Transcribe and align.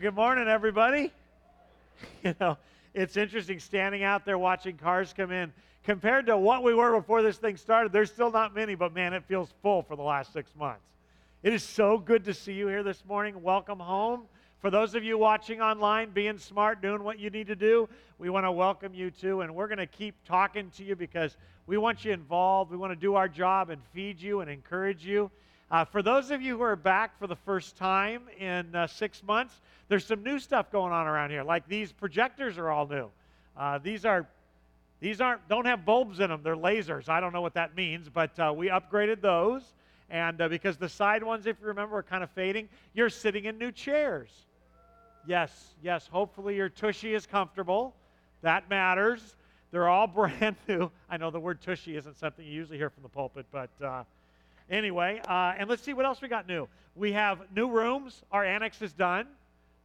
Good 0.00 0.14
morning, 0.14 0.48
everybody. 0.48 1.12
You 2.24 2.34
know, 2.40 2.56
it's 2.94 3.18
interesting 3.18 3.60
standing 3.60 4.02
out 4.02 4.24
there 4.24 4.38
watching 4.38 4.78
cars 4.78 5.12
come 5.14 5.30
in. 5.30 5.52
Compared 5.84 6.24
to 6.26 6.38
what 6.38 6.62
we 6.62 6.72
were 6.72 6.98
before 6.98 7.20
this 7.20 7.36
thing 7.36 7.58
started, 7.58 7.92
there's 7.92 8.10
still 8.10 8.30
not 8.30 8.54
many, 8.54 8.74
but 8.74 8.94
man, 8.94 9.12
it 9.12 9.24
feels 9.24 9.52
full 9.60 9.82
for 9.82 9.96
the 9.96 10.02
last 10.02 10.32
six 10.32 10.50
months. 10.56 10.80
It 11.42 11.52
is 11.52 11.62
so 11.62 11.98
good 11.98 12.24
to 12.24 12.32
see 12.32 12.54
you 12.54 12.68
here 12.68 12.82
this 12.82 13.04
morning. 13.04 13.42
Welcome 13.42 13.78
home. 13.78 14.22
For 14.60 14.70
those 14.70 14.94
of 14.94 15.04
you 15.04 15.18
watching 15.18 15.60
online, 15.60 16.10
being 16.10 16.38
smart, 16.38 16.80
doing 16.80 17.04
what 17.04 17.18
you 17.18 17.28
need 17.28 17.48
to 17.48 17.56
do, 17.56 17.86
we 18.18 18.30
want 18.30 18.46
to 18.46 18.52
welcome 18.52 18.94
you 18.94 19.10
too. 19.10 19.42
And 19.42 19.54
we're 19.54 19.68
going 19.68 19.76
to 19.78 19.86
keep 19.86 20.14
talking 20.24 20.70
to 20.78 20.82
you 20.82 20.96
because 20.96 21.36
we 21.66 21.76
want 21.76 22.06
you 22.06 22.12
involved. 22.12 22.70
We 22.70 22.78
want 22.78 22.92
to 22.92 22.96
do 22.96 23.16
our 23.16 23.28
job 23.28 23.68
and 23.68 23.82
feed 23.92 24.22
you 24.22 24.40
and 24.40 24.50
encourage 24.50 25.04
you. 25.04 25.30
Uh, 25.70 25.84
for 25.84 26.02
those 26.02 26.32
of 26.32 26.42
you 26.42 26.56
who 26.56 26.62
are 26.62 26.74
back 26.74 27.16
for 27.18 27.28
the 27.28 27.36
first 27.36 27.76
time 27.76 28.22
in 28.38 28.74
uh, 28.74 28.86
six 28.88 29.22
months, 29.22 29.60
there's 29.88 30.04
some 30.04 30.22
new 30.24 30.38
stuff 30.38 30.70
going 30.72 30.92
on 30.92 31.06
around 31.06 31.30
here. 31.30 31.44
Like 31.44 31.66
these 31.68 31.92
projectors 31.92 32.58
are 32.58 32.70
all 32.70 32.88
new. 32.88 33.08
Uh, 33.56 33.78
these 33.78 34.04
are 34.04 34.26
these 35.00 35.20
aren't 35.20 35.46
don't 35.48 35.66
have 35.66 35.84
bulbs 35.84 36.18
in 36.18 36.28
them. 36.28 36.40
They're 36.42 36.56
lasers. 36.56 37.08
I 37.08 37.20
don't 37.20 37.32
know 37.32 37.40
what 37.40 37.54
that 37.54 37.76
means, 37.76 38.08
but 38.08 38.36
uh, 38.38 38.52
we 38.54 38.68
upgraded 38.68 39.20
those. 39.20 39.62
And 40.10 40.40
uh, 40.40 40.48
because 40.48 40.76
the 40.76 40.88
side 40.88 41.22
ones, 41.22 41.46
if 41.46 41.56
you 41.60 41.68
remember, 41.68 41.98
are 41.98 42.02
kind 42.02 42.24
of 42.24 42.30
fading, 42.30 42.68
you're 42.94 43.08
sitting 43.08 43.44
in 43.44 43.56
new 43.56 43.70
chairs. 43.70 44.30
Yes, 45.24 45.74
yes. 45.82 46.08
Hopefully 46.08 46.56
your 46.56 46.68
tushy 46.68 47.14
is 47.14 47.26
comfortable. 47.26 47.94
That 48.42 48.68
matters. 48.68 49.36
They're 49.70 49.88
all 49.88 50.06
brand 50.08 50.56
new. 50.66 50.90
I 51.08 51.16
know 51.16 51.30
the 51.30 51.38
word 51.38 51.60
tushy 51.60 51.96
isn't 51.96 52.18
something 52.18 52.44
you 52.44 52.52
usually 52.52 52.78
hear 52.78 52.90
from 52.90 53.04
the 53.04 53.08
pulpit, 53.08 53.46
but 53.52 53.70
uh, 53.80 54.02
Anyway, 54.70 55.20
uh, 55.26 55.54
and 55.58 55.68
let's 55.68 55.82
see 55.82 55.92
what 55.92 56.06
else 56.06 56.22
we 56.22 56.28
got 56.28 56.46
new. 56.46 56.68
We 56.94 57.12
have 57.12 57.40
new 57.54 57.68
rooms. 57.68 58.22
Our 58.30 58.44
annex 58.44 58.80
is 58.80 58.92
done. 58.92 59.26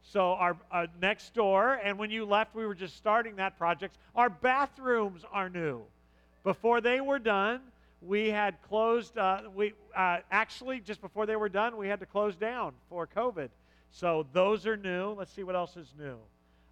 So 0.02 0.34
our 0.34 0.56
uh, 0.70 0.86
next 1.02 1.34
door, 1.34 1.80
and 1.82 1.98
when 1.98 2.12
you 2.12 2.24
left, 2.24 2.54
we 2.54 2.64
were 2.64 2.76
just 2.76 2.96
starting 2.96 3.36
that 3.36 3.58
project. 3.58 3.96
Our 4.14 4.30
bathrooms 4.30 5.24
are 5.32 5.50
new. 5.50 5.82
Before 6.44 6.80
they 6.80 7.00
were 7.00 7.18
done, 7.18 7.60
we 8.00 8.28
had 8.28 8.62
closed. 8.62 9.18
Uh, 9.18 9.42
we 9.52 9.74
uh, 9.96 10.18
actually 10.30 10.78
just 10.78 11.00
before 11.00 11.26
they 11.26 11.34
were 11.34 11.48
done, 11.48 11.76
we 11.76 11.88
had 11.88 11.98
to 11.98 12.06
close 12.06 12.36
down 12.36 12.72
for 12.88 13.08
COVID. 13.08 13.48
So 13.90 14.26
those 14.32 14.64
are 14.64 14.76
new. 14.76 15.10
Let's 15.10 15.32
see 15.32 15.42
what 15.42 15.56
else 15.56 15.76
is 15.76 15.92
new. 15.98 16.16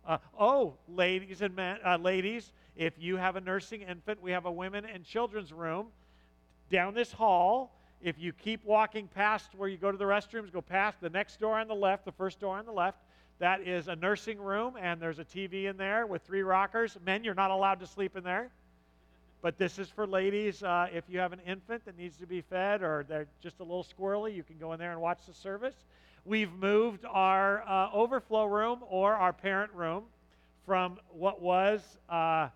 Uh, 0.07 0.19
oh, 0.39 0.75
ladies 0.87 1.43
and 1.43 1.57
men, 1.57 1.79
uh, 1.85 1.97
ladies, 1.97 2.53
if 2.77 2.93
you 2.99 3.17
have 3.17 3.35
a 3.35 3.41
nursing 3.41 3.83
infant, 3.83 4.23
we 4.23 4.31
have 4.31 4.45
a 4.45 4.53
women 4.53 4.85
and 4.85 5.03
children's 5.05 5.53
room 5.53 5.87
down 6.71 6.95
this 6.95 7.11
hall 7.11 7.73
if 8.05 8.19
you 8.19 8.35
keep 8.35 8.63
walking 8.67 9.09
past 9.09 9.49
where 9.57 9.67
you 9.67 9.79
go 9.79 9.91
to 9.91 9.97
the 9.97 10.05
restrooms, 10.05 10.53
go 10.53 10.61
past 10.61 11.01
the 11.01 11.09
next 11.09 11.41
door 11.41 11.59
on 11.59 11.67
the 11.67 11.75
left, 11.75 12.05
the 12.05 12.13
first 12.13 12.39
door 12.39 12.59
on 12.59 12.67
the 12.67 12.73
left. 12.73 12.99
That 13.39 13.67
is 13.67 13.89
a 13.89 13.97
nursing 13.97 14.39
room, 14.39 14.75
and 14.79 15.01
there's 15.01 15.19
a 15.19 15.25
TV 15.25 15.71
in 15.71 15.79
there 15.79 16.07
with 16.07 16.21
three 16.23 16.43
rockers. 16.43 16.99
Men, 17.05 17.25
you're 17.25 17.35
not 17.35 17.51
allowed 17.51 17.81
to 17.81 17.87
sleep 17.87 18.15
in 18.15 18.23
there. 18.23 18.51
But 19.41 19.57
this 19.57 19.79
is 19.79 19.89
for 19.89 20.07
ladies. 20.07 20.63
Uh, 20.63 20.89
if 20.93 21.05
you 21.09 21.19
have 21.19 21.33
an 21.33 21.41
infant 21.47 21.87
that 21.87 21.97
needs 21.97 22.19
to 22.19 22.27
be 22.27 22.43
fed 22.43 22.83
or 22.83 23.07
they're 23.09 23.27
just 23.43 23.61
a 23.61 23.63
little 23.63 23.85
squirrely, 23.85 24.35
you 24.35 24.43
can 24.43 24.59
go 24.59 24.75
in 24.75 24.79
there 24.79 24.93
and 24.93 25.01
watch 25.01 25.21
the 25.27 25.35
service. 25.35 25.75
We've 26.27 26.53
moved 26.53 27.07
our 27.11 27.63
uh, 27.67 27.91
overflow 27.91 28.45
room 28.45 28.81
or 28.87 29.15
our 29.15 29.33
parent 29.33 29.73
room 29.73 30.05
from 30.67 30.99
what 31.11 31.41
was 31.41 31.81
uh, 32.11 32.49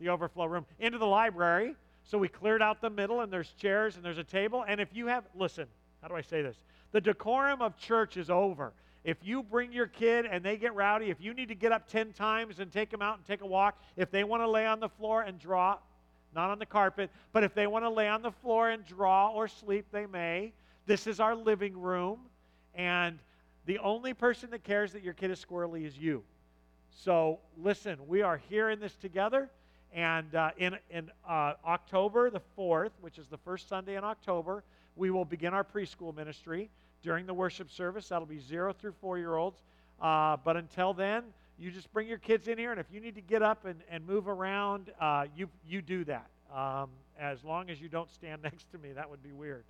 the 0.00 0.08
overflow 0.08 0.46
room 0.46 0.66
into 0.80 0.98
the 0.98 1.06
library. 1.06 1.76
So 2.06 2.18
we 2.18 2.28
cleared 2.28 2.62
out 2.62 2.80
the 2.80 2.90
middle, 2.90 3.20
and 3.20 3.32
there's 3.32 3.52
chairs 3.60 3.96
and 3.96 4.04
there's 4.04 4.18
a 4.18 4.24
table. 4.24 4.64
And 4.66 4.80
if 4.80 4.88
you 4.94 5.08
have, 5.08 5.24
listen, 5.34 5.66
how 6.00 6.08
do 6.08 6.14
I 6.14 6.22
say 6.22 6.40
this? 6.40 6.56
The 6.92 7.00
decorum 7.00 7.60
of 7.60 7.76
church 7.76 8.16
is 8.16 8.30
over. 8.30 8.72
If 9.02 9.18
you 9.22 9.42
bring 9.42 9.72
your 9.72 9.86
kid 9.86 10.24
and 10.24 10.44
they 10.44 10.56
get 10.56 10.74
rowdy, 10.74 11.10
if 11.10 11.20
you 11.20 11.34
need 11.34 11.48
to 11.48 11.54
get 11.54 11.72
up 11.72 11.88
10 11.88 12.12
times 12.12 12.60
and 12.60 12.72
take 12.72 12.90
them 12.90 13.02
out 13.02 13.16
and 13.18 13.26
take 13.26 13.40
a 13.40 13.46
walk, 13.46 13.80
if 13.96 14.10
they 14.10 14.24
want 14.24 14.42
to 14.42 14.48
lay 14.48 14.66
on 14.66 14.80
the 14.80 14.88
floor 14.88 15.22
and 15.22 15.38
draw, 15.38 15.78
not 16.34 16.50
on 16.50 16.58
the 16.58 16.66
carpet, 16.66 17.10
but 17.32 17.42
if 17.42 17.54
they 17.54 17.66
want 17.66 17.84
to 17.84 17.88
lay 17.90 18.08
on 18.08 18.22
the 18.22 18.30
floor 18.30 18.70
and 18.70 18.84
draw 18.84 19.30
or 19.30 19.48
sleep, 19.48 19.86
they 19.90 20.06
may. 20.06 20.52
This 20.86 21.06
is 21.06 21.18
our 21.18 21.34
living 21.34 21.80
room. 21.80 22.20
And 22.74 23.18
the 23.64 23.78
only 23.78 24.14
person 24.14 24.50
that 24.50 24.62
cares 24.62 24.92
that 24.92 25.02
your 25.02 25.14
kid 25.14 25.30
is 25.30 25.44
squirrely 25.44 25.86
is 25.86 25.96
you. 25.96 26.22
So 26.90 27.40
listen, 27.62 27.98
we 28.06 28.22
are 28.22 28.40
here 28.48 28.70
in 28.70 28.80
this 28.80 28.94
together. 28.94 29.50
And 29.92 30.34
uh, 30.34 30.50
in, 30.58 30.76
in 30.90 31.10
uh, 31.28 31.54
October 31.64 32.30
the 32.30 32.42
4th, 32.58 32.90
which 33.00 33.18
is 33.18 33.26
the 33.28 33.38
first 33.38 33.68
Sunday 33.68 33.96
in 33.96 34.04
October, 34.04 34.62
we 34.96 35.10
will 35.10 35.24
begin 35.24 35.54
our 35.54 35.64
preschool 35.64 36.14
ministry 36.14 36.70
during 37.02 37.26
the 37.26 37.34
worship 37.34 37.70
service. 37.70 38.08
That'll 38.08 38.26
be 38.26 38.40
zero 38.40 38.72
through 38.72 38.94
four 39.00 39.18
year 39.18 39.36
olds. 39.36 39.62
Uh, 40.00 40.36
but 40.44 40.56
until 40.56 40.92
then, 40.92 41.24
you 41.58 41.70
just 41.70 41.90
bring 41.92 42.06
your 42.06 42.18
kids 42.18 42.48
in 42.48 42.58
here, 42.58 42.70
and 42.70 42.80
if 42.80 42.86
you 42.92 43.00
need 43.00 43.14
to 43.14 43.22
get 43.22 43.42
up 43.42 43.64
and, 43.64 43.80
and 43.90 44.06
move 44.06 44.28
around, 44.28 44.90
uh, 45.00 45.24
you, 45.34 45.48
you 45.66 45.80
do 45.80 46.04
that. 46.04 46.26
Um, 46.54 46.90
as 47.18 47.42
long 47.44 47.70
as 47.70 47.80
you 47.80 47.88
don't 47.88 48.10
stand 48.10 48.42
next 48.44 48.70
to 48.72 48.78
me, 48.78 48.92
that 48.92 49.08
would 49.08 49.22
be 49.22 49.32
weird. 49.32 49.64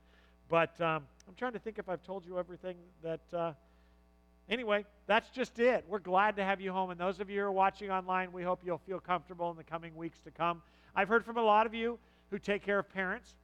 But 0.48 0.80
um, 0.80 1.04
I'm 1.28 1.34
trying 1.36 1.52
to 1.52 1.58
think 1.58 1.78
if 1.78 1.88
I've 1.88 2.02
told 2.02 2.24
you 2.24 2.38
everything 2.38 2.76
that 3.02 3.20
uh, 3.32 3.52
Anyway, 4.48 4.84
that's 5.06 5.28
just 5.30 5.58
it. 5.58 5.84
We're 5.88 5.98
glad 5.98 6.36
to 6.36 6.44
have 6.44 6.60
you 6.60 6.72
home. 6.72 6.90
And 6.90 7.00
those 7.00 7.18
of 7.20 7.28
you 7.28 7.40
who 7.40 7.46
are 7.46 7.52
watching 7.52 7.90
online, 7.90 8.32
we 8.32 8.42
hope 8.42 8.60
you'll 8.64 8.78
feel 8.78 9.00
comfortable 9.00 9.50
in 9.50 9.56
the 9.56 9.64
coming 9.64 9.96
weeks 9.96 10.20
to 10.20 10.30
come. 10.30 10.62
I've 10.94 11.08
heard 11.08 11.24
from 11.24 11.36
a 11.36 11.42
lot 11.42 11.66
of 11.66 11.74
you 11.74 11.98
who 12.30 12.38
take 12.38 12.62
care 12.62 12.78
of 12.78 12.88
parents 12.92 13.34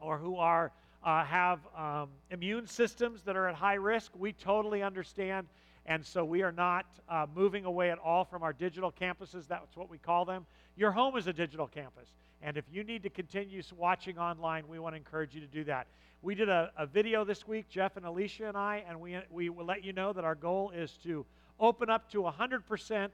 or 0.00 0.18
who 0.18 0.36
are 0.36 0.72
uh, 1.04 1.24
have 1.24 1.60
um, 1.76 2.08
immune 2.30 2.66
systems 2.66 3.22
that 3.22 3.36
are 3.36 3.48
at 3.48 3.54
high 3.54 3.74
risk. 3.74 4.12
We 4.16 4.32
totally 4.32 4.82
understand. 4.82 5.46
And 5.86 6.04
so 6.04 6.24
we 6.24 6.42
are 6.42 6.52
not 6.52 6.86
uh, 7.08 7.26
moving 7.34 7.66
away 7.66 7.90
at 7.90 7.98
all 7.98 8.24
from 8.24 8.42
our 8.42 8.54
digital 8.54 8.90
campuses. 8.90 9.46
That's 9.46 9.76
what 9.76 9.90
we 9.90 9.98
call 9.98 10.24
them. 10.24 10.46
Your 10.76 10.92
home 10.92 11.16
is 11.16 11.26
a 11.26 11.32
digital 11.32 11.66
campus. 11.66 12.08
And 12.40 12.56
if 12.56 12.64
you 12.72 12.84
need 12.84 13.02
to 13.02 13.10
continue 13.10 13.62
watching 13.76 14.18
online, 14.18 14.66
we 14.66 14.78
want 14.78 14.94
to 14.94 14.96
encourage 14.96 15.34
you 15.34 15.40
to 15.42 15.46
do 15.46 15.64
that. 15.64 15.86
We 16.24 16.34
did 16.34 16.48
a, 16.48 16.70
a 16.78 16.86
video 16.86 17.22
this 17.22 17.46
week, 17.46 17.68
Jeff 17.68 17.98
and 17.98 18.06
Alicia 18.06 18.48
and 18.48 18.56
I, 18.56 18.82
and 18.88 18.98
we, 18.98 19.18
we 19.30 19.50
will 19.50 19.66
let 19.66 19.84
you 19.84 19.92
know 19.92 20.14
that 20.14 20.24
our 20.24 20.34
goal 20.34 20.72
is 20.74 20.92
to 21.02 21.26
open 21.60 21.90
up 21.90 22.10
to 22.12 22.22
100% 22.22 23.10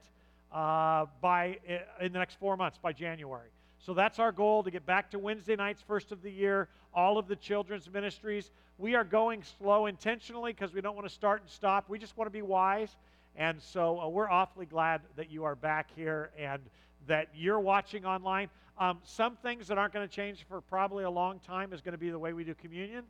uh, 0.53 1.05
by 1.19 1.57
in 1.99 2.13
the 2.13 2.19
next 2.19 2.39
four 2.39 2.55
months 2.55 2.77
by 2.81 2.93
January. 2.93 3.49
So 3.79 3.93
that's 3.93 4.17
our 4.17 4.31
goal 4.31 4.63
to 4.63 4.71
get 4.71 4.85
back 4.85 5.11
to 5.11 5.19
Wednesday 5.19 5.57
nights, 5.57 5.83
first 5.85 6.13
of 6.13 6.21
the 6.21 6.31
year, 6.31 6.69
all 6.93 7.17
of 7.17 7.27
the 7.27 7.35
children's 7.35 7.91
ministries. 7.91 8.49
We 8.77 8.95
are 8.95 9.03
going 9.03 9.43
slow 9.59 9.87
intentionally 9.87 10.53
because 10.53 10.73
we 10.73 10.79
don't 10.79 10.95
want 10.95 11.05
to 11.05 11.13
start 11.13 11.41
and 11.41 11.49
stop. 11.49 11.89
We 11.89 11.99
just 11.99 12.15
want 12.15 12.27
to 12.27 12.31
be 12.31 12.43
wise. 12.43 12.95
And 13.35 13.61
so 13.61 13.99
uh, 13.99 14.07
we're 14.07 14.29
awfully 14.29 14.67
glad 14.67 15.01
that 15.17 15.29
you 15.29 15.43
are 15.43 15.55
back 15.55 15.89
here 15.97 16.31
and 16.39 16.61
that 17.07 17.27
you're 17.35 17.59
watching 17.59 18.05
online. 18.05 18.49
Um, 18.81 18.97
some 19.03 19.35
things 19.35 19.67
that 19.67 19.77
aren't 19.77 19.93
going 19.93 20.09
to 20.09 20.13
change 20.13 20.43
for 20.49 20.59
probably 20.59 21.03
a 21.03 21.09
long 21.09 21.39
time 21.45 21.71
is 21.71 21.81
going 21.81 21.91
to 21.91 21.99
be 21.99 22.09
the 22.09 22.17
way 22.17 22.33
we 22.33 22.43
do 22.43 22.55
communion. 22.55 23.03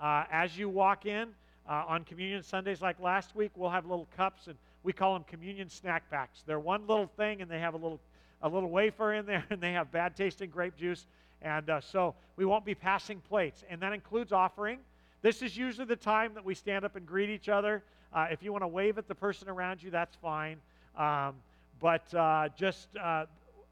Uh, 0.00 0.24
as 0.32 0.58
you 0.58 0.68
walk 0.68 1.06
in 1.06 1.28
uh, 1.70 1.84
on 1.86 2.02
communion 2.02 2.42
Sundays, 2.42 2.82
like 2.82 2.98
last 2.98 3.36
week, 3.36 3.52
we'll 3.54 3.70
have 3.70 3.86
little 3.86 4.08
cups, 4.16 4.48
and 4.48 4.56
we 4.82 4.92
call 4.92 5.12
them 5.12 5.22
communion 5.30 5.68
snack 5.68 6.10
packs. 6.10 6.42
They're 6.44 6.58
one 6.58 6.88
little 6.88 7.06
thing, 7.06 7.40
and 7.40 7.48
they 7.48 7.60
have 7.60 7.74
a 7.74 7.76
little 7.76 8.00
a 8.42 8.48
little 8.48 8.68
wafer 8.68 9.14
in 9.14 9.24
there, 9.24 9.44
and 9.50 9.60
they 9.60 9.72
have 9.74 9.92
bad 9.92 10.16
tasting 10.16 10.50
grape 10.50 10.76
juice. 10.76 11.06
And 11.40 11.70
uh, 11.70 11.80
so 11.80 12.16
we 12.34 12.44
won't 12.44 12.64
be 12.64 12.74
passing 12.74 13.20
plates, 13.28 13.62
and 13.70 13.80
that 13.80 13.92
includes 13.92 14.32
offering. 14.32 14.80
This 15.22 15.40
is 15.40 15.56
usually 15.56 15.86
the 15.86 15.94
time 15.94 16.34
that 16.34 16.44
we 16.44 16.56
stand 16.56 16.84
up 16.84 16.96
and 16.96 17.06
greet 17.06 17.30
each 17.30 17.48
other. 17.48 17.84
Uh, 18.12 18.26
if 18.32 18.42
you 18.42 18.50
want 18.50 18.64
to 18.64 18.68
wave 18.68 18.98
at 18.98 19.06
the 19.06 19.14
person 19.14 19.48
around 19.48 19.84
you, 19.84 19.92
that's 19.92 20.16
fine. 20.16 20.56
Um, 20.98 21.36
but 21.80 22.12
uh, 22.12 22.48
just 22.56 22.88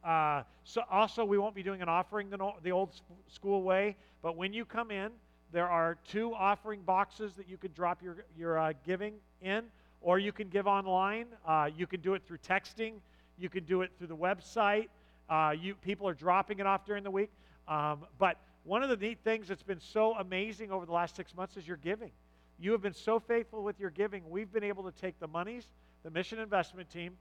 uh, 0.04 0.42
so 0.64 0.82
also 0.90 1.24
we 1.24 1.38
won't 1.38 1.54
be 1.54 1.62
doing 1.62 1.82
an 1.82 1.88
offering 1.88 2.30
the 2.62 2.70
old 2.70 2.90
school 3.28 3.62
way. 3.62 3.96
But 4.22 4.36
when 4.36 4.52
you 4.52 4.64
come 4.64 4.90
in, 4.90 5.10
there 5.52 5.68
are 5.68 5.98
two 6.06 6.34
offering 6.34 6.82
boxes 6.82 7.34
that 7.34 7.48
you 7.48 7.56
could 7.56 7.74
drop 7.74 8.02
your 8.02 8.24
your 8.38 8.58
uh, 8.58 8.72
giving 8.86 9.14
in, 9.42 9.64
or 10.00 10.18
you 10.18 10.32
can 10.32 10.48
give 10.48 10.66
online. 10.66 11.26
Uh, 11.46 11.70
you 11.76 11.86
can 11.86 12.00
do 12.00 12.14
it 12.14 12.22
through 12.26 12.38
texting. 12.38 12.94
You 13.38 13.48
can 13.48 13.64
do 13.64 13.82
it 13.82 13.90
through 13.98 14.08
the 14.08 14.16
website. 14.16 14.88
Uh, 15.28 15.54
you 15.60 15.74
people 15.74 16.08
are 16.08 16.14
dropping 16.14 16.60
it 16.60 16.66
off 16.66 16.86
during 16.86 17.04
the 17.04 17.10
week. 17.10 17.30
Um, 17.68 18.00
but 18.18 18.36
one 18.64 18.82
of 18.82 18.88
the 18.88 18.96
neat 18.96 19.18
things 19.24 19.48
that's 19.48 19.62
been 19.62 19.80
so 19.80 20.14
amazing 20.16 20.70
over 20.70 20.84
the 20.84 20.92
last 20.92 21.16
six 21.16 21.34
months 21.34 21.56
is 21.56 21.66
your 21.66 21.78
giving. 21.78 22.10
You 22.58 22.72
have 22.72 22.82
been 22.82 22.94
so 22.94 23.18
faithful 23.18 23.62
with 23.62 23.80
your 23.80 23.90
giving. 23.90 24.28
We've 24.28 24.52
been 24.52 24.64
able 24.64 24.84
to 24.84 24.92
take 24.92 25.18
the 25.18 25.28
monies, 25.28 25.66
the 26.02 26.10
mission 26.10 26.38
investment 26.38 26.90
team, 26.90 27.16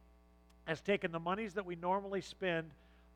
has 0.70 0.82
taken 0.82 1.12
the 1.12 1.20
monies 1.20 1.56
that 1.56 1.66
we 1.66 1.76
normally 1.76 2.22
spend 2.22 2.70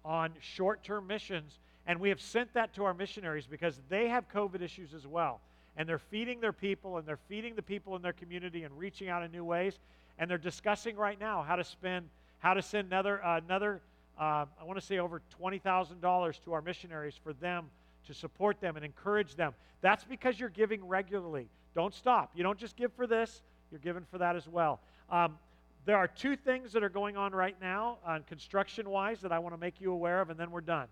on 0.03 0.31
short 0.41 0.83
term 0.83 1.07
missions 1.07 1.59
and 1.85 1.99
we 1.99 2.09
have 2.09 2.19
sent 2.19 2.53
that 2.53 2.73
to 2.73 2.83
our 2.83 2.93
missionaries 2.93 3.45
because 3.45 3.79
they 3.89 4.07
have 4.07 4.27
COVID 4.29 4.61
issues 4.61 4.93
as 4.93 5.05
well. 5.05 5.39
And 5.75 5.87
they're 5.87 5.99
feeding 5.99 6.39
their 6.39 6.53
people 6.53 6.97
and 6.97 7.07
they're 7.07 7.19
feeding 7.27 7.55
the 7.55 7.61
people 7.61 7.95
in 7.95 8.01
their 8.01 8.13
community 8.13 8.63
and 8.63 8.77
reaching 8.77 9.09
out 9.09 9.23
in 9.23 9.31
new 9.31 9.43
ways. 9.43 9.79
And 10.17 10.29
they're 10.29 10.37
discussing 10.37 10.95
right 10.95 11.19
now 11.19 11.43
how 11.43 11.55
to 11.55 11.63
spend, 11.63 12.07
how 12.39 12.53
to 12.53 12.61
send 12.61 12.87
another, 12.87 13.23
uh, 13.23 13.39
another 13.45 13.81
uh, 14.19 14.45
I 14.59 14.63
want 14.63 14.79
to 14.79 14.85
say 14.85 14.99
over 14.99 15.21
$20,000 15.41 16.43
to 16.43 16.53
our 16.53 16.61
missionaries 16.61 17.15
for 17.21 17.33
them 17.33 17.65
to 18.07 18.13
support 18.13 18.61
them 18.61 18.75
and 18.75 18.85
encourage 18.85 19.35
them. 19.35 19.53
That's 19.81 20.03
because 20.03 20.39
you're 20.39 20.49
giving 20.49 20.87
regularly. 20.87 21.49
Don't 21.75 21.93
stop. 21.93 22.31
You 22.35 22.43
don't 22.43 22.59
just 22.59 22.75
give 22.75 22.93
for 22.93 23.07
this, 23.07 23.41
you're 23.71 23.79
giving 23.79 24.05
for 24.11 24.19
that 24.19 24.35
as 24.35 24.47
well. 24.47 24.79
Um, 25.09 25.37
there 25.85 25.97
are 25.97 26.07
two 26.07 26.35
things 26.35 26.71
that 26.71 26.83
are 26.83 26.89
going 26.89 27.17
on 27.17 27.33
right 27.33 27.55
now, 27.59 27.97
uh, 28.05 28.19
construction 28.27 28.89
wise, 28.89 29.19
that 29.21 29.33
I 29.33 29.39
want 29.39 29.53
to 29.53 29.59
make 29.59 29.81
you 29.81 29.91
aware 29.91 30.21
of, 30.21 30.29
and 30.29 30.39
then 30.39 30.49
we're 30.49 30.61
done. 30.61 30.87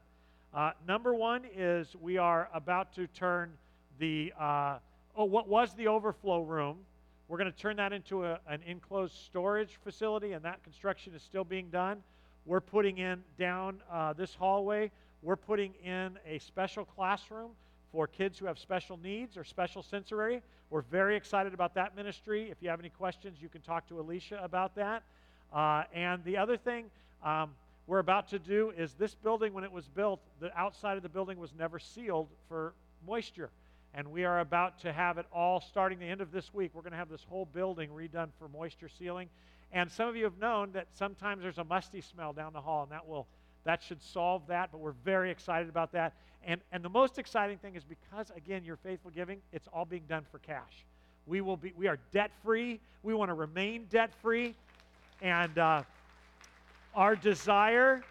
Uh, 0.54 0.72
number 0.86 1.14
one 1.14 1.44
is 1.56 1.96
we 2.02 2.18
are 2.18 2.50
about 2.54 2.94
to 2.96 3.08
turn 3.08 3.54
the, 4.00 4.34
uh, 4.38 4.80
oh, 5.16 5.24
what 5.24 5.48
was 5.48 5.74
the 5.76 5.88
overflow 5.88 6.42
room. 6.42 6.78
We're 7.30 7.38
going 7.38 7.52
to 7.52 7.58
turn 7.58 7.78
that 7.78 7.94
into 7.94 8.26
a, 8.26 8.40
an 8.50 8.62
enclosed 8.68 9.14
storage 9.14 9.80
facility, 9.82 10.34
and 10.34 10.44
that 10.44 10.62
construction 10.64 11.14
is 11.16 11.22
still 11.22 11.46
being 11.46 11.70
done. 11.70 12.04
We're 12.46 12.60
putting 12.60 12.98
in 12.98 13.24
down 13.40 13.82
uh, 13.90 14.12
this 14.12 14.36
hallway, 14.36 14.92
we're 15.22 15.38
putting 15.38 15.74
in 15.86 16.18
a 16.28 16.40
special 16.40 16.84
classroom 16.84 17.52
for 17.92 18.08
kids 18.08 18.40
who 18.40 18.46
have 18.46 18.58
special 18.58 18.98
needs 18.98 19.38
or 19.38 19.44
special 19.44 19.84
sensory. 19.84 20.42
We're 20.70 20.82
very 20.82 21.16
excited 21.16 21.54
about 21.54 21.74
that 21.76 21.96
ministry. 21.96 22.50
If 22.50 22.58
you 22.62 22.70
have 22.70 22.80
any 22.80 22.90
questions, 22.90 23.40
you 23.42 23.50
can 23.50 23.62
talk 23.62 23.88
to 23.90 24.00
Alicia 24.00 24.40
about 24.42 24.76
that. 24.76 25.04
Uh, 25.54 25.84
and 25.94 26.24
the 26.24 26.38
other 26.38 26.56
thing 26.56 26.86
um, 27.24 27.52
we're 27.88 28.00
about 28.00 28.30
to 28.30 28.40
do 28.40 28.72
is 28.78 28.94
this 28.94 29.16
building, 29.16 29.54
when 29.54 29.64
it 29.64 29.72
was 29.72 29.88
built, 29.88 30.22
the 30.40 30.58
outside 30.58 30.96
of 30.96 31.04
the 31.04 31.10
building 31.10 31.38
was 31.38 31.52
never 31.58 31.78
sealed 31.78 32.28
for 32.48 32.74
moisture. 33.06 33.50
And 33.94 34.10
we 34.12 34.24
are 34.24 34.40
about 34.40 34.80
to 34.82 34.94
have 34.94 35.18
it 35.18 35.26
all 35.34 35.60
starting 35.60 36.00
the 36.00 36.06
end 36.06 36.22
of 36.22 36.32
this 36.32 36.54
week. 36.54 36.72
We're 36.74 36.84
going 36.84 36.94
to 36.94 36.98
have 36.98 37.10
this 37.10 37.26
whole 37.28 37.46
building 37.46 37.90
redone 37.90 38.30
for 38.40 38.48
moisture 38.48 38.88
sealing. 38.88 39.28
And 39.74 39.92
some 39.92 40.08
of 40.08 40.16
you 40.16 40.24
have 40.24 40.38
known 40.38 40.72
that 40.74 40.88
sometimes 40.94 41.42
there's 41.42 41.58
a 41.58 41.66
musty 41.66 42.00
smell 42.00 42.32
down 42.32 42.54
the 42.54 42.62
hall, 42.62 42.84
and 42.84 42.92
that 42.92 43.08
will 43.08 43.28
that 43.64 43.82
should 43.84 44.02
solve 44.02 44.42
that, 44.48 44.72
but 44.72 44.80
we're 44.80 44.96
very 45.04 45.32
excited 45.32 45.70
about 45.70 45.92
that. 45.92 46.14
And, 46.46 46.60
and 46.72 46.84
the 46.84 46.90
most 46.90 47.20
exciting 47.20 47.58
thing 47.60 47.76
is 47.76 47.84
because, 47.84 48.32
again, 48.36 48.64
you're 48.66 48.78
faithful 48.78 49.12
giving, 49.12 49.40
it's 49.52 49.68
all 49.72 49.86
being 49.86 50.04
done 50.10 50.26
for 50.32 50.40
cash. 50.40 50.86
We, 51.28 51.42
will 51.42 51.58
be, 51.58 51.72
we 51.78 51.88
are 51.88 52.00
debt 52.12 52.32
free. 52.44 52.80
We 53.04 53.14
want 53.14 53.30
to 53.30 53.36
remain 53.36 53.86
debt 53.92 54.12
free. 54.22 54.56
And 55.22 55.56
uh, 55.58 55.84
our 56.96 57.16
desire 57.16 58.02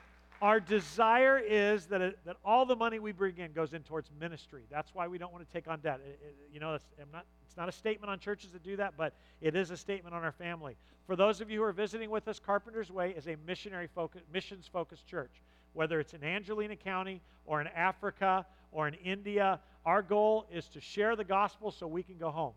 our 0.41 0.59
desire 0.59 1.39
is 1.39 1.87
that, 1.87 2.01
it, 2.01 2.19
that 2.25 2.37
all 2.45 2.65
the 2.65 2.77
money 2.77 2.99
we 2.99 3.13
bring 3.13 3.37
in 3.39 3.53
goes 3.53 3.75
in 3.75 3.83
towards 3.83 4.11
ministry. 4.19 4.63
That's 4.71 4.95
why 4.95 5.07
we 5.07 5.19
don't 5.19 5.33
want 5.33 5.47
to 5.47 5.53
take 5.53 5.69
on 5.69 5.81
debt. 5.81 6.01
It, 6.07 6.21
it, 6.23 6.37
you 6.53 6.61
know, 6.61 6.75
it's, 6.75 6.85
not, 7.13 7.27
it's 7.47 7.57
not 7.57 7.69
a 7.69 7.73
statement 7.73 8.11
on 8.11 8.19
churches 8.19 8.53
that 8.53 8.63
do 8.63 8.77
that, 8.77 8.95
but 8.97 9.13
it 9.41 9.55
is 9.55 9.71
a 9.71 9.77
statement 9.77 10.15
on 10.15 10.25
our 10.25 10.33
family. 10.33 10.77
For 11.07 11.15
those 11.17 11.41
of 11.41 11.51
you 11.51 11.59
who 11.59 11.65
are 11.65 11.73
visiting 11.73 12.09
with 12.09 12.27
us, 12.29 12.39
Carpenter's 12.39 12.91
Way 12.91 13.15
is 13.17 13.27
a 13.27 13.37
missionary 13.47 13.89
focus, 13.95 14.23
missions 14.33 14.69
focused 14.73 15.07
church. 15.07 15.43
Whether 15.73 16.01
it's 16.01 16.15
in 16.15 16.25
Angelina 16.25 16.77
County 16.77 17.21
or 17.47 17.61
in 17.61 17.67
Africa 17.69 18.47
or 18.73 18.89
in 18.89 18.95
India, 18.95 19.61
our 19.85 20.03
goal 20.03 20.47
is 20.53 20.69
to 20.69 20.81
share 20.81 21.17
the 21.17 21.25
gospel 21.25 21.71
so 21.71 21.87
we 21.87 22.03
can 22.03 22.17
go 22.17 22.31
home. 22.31 22.53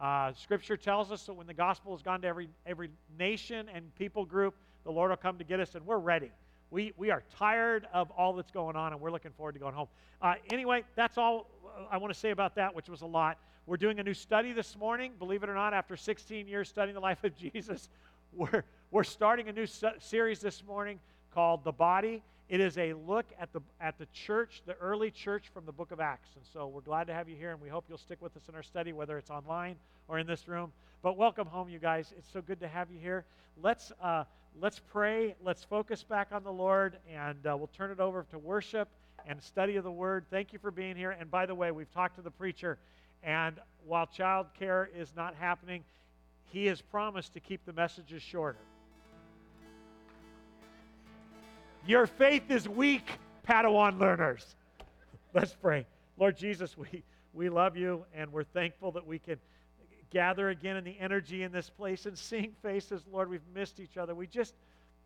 Uh, 0.00 0.32
scripture 0.34 0.76
tells 0.76 1.10
us 1.12 1.24
that 1.26 1.34
when 1.34 1.46
the 1.46 1.54
gospel 1.54 1.94
has 1.94 2.02
gone 2.02 2.20
to 2.20 2.28
every, 2.28 2.48
every 2.66 2.90
nation 3.18 3.68
and 3.72 3.94
people 3.96 4.24
group, 4.24 4.54
the 4.84 4.90
Lord 4.90 5.10
will 5.10 5.16
come 5.16 5.38
to 5.38 5.44
get 5.44 5.60
us, 5.60 5.74
and 5.74 5.86
we're 5.86 5.98
ready. 5.98 6.30
We, 6.74 6.92
we 6.96 7.12
are 7.12 7.22
tired 7.38 7.86
of 7.92 8.10
all 8.10 8.32
that's 8.32 8.50
going 8.50 8.74
on, 8.74 8.92
and 8.92 9.00
we're 9.00 9.12
looking 9.12 9.30
forward 9.30 9.52
to 9.52 9.60
going 9.60 9.76
home. 9.76 9.86
Uh, 10.20 10.34
anyway, 10.50 10.82
that's 10.96 11.16
all 11.16 11.46
I 11.88 11.98
want 11.98 12.12
to 12.12 12.18
say 12.18 12.30
about 12.30 12.56
that, 12.56 12.74
which 12.74 12.88
was 12.88 13.02
a 13.02 13.06
lot. 13.06 13.38
We're 13.66 13.76
doing 13.76 14.00
a 14.00 14.02
new 14.02 14.12
study 14.12 14.52
this 14.52 14.76
morning. 14.76 15.12
Believe 15.20 15.44
it 15.44 15.48
or 15.48 15.54
not, 15.54 15.72
after 15.72 15.96
16 15.96 16.48
years 16.48 16.68
studying 16.68 16.96
the 16.96 17.00
life 17.00 17.22
of 17.22 17.36
Jesus, 17.52 17.90
we're, 18.32 18.64
we're 18.90 19.04
starting 19.04 19.48
a 19.48 19.52
new 19.52 19.66
series 20.00 20.40
this 20.40 20.64
morning 20.64 20.98
called 21.32 21.62
The 21.62 21.70
Body. 21.70 22.24
It 22.48 22.58
is 22.58 22.76
a 22.76 22.94
look 22.94 23.26
at 23.38 23.52
the, 23.52 23.60
at 23.80 23.96
the 23.96 24.06
church, 24.06 24.62
the 24.66 24.74
early 24.78 25.12
church 25.12 25.50
from 25.54 25.66
the 25.66 25.72
book 25.72 25.92
of 25.92 26.00
Acts. 26.00 26.30
And 26.34 26.44
so 26.52 26.66
we're 26.66 26.80
glad 26.80 27.06
to 27.06 27.14
have 27.14 27.28
you 27.28 27.36
here, 27.36 27.52
and 27.52 27.60
we 27.60 27.68
hope 27.68 27.84
you'll 27.88 27.98
stick 27.98 28.20
with 28.20 28.36
us 28.36 28.48
in 28.48 28.56
our 28.56 28.64
study, 28.64 28.92
whether 28.92 29.16
it's 29.16 29.30
online 29.30 29.76
or 30.08 30.18
in 30.18 30.26
this 30.26 30.48
room. 30.48 30.72
But 31.02 31.16
welcome 31.16 31.46
home, 31.46 31.68
you 31.68 31.78
guys. 31.78 32.12
It's 32.18 32.32
so 32.32 32.42
good 32.42 32.58
to 32.58 32.66
have 32.66 32.90
you 32.90 32.98
here. 32.98 33.24
Let's, 33.62 33.92
uh, 34.02 34.24
let's 34.60 34.78
pray. 34.78 35.34
Let's 35.42 35.64
focus 35.64 36.02
back 36.02 36.28
on 36.32 36.44
the 36.44 36.52
Lord, 36.52 36.98
and 37.12 37.46
uh, 37.46 37.56
we'll 37.56 37.70
turn 37.76 37.90
it 37.90 38.00
over 38.00 38.24
to 38.30 38.38
worship 38.38 38.88
and 39.26 39.42
study 39.42 39.76
of 39.76 39.84
the 39.84 39.90
Word. 39.90 40.26
Thank 40.30 40.52
you 40.52 40.58
for 40.58 40.70
being 40.70 40.96
here. 40.96 41.12
And 41.12 41.30
by 41.30 41.46
the 41.46 41.54
way, 41.54 41.70
we've 41.70 41.92
talked 41.92 42.16
to 42.16 42.22
the 42.22 42.30
preacher, 42.30 42.78
and 43.22 43.56
while 43.86 44.06
child 44.06 44.46
care 44.58 44.90
is 44.96 45.12
not 45.16 45.34
happening, 45.34 45.84
he 46.46 46.66
has 46.66 46.80
promised 46.80 47.34
to 47.34 47.40
keep 47.40 47.64
the 47.64 47.72
messages 47.72 48.22
shorter. 48.22 48.58
Your 51.86 52.06
faith 52.06 52.50
is 52.50 52.68
weak, 52.68 53.06
Padawan 53.46 53.98
learners. 53.98 54.56
Let's 55.34 55.54
pray. 55.54 55.86
Lord 56.16 56.36
Jesus, 56.36 56.78
we, 56.78 57.02
we 57.32 57.48
love 57.48 57.76
you, 57.76 58.04
and 58.14 58.32
we're 58.32 58.44
thankful 58.44 58.92
that 58.92 59.06
we 59.06 59.18
can 59.18 59.38
gather 60.14 60.50
again 60.50 60.76
in 60.76 60.84
the 60.84 60.96
energy 61.00 61.42
in 61.42 61.50
this 61.50 61.68
place 61.68 62.06
and 62.06 62.16
seeing 62.16 62.52
faces. 62.62 63.02
Lord, 63.12 63.28
we've 63.28 63.40
missed 63.52 63.80
each 63.80 63.96
other. 63.96 64.14
We 64.14 64.28
just, 64.28 64.54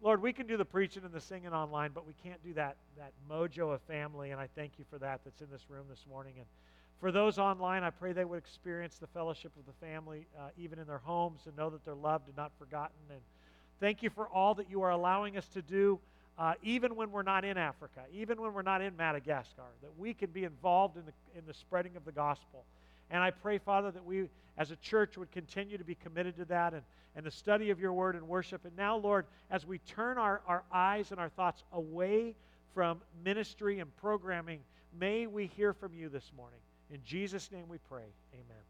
Lord, 0.02 0.20
we 0.20 0.34
can 0.34 0.46
do 0.46 0.58
the 0.58 0.66
preaching 0.66 1.02
and 1.02 1.12
the 1.12 1.20
singing 1.20 1.54
online, 1.54 1.92
but 1.94 2.06
we 2.06 2.12
can't 2.22 2.44
do 2.44 2.52
that, 2.52 2.76
that 2.98 3.12
mojo 3.28 3.72
of 3.72 3.80
family, 3.82 4.32
and 4.32 4.40
I 4.40 4.48
thank 4.54 4.72
you 4.78 4.84
for 4.90 4.98
that 4.98 5.22
that's 5.24 5.40
in 5.40 5.48
this 5.50 5.64
room 5.70 5.86
this 5.88 6.04
morning. 6.08 6.34
And 6.36 6.46
for 7.00 7.10
those 7.10 7.38
online, 7.38 7.84
I 7.84 7.90
pray 7.90 8.12
they 8.12 8.26
would 8.26 8.36
experience 8.36 8.98
the 8.98 9.06
fellowship 9.06 9.50
of 9.58 9.64
the 9.64 9.86
family, 9.86 10.26
uh, 10.38 10.50
even 10.58 10.78
in 10.78 10.86
their 10.86 10.98
homes, 10.98 11.40
and 11.46 11.56
know 11.56 11.70
that 11.70 11.84
they're 11.86 11.94
loved 11.94 12.28
and 12.28 12.36
not 12.36 12.52
forgotten. 12.58 12.96
And 13.10 13.20
thank 13.80 14.02
you 14.02 14.10
for 14.10 14.28
all 14.28 14.54
that 14.56 14.70
you 14.70 14.82
are 14.82 14.90
allowing 14.90 15.38
us 15.38 15.46
to 15.54 15.62
do, 15.62 15.98
uh, 16.38 16.52
even 16.62 16.96
when 16.96 17.10
we're 17.10 17.22
not 17.22 17.46
in 17.46 17.56
Africa, 17.56 18.00
even 18.12 18.42
when 18.42 18.52
we're 18.52 18.62
not 18.62 18.82
in 18.82 18.94
Madagascar, 18.94 19.62
that 19.80 19.98
we 19.98 20.12
can 20.12 20.30
be 20.30 20.44
involved 20.44 20.98
in 20.98 21.04
the, 21.06 21.38
in 21.38 21.46
the 21.46 21.54
spreading 21.54 21.96
of 21.96 22.04
the 22.04 22.12
gospel. 22.12 22.64
And 23.10 23.22
I 23.22 23.30
pray, 23.30 23.58
Father, 23.58 23.90
that 23.90 24.04
we 24.04 24.28
as 24.56 24.70
a 24.70 24.76
church 24.76 25.16
would 25.16 25.30
continue 25.30 25.78
to 25.78 25.84
be 25.84 25.94
committed 25.94 26.36
to 26.36 26.44
that 26.46 26.74
and, 26.74 26.82
and 27.16 27.24
the 27.24 27.30
study 27.30 27.70
of 27.70 27.80
your 27.80 27.92
word 27.92 28.16
and 28.16 28.28
worship. 28.28 28.64
And 28.64 28.76
now, 28.76 28.96
Lord, 28.96 29.26
as 29.50 29.66
we 29.66 29.78
turn 29.78 30.18
our, 30.18 30.42
our 30.46 30.64
eyes 30.72 31.10
and 31.10 31.20
our 31.20 31.28
thoughts 31.28 31.62
away 31.72 32.34
from 32.74 33.00
ministry 33.24 33.78
and 33.78 33.94
programming, 33.96 34.60
may 34.98 35.26
we 35.26 35.46
hear 35.46 35.72
from 35.72 35.94
you 35.94 36.08
this 36.08 36.30
morning. 36.36 36.58
In 36.90 37.00
Jesus' 37.04 37.50
name 37.50 37.64
we 37.68 37.78
pray. 37.88 38.04
Amen. 38.34 38.64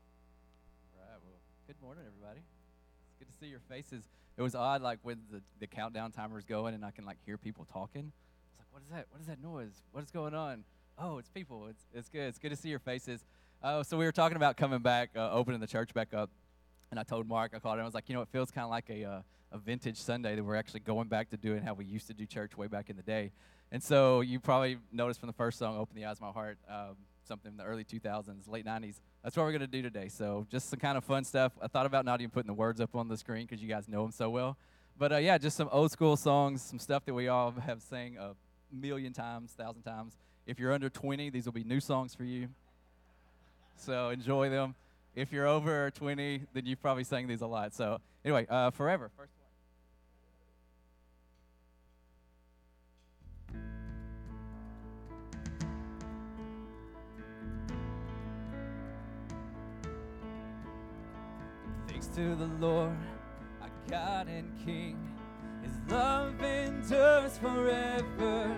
All 0.94 1.04
right. 1.08 1.18
Well, 1.24 1.38
good 1.66 1.76
morning, 1.82 2.04
everybody. 2.06 2.40
It's 2.40 3.18
good 3.18 3.28
to 3.32 3.38
see 3.38 3.50
your 3.50 3.60
faces. 3.68 4.08
It 4.36 4.42
was 4.42 4.54
odd, 4.54 4.82
like 4.82 5.00
when 5.02 5.18
the, 5.32 5.42
the 5.58 5.66
countdown 5.66 6.12
timer 6.12 6.38
is 6.38 6.44
going 6.44 6.74
and 6.74 6.84
I 6.84 6.90
can 6.90 7.04
like 7.04 7.18
hear 7.26 7.36
people 7.36 7.66
talking. 7.72 8.12
It's 8.52 8.58
like, 8.58 8.68
what 8.70 8.82
is 8.82 8.88
that? 8.90 9.06
What 9.10 9.20
is 9.20 9.26
that 9.26 9.42
noise? 9.42 9.82
What 9.92 10.04
is 10.04 10.10
going 10.10 10.34
on? 10.34 10.64
Oh, 10.98 11.18
it's 11.18 11.28
people. 11.28 11.66
It's, 11.68 11.84
it's 11.92 12.08
good. 12.08 12.28
It's 12.28 12.38
good 12.38 12.50
to 12.50 12.56
see 12.56 12.68
your 12.68 12.78
faces. 12.78 13.24
Uh, 13.60 13.82
so 13.82 13.96
we 13.96 14.04
were 14.04 14.12
talking 14.12 14.36
about 14.36 14.56
coming 14.56 14.78
back, 14.78 15.10
uh, 15.16 15.32
opening 15.32 15.58
the 15.60 15.66
church 15.66 15.92
back 15.92 16.14
up, 16.14 16.30
and 16.92 17.00
I 17.00 17.02
told 17.02 17.26
Mark, 17.26 17.52
I 17.56 17.58
called 17.58 17.74
him, 17.74 17.82
I 17.82 17.84
was 17.84 17.94
like, 17.94 18.08
you 18.08 18.14
know, 18.14 18.22
it 18.22 18.28
feels 18.28 18.52
kind 18.52 18.64
of 18.64 18.70
like 18.70 18.88
a, 18.88 19.04
uh, 19.04 19.20
a 19.50 19.58
vintage 19.58 19.96
Sunday 19.96 20.36
that 20.36 20.44
we're 20.44 20.54
actually 20.54 20.80
going 20.80 21.08
back 21.08 21.30
to 21.30 21.36
doing 21.36 21.62
how 21.62 21.74
we 21.74 21.84
used 21.84 22.06
to 22.06 22.14
do 22.14 22.24
church 22.24 22.56
way 22.56 22.68
back 22.68 22.88
in 22.88 22.96
the 22.96 23.02
day. 23.02 23.32
And 23.72 23.82
so 23.82 24.20
you 24.20 24.38
probably 24.38 24.78
noticed 24.92 25.18
from 25.18 25.26
the 25.26 25.32
first 25.32 25.58
song, 25.58 25.76
Open 25.76 25.96
the 25.96 26.04
Eyes 26.04 26.18
of 26.18 26.22
My 26.22 26.30
Heart, 26.30 26.58
um, 26.70 26.96
something 27.24 27.50
in 27.50 27.56
the 27.56 27.64
early 27.64 27.82
2000s, 27.82 28.48
late 28.48 28.64
90s. 28.64 29.00
That's 29.24 29.36
what 29.36 29.42
we're 29.42 29.50
going 29.50 29.60
to 29.60 29.66
do 29.66 29.82
today. 29.82 30.08
So 30.08 30.46
just 30.48 30.70
some 30.70 30.78
kind 30.78 30.96
of 30.96 31.02
fun 31.02 31.24
stuff. 31.24 31.50
I 31.60 31.66
thought 31.66 31.84
about 31.84 32.04
not 32.04 32.20
even 32.20 32.30
putting 32.30 32.46
the 32.46 32.54
words 32.54 32.80
up 32.80 32.94
on 32.94 33.08
the 33.08 33.16
screen 33.16 33.44
because 33.44 33.60
you 33.60 33.68
guys 33.68 33.88
know 33.88 34.02
them 34.02 34.12
so 34.12 34.30
well. 34.30 34.56
But 34.96 35.12
uh, 35.12 35.16
yeah, 35.16 35.36
just 35.36 35.56
some 35.56 35.68
old 35.72 35.90
school 35.90 36.16
songs, 36.16 36.62
some 36.62 36.78
stuff 36.78 37.04
that 37.06 37.14
we 37.14 37.26
all 37.26 37.50
have 37.50 37.82
sang 37.82 38.18
a 38.18 38.36
million 38.72 39.12
times, 39.12 39.50
thousand 39.50 39.82
times. 39.82 40.16
If 40.46 40.60
you're 40.60 40.72
under 40.72 40.88
20, 40.88 41.30
these 41.30 41.44
will 41.44 41.52
be 41.52 41.64
new 41.64 41.80
songs 41.80 42.14
for 42.14 42.22
you. 42.22 42.48
So 43.78 44.10
enjoy 44.10 44.50
them. 44.50 44.74
If 45.14 45.32
you're 45.32 45.46
over 45.46 45.90
20, 45.92 46.42
then 46.52 46.66
you've 46.66 46.82
probably 46.82 47.04
sang 47.04 47.26
these 47.26 47.40
a 47.40 47.46
lot. 47.46 47.74
So 47.74 48.00
anyway, 48.24 48.46
uh, 48.48 48.70
forever. 48.70 49.10
First 49.16 49.32
one. 49.32 49.38
Thanks 61.88 62.06
to 62.08 62.34
the 62.34 62.50
Lord, 62.60 62.96
our 63.62 63.70
God 63.88 64.28
and 64.28 64.52
King. 64.64 64.98
His 65.62 65.92
love 65.92 66.42
endures 66.42 67.38
forever. 67.38 68.54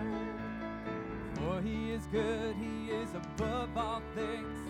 For 1.34 1.60
he 1.62 1.92
is 1.92 2.06
good, 2.06 2.56
he 2.56 2.90
is 2.90 3.10
above 3.14 3.76
all 3.76 4.02
things 4.14 4.69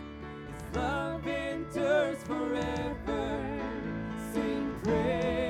love 0.74 1.26
endures 1.26 2.22
forever. 2.24 3.40
Sing 4.32 4.74
praise. 4.84 5.49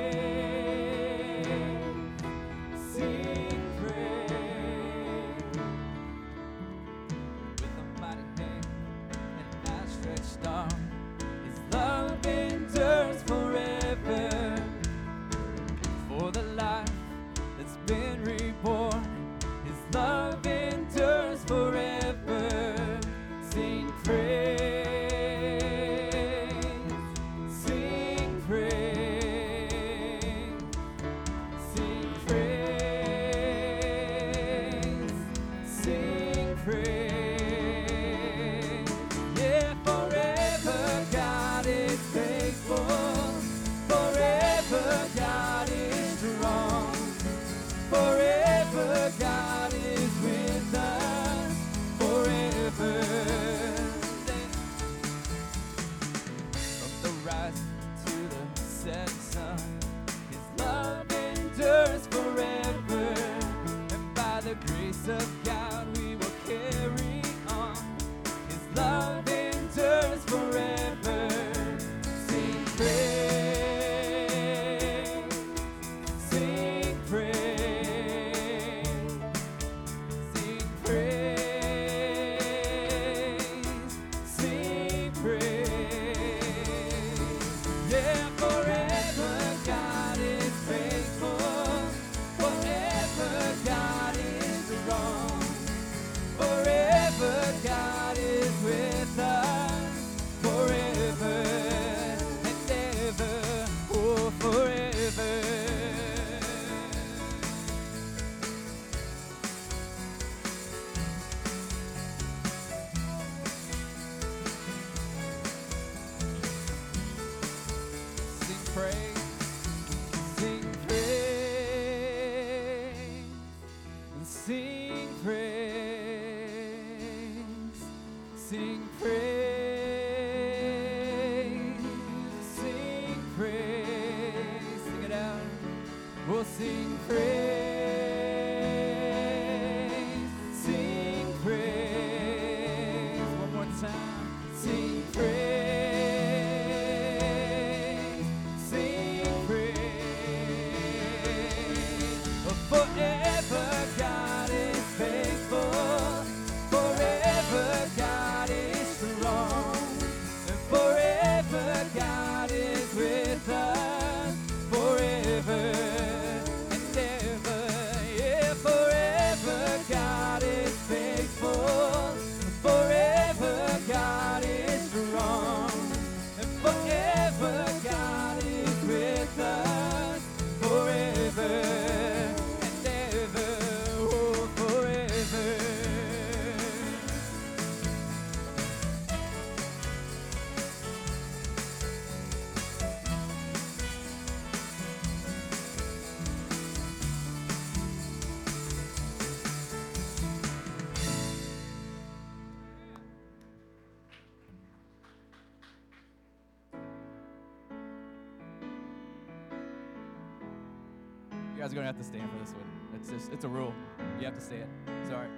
have 211.90 211.98
to 211.98 212.04
stand 212.04 212.30
for 212.30 212.38
this 212.38 212.52
one. 212.52 212.62
It's 212.94 213.10
just 213.10 213.32
it's 213.32 213.44
a 213.44 213.48
rule. 213.48 213.74
You 214.20 214.24
have 214.26 214.36
to 214.36 214.40
say 214.40 214.58
it. 214.58 214.68
It's 215.02 215.10
all 215.10 215.18
right. 215.18 215.28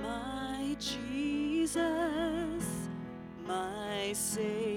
My 0.00 0.76
Jesus, 0.78 2.64
my 3.46 4.14
Savior. 4.14 4.67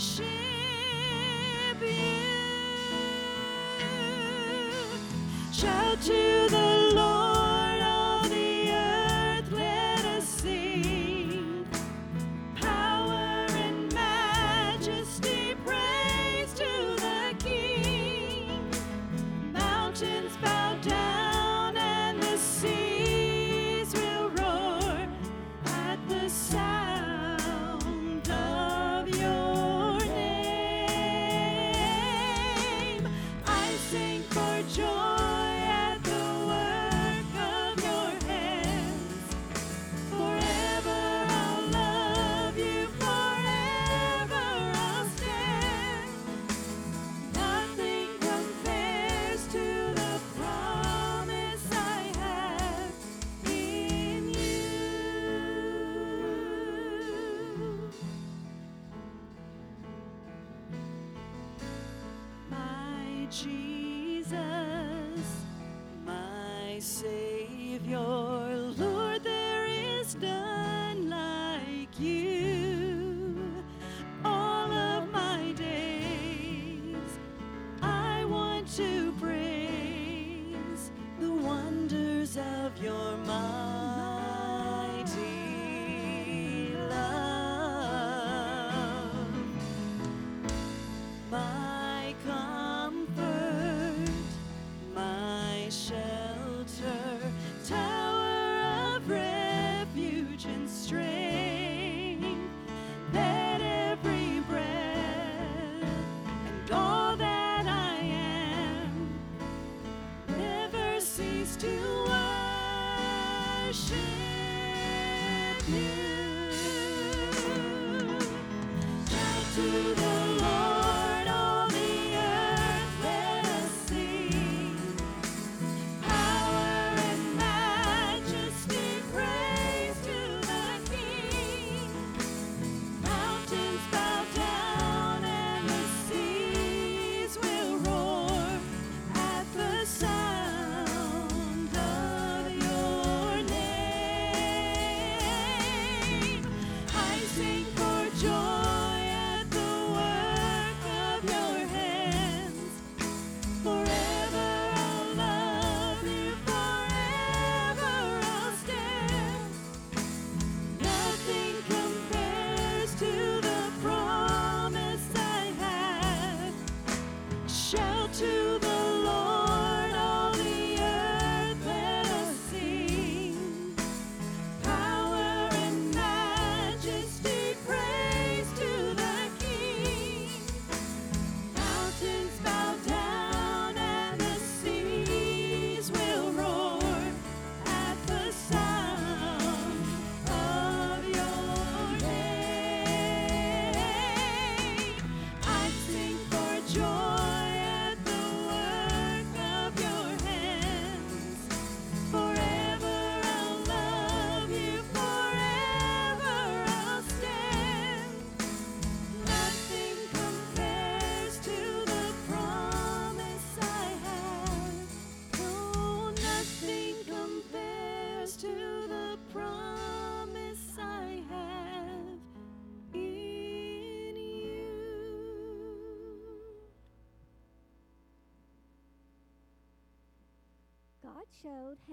worship 0.00 0.24
you. 1.82 1.90
Shout 5.52 6.00
to 6.00 6.48
the 6.48 6.69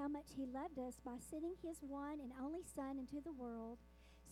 how 0.08 0.12
much 0.14 0.28
He 0.36 0.46
loved 0.46 0.80
us 0.80 0.96
by 1.04 1.16
sending 1.30 1.56
His 1.62 1.78
one 1.82 2.20
and 2.22 2.32
only 2.42 2.62
Son 2.76 2.98
into 2.98 3.22
the 3.24 3.34
world 3.34 3.78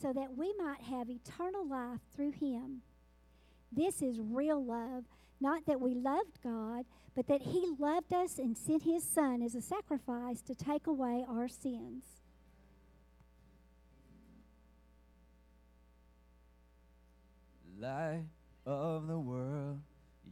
so 0.01 0.13
that 0.13 0.37
we 0.37 0.53
might 0.57 0.81
have 0.81 1.09
eternal 1.09 1.67
life 1.67 1.99
through 2.15 2.31
Him. 2.31 2.81
This 3.71 4.01
is 4.01 4.19
real 4.19 4.63
love, 4.63 5.03
not 5.41 5.65
that 5.65 5.81
we 5.81 5.93
loved 5.93 6.39
God, 6.41 6.85
but 7.13 7.27
that 7.27 7.41
He 7.41 7.65
loved 7.77 8.13
us 8.13 8.37
and 8.37 8.57
sent 8.57 8.83
His 8.83 9.03
Son 9.03 9.41
as 9.41 9.53
a 9.53 9.61
sacrifice 9.61 10.41
to 10.43 10.55
take 10.55 10.87
away 10.87 11.25
our 11.27 11.49
sins. 11.49 12.03
Light 17.77 18.23
of 18.65 19.07
the 19.07 19.19
world, 19.19 19.81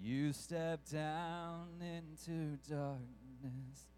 you 0.01 0.31
step 0.31 0.87
down 0.89 1.67
into 1.81 2.57
darkness. 2.69 3.92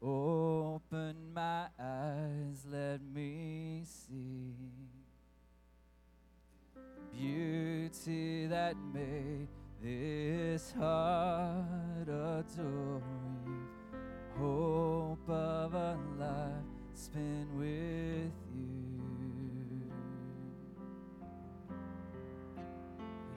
Open 0.00 1.32
my 1.34 1.66
eyes, 1.78 2.64
let 2.70 3.00
me 3.02 3.82
see 3.84 4.54
beauty 7.18 8.46
that 8.46 8.76
made 8.94 9.48
this 9.82 10.72
heart 10.78 12.08
adore 12.08 13.02
you. 13.44 13.66
Hope 14.38 15.28
of 15.28 15.74
a 15.74 15.98
life 16.18 16.64
spent 16.94 17.52
with 17.54 18.32
you. 18.54 19.02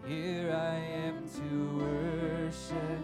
Here 0.06 0.52
I 0.52 0.76
am 1.06 1.24
to 1.38 1.78
worship. 1.78 3.02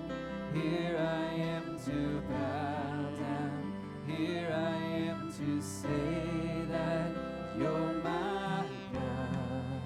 Here 0.53 0.97
I 0.99 1.33
am 1.35 1.79
to 1.85 2.21
bow 2.29 2.66
to 5.37 5.61
say 5.61 6.65
that 6.71 7.11
you're 7.59 7.93
my 8.03 8.65
God. 8.91 9.81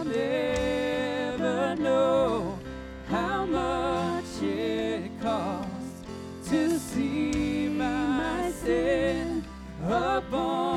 never 0.04 1.76
know 1.76 2.60
how 3.08 3.46
much 3.46 4.42
it 4.42 5.12
costs 5.22 6.02
to 6.50 6.78
see 6.78 7.70
my 7.70 8.52
sin 8.52 9.44
upon 9.86 10.73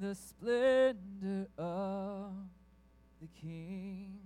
the 0.00 0.14
splendor 0.14 1.48
of 1.58 2.32
the 3.20 3.26
King, 3.40 4.18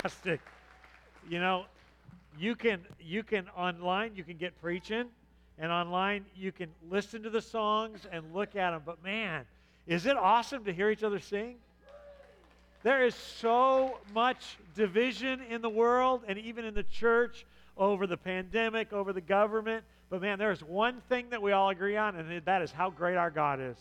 fantastic. 0.00 0.40
You 1.28 1.40
know, 1.40 1.64
you 2.38 2.54
can 2.54 2.80
you 3.00 3.22
can 3.22 3.48
online 3.56 4.12
you 4.14 4.24
can 4.24 4.36
get 4.36 4.58
preaching, 4.60 5.06
and 5.58 5.70
online 5.70 6.24
you 6.34 6.52
can 6.52 6.70
listen 6.90 7.22
to 7.22 7.30
the 7.30 7.42
songs 7.42 8.06
and 8.10 8.34
look 8.34 8.56
at 8.56 8.70
them. 8.70 8.82
But 8.84 9.02
man, 9.04 9.44
is 9.86 10.06
it 10.06 10.16
awesome 10.16 10.64
to 10.64 10.72
hear 10.72 10.90
each 10.90 11.02
other 11.02 11.18
sing? 11.18 11.56
There 12.82 13.04
is 13.04 13.14
so 13.14 13.98
much 14.14 14.56
division 14.74 15.42
in 15.50 15.60
the 15.60 15.68
world 15.68 16.22
and 16.26 16.38
even 16.38 16.64
in 16.64 16.72
the 16.72 16.84
church 16.84 17.44
over 17.76 18.06
the 18.06 18.16
pandemic, 18.16 18.94
over 18.94 19.12
the 19.12 19.20
government. 19.20 19.84
But 20.08 20.22
man, 20.22 20.38
there's 20.38 20.64
one 20.64 21.02
thing 21.10 21.28
that 21.30 21.42
we 21.42 21.52
all 21.52 21.68
agree 21.68 21.96
on, 21.98 22.16
and 22.16 22.42
that 22.46 22.62
is 22.62 22.72
how 22.72 22.88
great 22.88 23.16
our 23.16 23.30
God 23.30 23.60
is. 23.60 23.76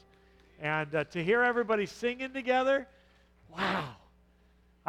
And 0.62 0.94
uh, 0.94 1.06
to 1.06 1.24
hear 1.24 1.44
everybody 1.44 1.86
singing 1.86 2.34
together, 2.34 2.88
wow, 3.58 3.96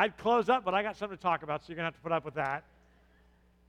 I'd 0.00 0.16
close 0.16 0.48
up, 0.48 0.64
but 0.64 0.72
I 0.72 0.82
got 0.82 0.96
something 0.96 1.18
to 1.18 1.22
talk 1.22 1.42
about, 1.42 1.60
so 1.60 1.66
you're 1.68 1.76
going 1.76 1.82
to 1.82 1.88
have 1.88 1.96
to 1.96 2.00
put 2.00 2.10
up 2.10 2.24
with 2.24 2.32
that. 2.36 2.64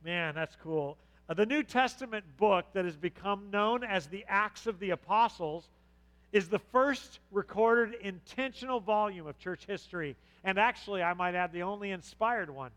Man, 0.01 0.33
that's 0.33 0.55
cool. 0.63 0.97
Uh, 1.27 1.33
the 1.33 1.45
New 1.45 1.61
Testament 1.61 2.23
book 2.37 2.67
that 2.71 2.85
has 2.85 2.95
become 2.95 3.51
known 3.51 3.83
as 3.83 4.07
the 4.07 4.23
Acts 4.29 4.65
of 4.65 4.79
the 4.79 4.91
Apostles 4.91 5.67
is 6.31 6.47
the 6.47 6.57
first 6.57 7.19
recorded 7.33 7.95
intentional 7.99 8.79
volume 8.79 9.27
of 9.27 9.37
church 9.39 9.65
history, 9.65 10.15
and 10.45 10.57
actually, 10.57 11.03
I 11.03 11.13
might 11.15 11.35
add, 11.35 11.51
the 11.51 11.63
only 11.63 11.91
inspired 11.91 12.49
one. 12.49 12.71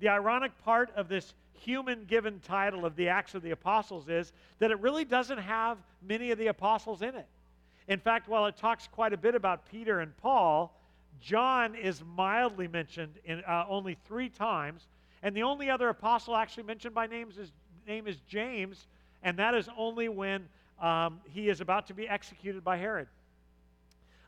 The 0.00 0.08
ironic 0.08 0.50
part 0.64 0.90
of 0.96 1.06
this 1.06 1.34
human 1.52 2.04
given 2.04 2.40
title 2.40 2.84
of 2.84 2.96
the 2.96 3.10
Acts 3.10 3.36
of 3.36 3.42
the 3.42 3.52
Apostles 3.52 4.08
is 4.08 4.32
that 4.58 4.72
it 4.72 4.80
really 4.80 5.04
doesn't 5.04 5.38
have 5.38 5.78
many 6.02 6.32
of 6.32 6.38
the 6.38 6.48
apostles 6.48 7.00
in 7.00 7.14
it. 7.14 7.28
In 7.86 8.00
fact, 8.00 8.26
while 8.26 8.46
it 8.46 8.56
talks 8.56 8.88
quite 8.88 9.12
a 9.12 9.16
bit 9.16 9.36
about 9.36 9.70
Peter 9.70 10.00
and 10.00 10.16
Paul, 10.16 10.74
John 11.20 11.74
is 11.74 12.02
mildly 12.16 12.68
mentioned 12.68 13.14
in 13.24 13.42
uh, 13.46 13.64
only 13.68 13.96
three 14.06 14.28
times, 14.28 14.86
and 15.22 15.36
the 15.36 15.42
only 15.42 15.70
other 15.70 15.88
apostle 15.88 16.34
actually 16.34 16.62
mentioned 16.64 16.94
by 16.94 17.06
names 17.06 17.38
is, 17.38 17.52
name 17.86 18.06
is 18.06 18.16
James, 18.28 18.86
and 19.22 19.38
that 19.38 19.54
is 19.54 19.68
only 19.76 20.08
when 20.08 20.48
um, 20.80 21.20
he 21.32 21.48
is 21.48 21.60
about 21.60 21.86
to 21.88 21.94
be 21.94 22.08
executed 22.08 22.64
by 22.64 22.76
Herod. 22.76 23.08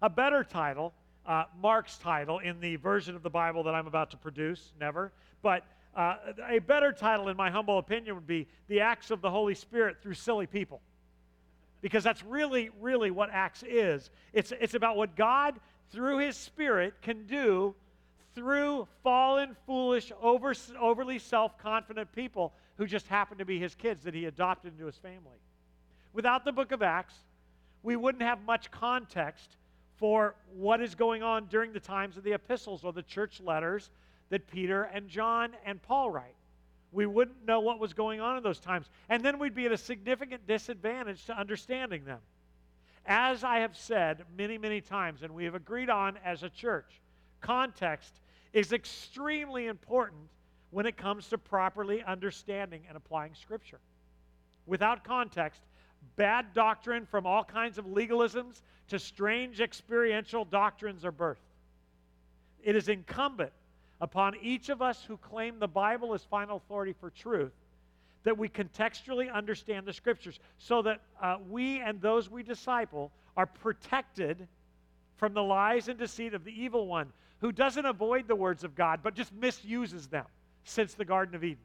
A 0.03 0.11
better 0.11 0.45
title, 0.45 0.93
uh, 1.27 1.45
Mark's 1.61 1.97
title 1.97 2.41
in 2.41 2.61
the 2.61 2.77
version 2.77 3.17
of 3.17 3.23
the 3.23 3.31
Bible 3.31 3.63
that 3.65 3.75
I'm 3.75 3.87
about 3.87 4.11
to 4.11 4.17
produce, 4.17 4.73
never, 4.79 5.13
but 5.43 5.65
uh, 5.95 6.17
a 6.49 6.59
better 6.59 6.93
title, 6.93 7.29
in 7.29 7.37
my 7.37 7.51
humble 7.51 7.79
opinion, 7.79 8.15
would 8.15 8.27
be 8.27 8.47
The 8.69 8.81
Acts 8.81 9.11
of 9.11 9.21
the 9.21 9.31
Holy 9.31 9.55
Spirit 9.55 9.99
Through 10.03 10.15
Silly 10.15 10.47
People. 10.47 10.81
Because 11.83 12.05
that's 12.05 12.23
really, 12.25 12.71
really 12.81 13.11
what 13.11 13.29
Acts 13.31 13.63
is. 13.63 14.09
It's, 14.33 14.53
it's 14.61 14.75
about 14.75 14.97
what 14.97 15.17
God, 15.17 15.59
through 15.91 16.19
His 16.19 16.37
Spirit, 16.37 16.95
can 17.03 17.27
do 17.27 17.75
through 18.35 18.89
fallen, 19.03 19.57
foolish, 19.67 20.11
over, 20.23 20.55
overly 20.81 21.19
self 21.19 21.59
confident 21.59 22.13
people 22.13 22.53
who 22.77 22.87
just 22.87 23.07
happen 23.09 23.39
to 23.39 23.45
be 23.45 23.59
His 23.59 23.75
kids 23.75 24.05
that 24.05 24.15
He 24.15 24.25
adopted 24.27 24.73
into 24.73 24.87
His 24.87 24.97
family. 24.97 25.39
Without 26.13 26.45
the 26.45 26.53
book 26.53 26.73
of 26.73 26.83
Acts, 26.83 27.15
we 27.83 27.97
wouldn't 27.97 28.23
have 28.23 28.43
much 28.45 28.71
context 28.71 29.57
for 29.97 30.35
what 30.55 30.81
is 30.81 30.95
going 30.95 31.23
on 31.23 31.47
during 31.47 31.73
the 31.73 31.81
times 31.81 32.17
of 32.17 32.25
the 32.25 32.33
epistles 32.33 32.85
or 32.85 32.93
the 32.93 33.03
church 33.03 33.41
letters 33.41 33.91
that 34.31 34.47
Peter 34.51 34.85
and 34.85 35.09
John 35.09 35.53
and 35.65 35.81
Paul 35.83 36.11
write. 36.11 36.35
We 36.91 37.07
wouldn't 37.07 37.47
know 37.47 37.61
what 37.61 37.79
was 37.79 37.93
going 37.95 38.21
on 38.21 38.37
in 38.37 38.43
those 38.43 38.59
times. 38.59 38.89
And 39.09 39.23
then 39.23 39.39
we'd 39.39 39.55
be 39.55 39.67
at 39.67 39.73
a 39.73 39.79
significant 39.79 40.47
disadvantage 40.47 41.25
to 41.27 41.39
understanding 41.39 42.05
them. 42.05 42.19
As 43.07 43.43
I 43.43 43.59
have 43.59 43.77
said 43.77 44.25
many, 44.37 44.59
many 44.59 44.81
times, 44.81 45.23
and 45.23 45.35
we 45.35 45.45
have 45.45 45.55
agreed 45.55 45.91
on 45.91 46.17
as 46.25 46.43
a 46.43 46.51
church, 46.51 47.01
context 47.41 48.21
is 48.53 48.73
extremely 48.73 49.67
important 49.67 50.29
when 50.71 50.87
it 50.87 50.97
comes 50.97 51.29
to 51.29 51.39
properly 51.39 52.03
understanding 52.05 52.85
and 52.89 52.97
applying 52.97 53.35
Scripture. 53.35 53.81
Without 54.67 55.05
context, 55.05 55.63
bad 56.17 56.53
doctrine 56.55 57.07
from 57.07 57.27
all 57.27 57.45
kinds 57.45 57.79
of 57.79 57.87
legalisms 57.87 58.63
to 58.89 58.99
strange 58.99 59.61
experiential 59.61 60.45
doctrines 60.45 61.05
are 61.05 61.13
birthed. 61.13 61.37
It 62.63 62.77
is 62.77 62.89
incumbent 62.89 63.53
upon 64.01 64.37
each 64.41 64.69
of 64.69 64.81
us 64.81 65.05
who 65.05 65.17
claim 65.17 65.59
the 65.59 65.69
Bible 65.69 66.15
as 66.15 66.25
final 66.25 66.57
authority 66.57 66.93
for 66.93 67.11
truth 67.11 67.53
that 68.25 68.37
we 68.37 68.49
contextually 68.49 69.33
understand 69.33 69.87
the 69.87 69.93
Scriptures 69.93 70.39
so 70.59 70.83
that 70.83 71.01
uh, 71.21 71.37
we 71.49 71.81
and 71.81 72.01
those 72.01 72.31
we 72.31 72.43
disciple 72.43 73.11
are 73.37 73.47
protected 73.47 74.47
from 75.17 75.35
the 75.35 75.43
lies 75.43 75.89
and 75.89 75.99
deceit 75.99 76.35
of 76.35 76.45
the 76.45 76.53
evil 76.53 76.87
one 76.87 77.13
who 77.41 77.53
doesn't 77.53 77.87
avoid 77.87 78.29
the 78.29 78.37
words 78.37 78.65
of 78.65 78.75
God 78.75 79.01
but 79.03 79.15
just 79.15 79.33
misuses 79.33 80.07
them 80.07 80.27
since 80.65 80.95
the 80.95 81.05
Garden 81.05 81.35
of 81.35 81.43
Eden. 81.45 81.65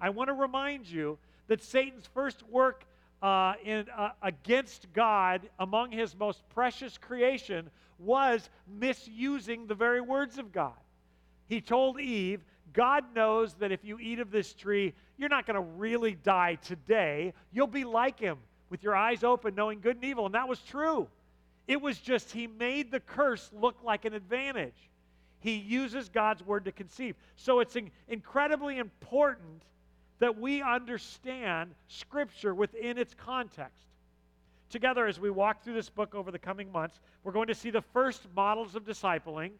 I 0.00 0.10
want 0.10 0.28
to 0.28 0.34
remind 0.34 0.86
you 0.86 1.18
that 1.48 1.62
Satan's 1.62 2.06
first 2.06 2.42
work 2.48 2.84
uh, 3.22 3.54
in, 3.64 3.86
uh, 3.96 4.10
against 4.22 4.92
God 4.92 5.42
among 5.58 5.92
his 5.92 6.16
most 6.16 6.42
precious 6.48 6.98
creation 6.98 7.70
was 7.98 8.50
misusing 8.66 9.66
the 9.66 9.74
very 9.74 10.00
words 10.00 10.38
of 10.38 10.52
God. 10.52 10.72
He 11.46 11.60
told 11.60 12.00
Eve, 12.00 12.40
God 12.72 13.04
knows 13.14 13.54
that 13.54 13.72
if 13.72 13.84
you 13.84 13.98
eat 13.98 14.18
of 14.18 14.30
this 14.30 14.52
tree, 14.54 14.94
you're 15.18 15.28
not 15.28 15.46
going 15.46 15.54
to 15.54 15.60
really 15.60 16.14
die 16.14 16.56
today. 16.56 17.32
You'll 17.52 17.66
be 17.66 17.84
like 17.84 18.18
him 18.18 18.38
with 18.70 18.82
your 18.82 18.96
eyes 18.96 19.24
open, 19.24 19.54
knowing 19.54 19.80
good 19.80 19.96
and 19.96 20.04
evil. 20.04 20.26
And 20.26 20.34
that 20.34 20.48
was 20.48 20.58
true. 20.60 21.08
It 21.68 21.80
was 21.80 21.98
just 21.98 22.32
he 22.32 22.46
made 22.46 22.90
the 22.90 23.00
curse 23.00 23.50
look 23.52 23.76
like 23.84 24.04
an 24.04 24.14
advantage. 24.14 24.90
He 25.40 25.56
uses 25.56 26.08
God's 26.08 26.44
word 26.44 26.64
to 26.64 26.72
conceive. 26.72 27.16
So 27.36 27.60
it's 27.60 27.76
in- 27.76 27.90
incredibly 28.08 28.78
important 28.78 29.62
that 30.20 30.38
we 30.38 30.62
understand 30.62 31.74
Scripture 31.88 32.54
within 32.54 32.96
its 32.96 33.12
context. 33.14 33.86
Together, 34.70 35.06
as 35.06 35.20
we 35.20 35.30
walk 35.30 35.62
through 35.62 35.74
this 35.74 35.90
book 35.90 36.14
over 36.14 36.30
the 36.30 36.38
coming 36.38 36.70
months, 36.70 37.00
we're 37.24 37.32
going 37.32 37.48
to 37.48 37.54
see 37.54 37.70
the 37.70 37.82
first 37.92 38.22
models 38.34 38.74
of 38.74 38.84
discipling. 38.84 39.50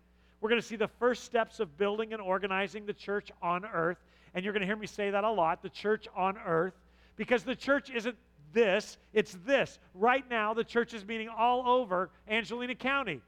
We're 0.43 0.49
going 0.49 0.61
to 0.61 0.67
see 0.67 0.77
the 0.77 0.89
first 0.89 1.23
steps 1.23 1.61
of 1.61 1.79
building 1.79 2.13
and 2.13 2.21
organizing 2.21 2.85
the 2.85 2.93
church 2.93 3.31
on 3.41 3.65
earth. 3.65 3.99
And 4.35 4.45
you're 4.45 4.53
going 4.53 4.63
to 4.63 4.67
hear 4.67 4.77
me 4.77 4.89
say 4.89 5.09
that 5.09 5.23
a 5.23 5.31
lot 5.31 5.63
the 5.63 5.71
church 5.71 6.09
on 6.17 6.37
earth, 6.45 6.75
because 7.17 7.45
the 7.45 7.55
church 7.55 7.91
isn't 7.91 8.17
this, 8.53 8.99
it's 9.13 9.39
this. 9.47 9.79
Right 9.95 10.29
now, 10.29 10.53
the 10.53 10.65
church 10.65 10.95
is 10.95 11.07
meeting 11.07 11.29
all 11.29 11.69
over 11.69 12.11
Angelina 12.29 12.75
County. 12.75 13.21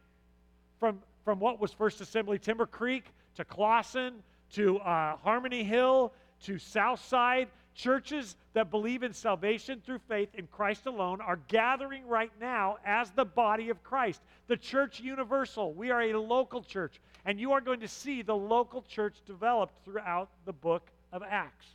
From, 0.81 0.99
from 1.25 1.39
what 1.39 1.61
was 1.61 1.73
First 1.73 2.01
Assembly 2.01 2.37
Timber 2.37 2.67
Creek 2.67 3.05
to 3.37 3.45
Clawson 3.45 4.15
to 4.55 4.79
uh, 4.81 5.17
Harmony 5.23 5.63
Hill 5.63 6.13
to 6.43 6.59
Southside, 6.59 7.49
churches 7.75 8.37
that 8.53 8.71
believe 8.71 9.03
in 9.03 9.13
salvation 9.13 9.83
through 9.85 9.99
faith 10.09 10.29
in 10.35 10.47
Christ 10.47 10.87
alone 10.87 11.21
are 11.21 11.39
gathering 11.49 12.07
right 12.07 12.31
now 12.41 12.79
as 12.85 13.11
the 13.11 13.25
body 13.25 13.71
of 13.71 13.83
Christ. 13.83 14.21
The 14.47 14.57
church 14.57 15.01
universal. 15.01 15.73
We 15.73 15.91
are 15.91 16.03
a 16.03 16.19
local 16.19 16.63
church, 16.63 17.01
and 17.25 17.39
you 17.39 17.53
are 17.53 17.61
going 17.61 17.81
to 17.81 17.89
see 17.89 18.23
the 18.23 18.37
local 18.37 18.83
church 18.83 19.17
developed 19.27 19.85
throughout 19.85 20.29
the 20.45 20.53
book 20.53 20.89
of 21.13 21.23
Acts. 21.23 21.67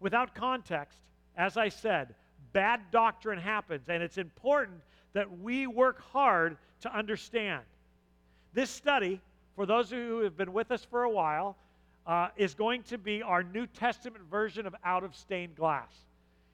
Without 0.00 0.34
context, 0.34 0.98
as 1.36 1.56
I 1.56 1.68
said, 1.68 2.14
bad 2.52 2.80
doctrine 2.90 3.38
happens, 3.38 3.88
and 3.88 4.02
it's 4.02 4.18
important 4.18 4.80
that 5.12 5.38
we 5.40 5.66
work 5.66 6.02
hard 6.12 6.56
to 6.80 6.94
understand. 6.94 7.62
This 8.52 8.70
study, 8.70 9.20
for 9.54 9.66
those 9.66 9.90
who 9.90 10.20
have 10.20 10.36
been 10.36 10.52
with 10.52 10.70
us 10.70 10.84
for 10.84 11.04
a 11.04 11.10
while, 11.10 11.56
uh, 12.06 12.28
is 12.36 12.54
going 12.54 12.82
to 12.84 12.98
be 12.98 13.22
our 13.22 13.42
New 13.42 13.66
Testament 13.66 14.24
version 14.30 14.66
of 14.66 14.74
out 14.84 15.04
of 15.04 15.14
stained 15.16 15.56
glass. 15.56 15.90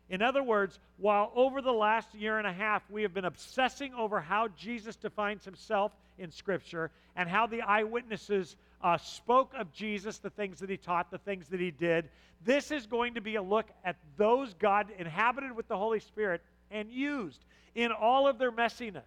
In 0.08 0.20
other 0.20 0.42
words, 0.42 0.78
while 0.98 1.32
over 1.34 1.62
the 1.62 1.72
last 1.72 2.14
year 2.14 2.38
and 2.38 2.46
a 2.46 2.52
half 2.52 2.82
we 2.90 3.02
have 3.02 3.14
been 3.14 3.24
obsessing 3.24 3.94
over 3.94 4.20
how 4.20 4.48
Jesus 4.48 4.96
defines 4.96 5.44
himself 5.44 5.92
in 6.18 6.30
Scripture 6.30 6.90
and 7.16 7.28
how 7.28 7.46
the 7.46 7.62
eyewitnesses 7.62 8.56
uh, 8.82 8.98
spoke 8.98 9.52
of 9.56 9.72
Jesus, 9.72 10.18
the 10.18 10.30
things 10.30 10.58
that 10.60 10.68
he 10.68 10.76
taught, 10.76 11.10
the 11.10 11.18
things 11.18 11.48
that 11.48 11.60
he 11.60 11.70
did, 11.70 12.08
this 12.44 12.70
is 12.70 12.86
going 12.86 13.14
to 13.14 13.20
be 13.20 13.36
a 13.36 13.42
look 13.42 13.66
at 13.84 13.96
those 14.16 14.54
God 14.54 14.88
inhabited 14.98 15.52
with 15.52 15.68
the 15.68 15.76
Holy 15.76 16.00
Spirit 16.00 16.42
and 16.70 16.90
used 16.90 17.44
in 17.74 17.92
all 17.92 18.26
of 18.26 18.38
their 18.38 18.52
messiness. 18.52 19.02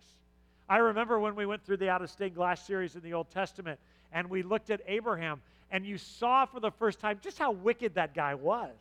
I 0.68 0.78
remember 0.78 1.20
when 1.20 1.36
we 1.36 1.46
went 1.46 1.64
through 1.64 1.78
the 1.78 1.90
Out 1.90 2.02
of 2.02 2.10
Stained 2.10 2.36
Glass 2.36 2.66
series 2.66 2.96
in 2.96 3.02
the 3.02 3.14
Old 3.14 3.30
Testament 3.30 3.80
and 4.12 4.30
we 4.30 4.42
looked 4.42 4.70
at 4.70 4.82
Abraham 4.88 5.42
and 5.76 5.86
you 5.86 5.98
saw 5.98 6.46
for 6.46 6.62
the 6.62 6.72
first 6.72 7.02
time 7.02 7.20
just 7.22 7.38
how 7.38 7.52
wicked 7.52 7.96
that 7.96 8.14
guy 8.14 8.34
was. 8.34 8.74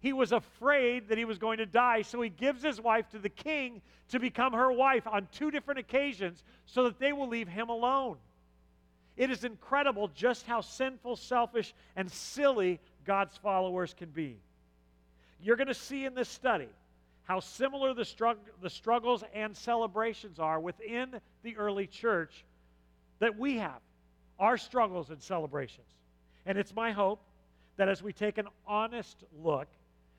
He 0.00 0.12
was 0.12 0.32
afraid 0.32 1.08
that 1.08 1.18
he 1.18 1.24
was 1.24 1.38
going 1.38 1.58
to 1.58 1.66
die, 1.66 2.02
so 2.02 2.20
he 2.20 2.30
gives 2.30 2.64
his 2.64 2.80
wife 2.80 3.08
to 3.10 3.20
the 3.20 3.28
king 3.28 3.80
to 4.08 4.18
become 4.18 4.52
her 4.52 4.72
wife 4.72 5.06
on 5.06 5.28
two 5.30 5.52
different 5.52 5.78
occasions 5.78 6.42
so 6.66 6.82
that 6.82 6.98
they 6.98 7.12
will 7.12 7.28
leave 7.28 7.46
him 7.46 7.68
alone. 7.68 8.16
It 9.16 9.30
is 9.30 9.44
incredible 9.44 10.08
just 10.16 10.44
how 10.46 10.62
sinful, 10.62 11.14
selfish, 11.14 11.72
and 11.94 12.10
silly 12.10 12.80
God's 13.04 13.36
followers 13.36 13.94
can 13.94 14.08
be. 14.08 14.36
You're 15.40 15.54
going 15.54 15.68
to 15.68 15.74
see 15.74 16.06
in 16.06 16.14
this 16.16 16.28
study 16.28 16.70
how 17.22 17.38
similar 17.38 17.94
the, 17.94 18.02
strugg- 18.02 18.50
the 18.60 18.70
struggles 18.70 19.22
and 19.32 19.56
celebrations 19.56 20.40
are 20.40 20.58
within 20.58 21.20
the 21.44 21.56
early 21.56 21.86
church 21.86 22.44
that 23.20 23.38
we 23.38 23.58
have, 23.58 23.78
our 24.40 24.58
struggles 24.58 25.10
and 25.10 25.22
celebrations. 25.22 25.86
And 26.46 26.56
it's 26.56 26.74
my 26.74 26.92
hope 26.92 27.20
that 27.76 27.88
as 27.88 28.02
we 28.02 28.12
take 28.12 28.38
an 28.38 28.48
honest 28.66 29.24
look 29.42 29.68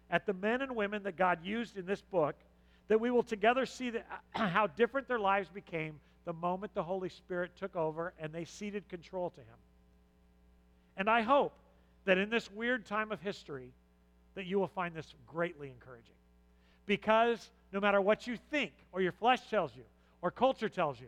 at 0.10 0.26
the 0.26 0.34
men 0.34 0.62
and 0.62 0.76
women 0.76 1.04
that 1.04 1.18
God 1.18 1.40
used 1.44 1.78
in 1.78 1.86
this 1.86 2.02
book, 2.02 2.36
that 2.90 3.00
we 3.00 3.10
will 3.12 3.24
together 3.24 3.66
see 3.66 3.92
how 4.32 4.68
different 4.68 5.08
their 5.08 5.20
lives 5.20 5.50
became 5.50 6.00
the 6.26 6.34
moment 6.34 6.74
the 6.74 6.84
Holy 6.84 7.10
Spirit 7.10 7.52
took 7.58 7.76
over 7.76 8.14
and 8.20 8.34
they 8.34 8.46
ceded 8.46 8.88
control 8.90 9.30
to 9.32 9.40
Him. 9.40 9.58
And 10.98 11.10
I 11.10 11.22
hope 11.22 11.54
that 12.06 12.18
in 12.18 12.30
this 12.30 12.52
weird 12.52 12.86
time 12.86 13.12
of 13.12 13.22
history, 13.22 13.72
that 14.36 14.46
you 14.46 14.60
will 14.60 14.68
find 14.68 14.94
this 14.94 15.14
greatly 15.26 15.70
encouraging. 15.70 16.16
Because 16.86 17.50
no 17.74 17.80
matter 17.80 18.00
what 18.02 18.28
you 18.28 18.38
think, 18.52 18.72
or 18.92 19.02
your 19.02 19.12
flesh 19.12 19.42
tells 19.50 19.76
you, 19.76 19.84
or 20.22 20.32
culture 20.32 20.70
tells 20.70 21.00
you, 21.00 21.08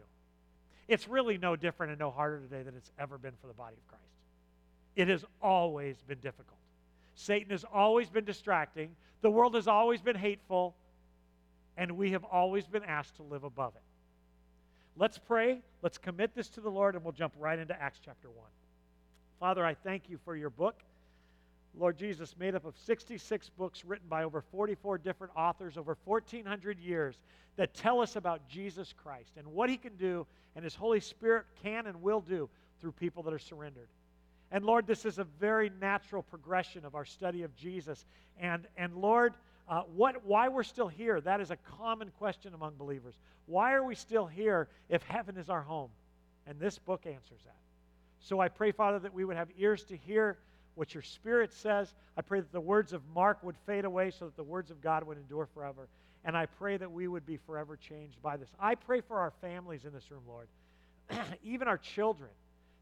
it's 0.87 1.07
really 1.07 1.37
no 1.37 1.55
different 1.55 1.91
and 1.91 1.99
no 1.99 2.11
harder 2.11 2.39
today 2.39 2.63
than 2.63 2.75
it's 2.75 2.91
ever 2.99 3.17
been 3.17 3.33
for 3.39 3.47
the 3.47 3.53
body 3.53 3.75
of 3.77 3.87
Christ. 3.87 4.18
It 4.99 5.07
has 5.07 5.23
always 5.41 5.95
been 6.01 6.19
difficult. 6.19 6.59
Satan 7.15 7.51
has 7.51 7.63
always 7.73 8.09
been 8.09 8.25
distracting, 8.25 8.97
the 9.21 9.31
world 9.31 9.55
has 9.55 9.65
always 9.65 10.01
been 10.01 10.17
hateful, 10.17 10.75
and 11.77 11.93
we 11.93 12.11
have 12.11 12.25
always 12.25 12.67
been 12.67 12.83
asked 12.83 13.15
to 13.15 13.23
live 13.23 13.45
above 13.45 13.77
it. 13.77 13.81
Let's 14.97 15.17
pray. 15.17 15.61
Let's 15.81 15.97
commit 15.97 16.35
this 16.35 16.49
to 16.49 16.59
the 16.59 16.69
Lord, 16.69 16.95
and 16.95 17.03
we'll 17.05 17.13
jump 17.13 17.33
right 17.39 17.57
into 17.57 17.81
Acts 17.81 18.01
chapter 18.03 18.29
1. 18.29 18.45
Father, 19.39 19.65
I 19.65 19.73
thank 19.73 20.09
you 20.09 20.19
for 20.25 20.35
your 20.35 20.49
book. 20.49 20.83
Lord 21.77 21.97
Jesus, 21.97 22.35
made 22.37 22.53
up 22.53 22.65
of 22.65 22.75
66 22.85 23.51
books 23.57 23.85
written 23.85 24.09
by 24.09 24.25
over 24.25 24.41
44 24.41 24.97
different 24.97 25.31
authors 25.33 25.77
over 25.77 25.97
1,400 26.03 26.77
years 26.77 27.15
that 27.55 27.73
tell 27.73 28.01
us 28.01 28.17
about 28.17 28.49
Jesus 28.49 28.93
Christ 29.01 29.31
and 29.37 29.47
what 29.47 29.69
he 29.69 29.77
can 29.77 29.95
do 29.95 30.27
and 30.57 30.63
his 30.65 30.75
Holy 30.75 30.99
Spirit 30.99 31.45
can 31.63 31.87
and 31.87 32.01
will 32.01 32.19
do 32.19 32.49
through 32.81 32.91
people 32.91 33.23
that 33.23 33.33
are 33.33 33.39
surrendered. 33.39 33.87
And 34.51 34.65
Lord, 34.65 34.87
this 34.87 35.05
is 35.05 35.19
a 35.19 35.23
very 35.23 35.71
natural 35.79 36.23
progression 36.23 36.85
of 36.85 36.95
our 36.95 37.05
study 37.05 37.43
of 37.43 37.55
Jesus. 37.55 38.05
And, 38.39 38.65
and 38.77 38.95
Lord, 38.95 39.33
uh, 39.67 39.81
what, 39.95 40.25
why 40.25 40.47
we're 40.49 40.63
still 40.63 40.87
here, 40.87 41.21
that 41.21 41.39
is 41.41 41.51
a 41.51 41.57
common 41.77 42.11
question 42.17 42.53
among 42.53 42.75
believers. 42.75 43.13
Why 43.45 43.73
are 43.73 43.83
we 43.83 43.95
still 43.95 44.25
here 44.25 44.67
if 44.89 45.03
heaven 45.03 45.37
is 45.37 45.49
our 45.49 45.61
home? 45.61 45.91
And 46.47 46.59
this 46.59 46.79
book 46.79 47.05
answers 47.05 47.41
that. 47.45 47.55
So 48.21 48.39
I 48.39 48.47
pray, 48.47 48.71
Father, 48.71 48.99
that 48.99 49.13
we 49.13 49.23
would 49.23 49.37
have 49.37 49.49
ears 49.57 49.83
to 49.85 49.97
hear 49.97 50.37
what 50.75 50.93
your 50.93 51.03
Spirit 51.03 51.53
says. 51.53 51.93
I 52.17 52.21
pray 52.21 52.39
that 52.39 52.51
the 52.51 52.59
words 52.59 52.93
of 52.93 53.01
Mark 53.13 53.43
would 53.43 53.55
fade 53.65 53.85
away 53.85 54.11
so 54.11 54.25
that 54.25 54.35
the 54.35 54.43
words 54.43 54.71
of 54.71 54.81
God 54.81 55.03
would 55.03 55.17
endure 55.17 55.47
forever. 55.53 55.87
And 56.25 56.35
I 56.35 56.47
pray 56.47 56.77
that 56.77 56.91
we 56.91 57.07
would 57.07 57.25
be 57.25 57.37
forever 57.37 57.77
changed 57.77 58.21
by 58.21 58.37
this. 58.37 58.49
I 58.59 58.75
pray 58.75 59.01
for 59.01 59.19
our 59.19 59.31
families 59.41 59.85
in 59.85 59.93
this 59.93 60.09
room, 60.09 60.23
Lord, 60.27 60.47
even 61.43 61.67
our 61.67 61.77
children, 61.77 62.29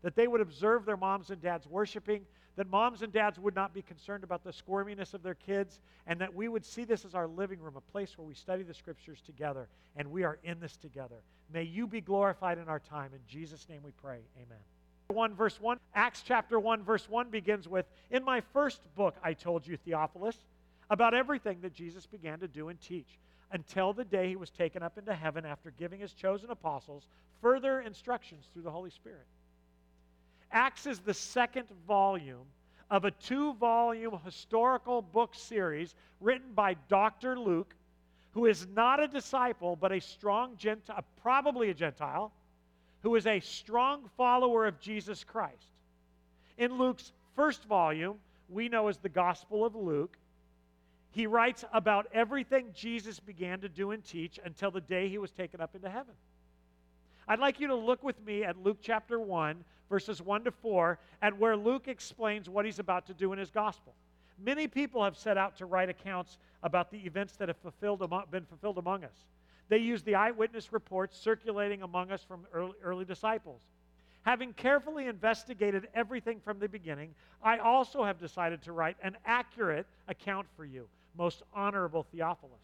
that 0.01 0.15
they 0.15 0.27
would 0.27 0.41
observe 0.41 0.85
their 0.85 0.97
moms 0.97 1.29
and 1.29 1.41
dads 1.41 1.67
worshiping, 1.67 2.25
that 2.55 2.69
moms 2.69 3.03
and 3.03 3.13
dads 3.13 3.39
would 3.39 3.55
not 3.55 3.73
be 3.73 3.81
concerned 3.81 4.23
about 4.23 4.43
the 4.43 4.51
squirminess 4.51 5.13
of 5.13 5.21
their 5.21 5.35
kids, 5.35 5.79
and 6.07 6.19
that 6.19 6.33
we 6.33 6.47
would 6.47 6.65
see 6.65 6.83
this 6.83 7.05
as 7.05 7.13
our 7.13 7.27
living 7.27 7.59
room, 7.59 7.75
a 7.77 7.91
place 7.91 8.17
where 8.17 8.27
we 8.27 8.33
study 8.33 8.63
the 8.63 8.73
scriptures 8.73 9.21
together, 9.25 9.67
and 9.95 10.09
we 10.09 10.23
are 10.23 10.39
in 10.43 10.59
this 10.59 10.75
together. 10.75 11.17
May 11.53 11.63
you 11.63 11.87
be 11.87 12.01
glorified 12.01 12.57
in 12.57 12.67
our 12.67 12.79
time. 12.79 13.11
In 13.13 13.21
Jesus' 13.27 13.67
name 13.69 13.81
we 13.83 13.91
pray. 13.91 14.19
Amen. 14.37 14.59
1 15.09 15.35
verse 15.35 15.61
1 15.61 15.79
acts 15.95 16.21
chapter 16.25 16.59
1 16.59 16.83
verse 16.83 17.07
1 17.07 17.29
begins 17.29 17.65
with 17.65 17.85
in 18.11 18.25
my 18.25 18.41
first 18.51 18.81
book 18.93 19.15
i 19.23 19.33
told 19.33 19.65
you 19.65 19.77
theophilus 19.77 20.35
about 20.89 21.13
everything 21.13 21.59
that 21.61 21.73
jesus 21.73 22.05
began 22.05 22.39
to 22.39 22.47
do 22.47 22.67
and 22.67 22.81
teach 22.81 23.17
until 23.53 23.93
the 23.93 24.03
day 24.03 24.27
he 24.27 24.35
was 24.35 24.49
taken 24.49 24.83
up 24.83 24.97
into 24.97 25.13
heaven 25.13 25.45
after 25.45 25.71
giving 25.71 26.01
his 26.01 26.11
chosen 26.11 26.49
apostles 26.49 27.07
further 27.41 27.79
instructions 27.79 28.49
through 28.51 28.63
the 28.63 28.69
holy 28.69 28.89
spirit 28.89 29.25
acts 30.51 30.85
is 30.85 30.99
the 30.99 31.13
second 31.13 31.67
volume 31.87 32.45
of 32.89 33.05
a 33.05 33.11
two 33.11 33.53
volume 33.55 34.17
historical 34.23 35.01
book 35.01 35.35
series 35.35 35.95
written 36.21 36.53
by 36.53 36.75
dr 36.87 37.37
luke 37.39 37.75
who 38.31 38.45
is 38.45 38.67
not 38.73 39.01
a 39.01 39.07
disciple 39.07 39.75
but 39.75 39.91
a 39.91 39.99
strong 39.99 40.55
gentile 40.57 40.97
uh, 40.97 41.01
probably 41.21 41.69
a 41.69 41.73
gentile 41.73 42.31
who 43.07 43.15
is 43.15 43.27
a 43.27 43.39
strong 43.39 44.09
follower 44.17 44.65
of 44.65 44.79
Jesus 44.79 45.23
Christ. 45.23 45.69
In 46.57 46.77
Luke's 46.77 47.11
first 47.35 47.65
volume, 47.65 48.15
we 48.49 48.69
know 48.69 48.87
as 48.87 48.97
the 48.97 49.09
Gospel 49.09 49.65
of 49.65 49.75
Luke, 49.75 50.17
he 51.11 51.27
writes 51.27 51.63
about 51.73 52.07
everything 52.13 52.67
Jesus 52.73 53.19
began 53.19 53.61
to 53.61 53.69
do 53.69 53.91
and 53.91 54.03
teach 54.03 54.39
until 54.43 54.71
the 54.71 54.81
day 54.81 55.09
he 55.09 55.17
was 55.17 55.31
taken 55.31 55.61
up 55.61 55.75
into 55.75 55.89
heaven. 55.89 56.13
I'd 57.27 57.39
like 57.39 57.59
you 57.59 57.67
to 57.67 57.75
look 57.75 58.03
with 58.03 58.19
me 58.25 58.43
at 58.43 58.61
Luke 58.63 58.79
chapter 58.81 59.19
1, 59.19 59.63
verses 59.89 60.21
1 60.21 60.43
to 60.45 60.51
4, 60.51 60.99
and 61.21 61.39
where 61.39 61.55
Luke 61.55 61.87
explains 61.87 62.49
what 62.49 62.65
he's 62.65 62.79
about 62.79 63.07
to 63.07 63.13
do 63.13 63.33
in 63.33 63.39
his 63.39 63.51
gospel. 63.51 63.93
Many 64.43 64.67
people 64.67 65.03
have 65.03 65.17
set 65.17 65.37
out 65.37 65.57
to 65.57 65.65
write 65.65 65.89
accounts 65.89 66.37
about 66.63 66.91
the 66.91 66.99
events 66.99 67.35
that 67.37 67.47
have 67.47 67.57
fulfilled, 67.57 67.99
been 68.29 68.45
fulfilled 68.45 68.77
among 68.77 69.03
us. 69.03 69.25
They 69.69 69.79
use 69.79 70.03
the 70.03 70.15
eyewitness 70.15 70.71
reports 70.71 71.17
circulating 71.17 71.81
among 71.81 72.11
us 72.11 72.23
from 72.23 72.45
early, 72.53 72.73
early 72.83 73.05
disciples. 73.05 73.61
Having 74.23 74.53
carefully 74.53 75.07
investigated 75.07 75.87
everything 75.93 76.39
from 76.39 76.59
the 76.59 76.67
beginning, 76.67 77.15
I 77.41 77.57
also 77.59 78.03
have 78.03 78.19
decided 78.19 78.61
to 78.63 78.73
write 78.73 78.97
an 79.01 79.17
accurate 79.25 79.87
account 80.07 80.47
for 80.55 80.65
you, 80.65 80.87
most 81.17 81.43
honorable 81.53 82.03
Theophilus, 82.03 82.59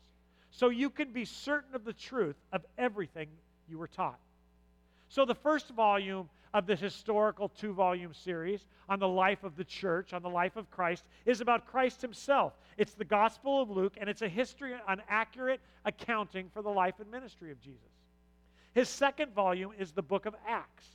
so 0.52 0.70
you 0.70 0.90
can 0.90 1.12
be 1.12 1.26
certain 1.26 1.74
of 1.74 1.86
the 1.86 1.94
truth 1.94 2.36
of 2.52 2.66
everything 2.78 3.30
you 3.70 3.78
were 3.78 3.88
taught. 3.88 4.20
So, 5.10 5.26
the 5.26 5.36
first 5.36 5.70
volume 5.70 6.30
of 6.54 6.68
the 6.68 6.76
historical 6.76 7.50
two 7.50 7.74
volume 7.74 8.14
series 8.14 8.66
on 8.88 9.00
the 9.00 9.08
life 9.08 9.44
of 9.44 9.56
the 9.56 9.64
church, 9.64 10.14
on 10.14 10.22
the 10.22 10.30
life 10.30 10.56
of 10.56 10.70
Christ, 10.70 11.04
is 11.26 11.42
about 11.42 11.66
Christ 11.66 12.02
himself. 12.02 12.54
It's 12.78 12.94
the 12.94 13.06
Gospel 13.06 13.62
of 13.62 13.70
Luke, 13.70 13.94
and 14.00 14.10
it's 14.10 14.22
a 14.22 14.30
history, 14.30 14.74
an 14.88 15.02
accurate 15.10 15.62
accounting 15.86 16.50
for 16.54 16.62
the 16.62 16.70
life 16.70 16.96
and 17.00 17.10
ministry 17.10 17.52
of 17.52 17.60
Jesus. 17.60 17.80
His 18.74 18.90
second 18.90 19.34
volume 19.34 19.72
is 19.80 19.92
the 19.92 20.02
book 20.02 20.26
of 20.26 20.36
Acts, 20.48 20.86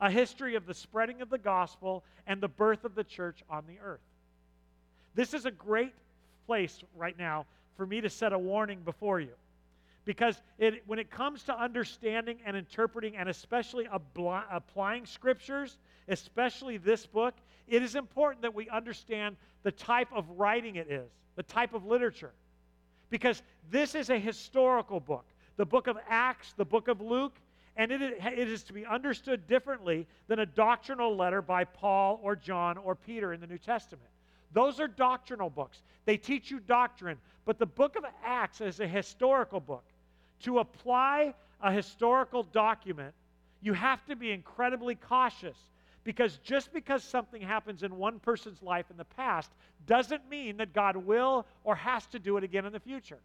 a 0.00 0.10
history 0.10 0.56
of 0.56 0.66
the 0.66 0.74
spreading 0.74 1.22
of 1.22 1.30
the 1.30 1.38
gospel 1.38 2.04
and 2.26 2.40
the 2.40 2.48
birth 2.48 2.84
of 2.84 2.94
the 2.94 3.04
church 3.04 3.42
on 3.48 3.64
the 3.66 3.78
earth. 3.82 4.00
This 5.14 5.34
is 5.34 5.46
a 5.46 5.50
great 5.50 5.94
place 6.46 6.82
right 6.96 7.18
now 7.18 7.46
for 7.76 7.86
me 7.86 8.00
to 8.00 8.10
set 8.10 8.32
a 8.32 8.38
warning 8.38 8.80
before 8.84 9.20
you. 9.20 9.32
Because 10.04 10.40
it, 10.58 10.82
when 10.86 10.98
it 10.98 11.10
comes 11.10 11.44
to 11.44 11.56
understanding 11.56 12.38
and 12.44 12.56
interpreting, 12.56 13.16
and 13.16 13.28
especially 13.28 13.88
applying 13.90 15.06
scriptures, 15.06 15.78
especially 16.08 16.76
this 16.76 17.06
book, 17.06 17.34
it 17.68 17.82
is 17.82 17.94
important 17.94 18.42
that 18.42 18.54
we 18.54 18.68
understand 18.68 19.36
the 19.62 19.70
type 19.70 20.08
of 20.12 20.28
writing 20.30 20.76
it 20.76 20.90
is, 20.90 21.08
the 21.36 21.44
type 21.44 21.72
of 21.72 21.86
literature. 21.86 22.32
Because 23.10 23.42
this 23.70 23.94
is 23.94 24.10
a 24.10 24.18
historical 24.18 24.98
book. 24.98 25.24
The 25.56 25.66
book 25.66 25.86
of 25.86 25.98
Acts, 26.08 26.54
the 26.56 26.64
book 26.64 26.88
of 26.88 27.00
Luke, 27.00 27.36
and 27.76 27.92
it 27.92 28.48
is 28.48 28.64
to 28.64 28.72
be 28.72 28.84
understood 28.84 29.46
differently 29.46 30.06
than 30.26 30.40
a 30.40 30.46
doctrinal 30.46 31.16
letter 31.16 31.40
by 31.40 31.64
Paul 31.64 32.20
or 32.22 32.34
John 32.34 32.76
or 32.76 32.94
Peter 32.94 33.32
in 33.32 33.40
the 33.40 33.46
New 33.46 33.58
Testament. 33.58 34.08
Those 34.52 34.80
are 34.80 34.88
doctrinal 34.88 35.48
books. 35.48 35.82
They 36.04 36.16
teach 36.16 36.50
you 36.50 36.60
doctrine. 36.60 37.18
But 37.44 37.58
the 37.58 37.66
book 37.66 37.96
of 37.96 38.04
Acts 38.24 38.60
is 38.60 38.80
a 38.80 38.86
historical 38.86 39.60
book. 39.60 39.84
To 40.42 40.58
apply 40.58 41.34
a 41.60 41.72
historical 41.72 42.42
document, 42.42 43.14
you 43.60 43.72
have 43.72 44.04
to 44.06 44.16
be 44.16 44.32
incredibly 44.32 44.94
cautious 44.94 45.56
because 46.04 46.38
just 46.38 46.72
because 46.72 47.04
something 47.04 47.40
happens 47.40 47.82
in 47.84 47.96
one 47.96 48.18
person's 48.18 48.60
life 48.62 48.86
in 48.90 48.96
the 48.96 49.04
past 49.04 49.50
doesn't 49.86 50.28
mean 50.28 50.56
that 50.56 50.72
God 50.72 50.96
will 50.96 51.46
or 51.64 51.76
has 51.76 52.06
to 52.06 52.18
do 52.18 52.36
it 52.36 52.44
again 52.44 52.66
in 52.66 52.72
the 52.72 52.80
future. 52.80 53.18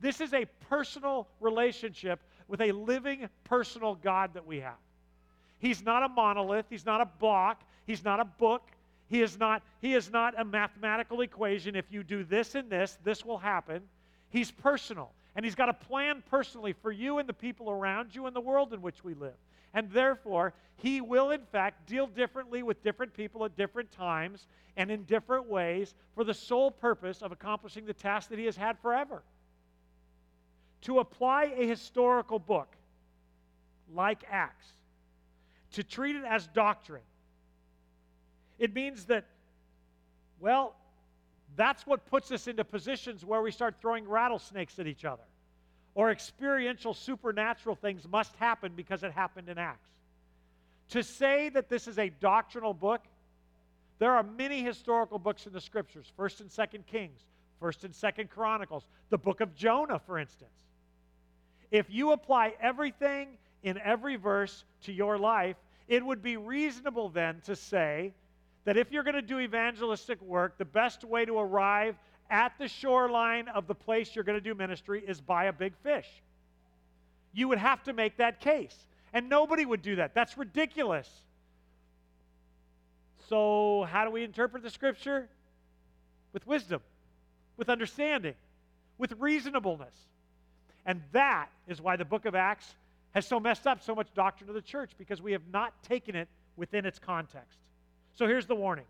This 0.00 0.20
is 0.20 0.34
a 0.34 0.44
personal 0.68 1.26
relationship 1.40 2.20
with 2.48 2.60
a 2.60 2.72
living 2.72 3.28
personal 3.44 3.94
God 3.94 4.34
that 4.34 4.46
we 4.46 4.60
have. 4.60 4.76
He's 5.58 5.82
not 5.82 6.02
a 6.02 6.08
monolith, 6.08 6.66
he's 6.68 6.84
not 6.84 7.00
a 7.00 7.06
block, 7.18 7.62
he's 7.86 8.04
not 8.04 8.20
a 8.20 8.24
book, 8.24 8.62
he 9.08 9.22
is 9.22 9.38
not 9.38 9.62
he 9.80 9.94
is 9.94 10.10
not 10.10 10.38
a 10.38 10.44
mathematical 10.44 11.22
equation 11.22 11.74
if 11.74 11.86
you 11.90 12.02
do 12.02 12.24
this 12.24 12.54
and 12.54 12.68
this, 12.68 12.98
this 13.04 13.24
will 13.24 13.38
happen. 13.38 13.82
He's 14.28 14.50
personal. 14.50 15.12
And 15.36 15.44
He's 15.44 15.54
got 15.54 15.68
a 15.68 15.74
plan 15.74 16.22
personally 16.30 16.72
for 16.72 16.90
you 16.90 17.18
and 17.18 17.28
the 17.28 17.34
people 17.34 17.70
around 17.70 18.14
you 18.14 18.26
and 18.26 18.34
the 18.34 18.40
world 18.40 18.72
in 18.72 18.80
which 18.80 19.04
we 19.04 19.12
live. 19.12 19.36
And 19.74 19.90
therefore, 19.90 20.54
He 20.76 21.02
will, 21.02 21.30
in 21.30 21.42
fact, 21.52 21.86
deal 21.86 22.06
differently 22.06 22.62
with 22.62 22.82
different 22.82 23.12
people 23.12 23.44
at 23.44 23.54
different 23.54 23.92
times 23.92 24.48
and 24.78 24.90
in 24.90 25.04
different 25.04 25.46
ways 25.46 25.94
for 26.14 26.24
the 26.24 26.32
sole 26.32 26.70
purpose 26.70 27.20
of 27.20 27.32
accomplishing 27.32 27.84
the 27.84 27.92
task 27.92 28.30
that 28.30 28.38
He 28.38 28.46
has 28.46 28.56
had 28.56 28.78
forever. 28.78 29.22
To 30.82 31.00
apply 31.00 31.52
a 31.56 31.66
historical 31.66 32.38
book 32.38 32.74
like 33.94 34.24
Acts, 34.30 34.72
to 35.72 35.84
treat 35.84 36.16
it 36.16 36.24
as 36.24 36.46
doctrine, 36.46 37.02
it 38.58 38.74
means 38.74 39.04
that, 39.06 39.26
well, 40.40 40.76
that's 41.56 41.86
what 41.86 42.06
puts 42.06 42.30
us 42.30 42.46
into 42.46 42.64
positions 42.64 43.24
where 43.24 43.42
we 43.42 43.50
start 43.50 43.76
throwing 43.80 44.08
rattlesnakes 44.08 44.78
at 44.78 44.86
each 44.86 45.04
other. 45.04 45.22
Or 45.94 46.10
experiential 46.10 46.92
supernatural 46.92 47.74
things 47.74 48.06
must 48.06 48.34
happen 48.36 48.72
because 48.76 49.02
it 49.02 49.12
happened 49.12 49.48
in 49.48 49.56
Acts. 49.56 49.88
To 50.90 51.02
say 51.02 51.48
that 51.48 51.68
this 51.68 51.88
is 51.88 51.98
a 51.98 52.10
doctrinal 52.10 52.74
book, 52.74 53.02
there 53.98 54.12
are 54.12 54.22
many 54.22 54.62
historical 54.62 55.18
books 55.18 55.46
in 55.46 55.52
the 55.52 55.60
scriptures, 55.60 56.12
1st 56.18 56.40
and 56.40 56.50
2nd 56.50 56.86
Kings, 56.86 57.20
1st 57.62 57.84
and 57.84 57.94
2nd 57.94 58.28
Chronicles, 58.28 58.84
the 59.08 59.18
book 59.18 59.40
of 59.40 59.54
Jonah, 59.56 59.98
for 59.98 60.18
instance. 60.18 60.50
If 61.70 61.86
you 61.88 62.12
apply 62.12 62.54
everything 62.60 63.38
in 63.62 63.78
every 63.78 64.16
verse 64.16 64.64
to 64.82 64.92
your 64.92 65.18
life, 65.18 65.56
it 65.88 66.04
would 66.04 66.22
be 66.22 66.36
reasonable 66.36 67.08
then 67.08 67.40
to 67.46 67.56
say 67.56 68.12
that 68.66 68.76
if 68.76 68.90
you're 68.90 69.04
going 69.04 69.14
to 69.14 69.22
do 69.22 69.38
evangelistic 69.38 70.20
work, 70.20 70.58
the 70.58 70.64
best 70.64 71.04
way 71.04 71.24
to 71.24 71.38
arrive 71.38 71.96
at 72.28 72.52
the 72.58 72.66
shoreline 72.66 73.46
of 73.48 73.68
the 73.68 73.74
place 73.74 74.14
you're 74.14 74.24
going 74.24 74.36
to 74.36 74.44
do 74.44 74.54
ministry 74.54 75.02
is 75.06 75.20
by 75.20 75.44
a 75.44 75.52
big 75.52 75.72
fish. 75.84 76.08
You 77.32 77.46
would 77.48 77.58
have 77.58 77.84
to 77.84 77.92
make 77.92 78.16
that 78.16 78.40
case. 78.40 78.74
And 79.12 79.28
nobody 79.28 79.64
would 79.64 79.82
do 79.82 79.96
that. 79.96 80.14
That's 80.14 80.36
ridiculous. 80.36 81.08
So, 83.28 83.86
how 83.88 84.04
do 84.04 84.10
we 84.10 84.24
interpret 84.24 84.64
the 84.64 84.70
scripture? 84.70 85.28
With 86.32 86.44
wisdom, 86.46 86.80
with 87.56 87.68
understanding, 87.68 88.34
with 88.98 89.12
reasonableness. 89.18 89.94
And 90.84 91.02
that 91.12 91.48
is 91.68 91.80
why 91.80 91.96
the 91.96 92.04
book 92.04 92.26
of 92.26 92.34
Acts 92.34 92.74
has 93.12 93.26
so 93.26 93.38
messed 93.38 93.66
up 93.66 93.82
so 93.82 93.94
much 93.94 94.08
doctrine 94.12 94.50
of 94.50 94.54
the 94.56 94.60
church 94.60 94.90
because 94.98 95.22
we 95.22 95.32
have 95.32 95.46
not 95.52 95.72
taken 95.84 96.16
it 96.16 96.28
within 96.56 96.84
its 96.84 96.98
context. 96.98 97.58
So 98.16 98.26
here's 98.26 98.46
the 98.46 98.54
warning 98.54 98.86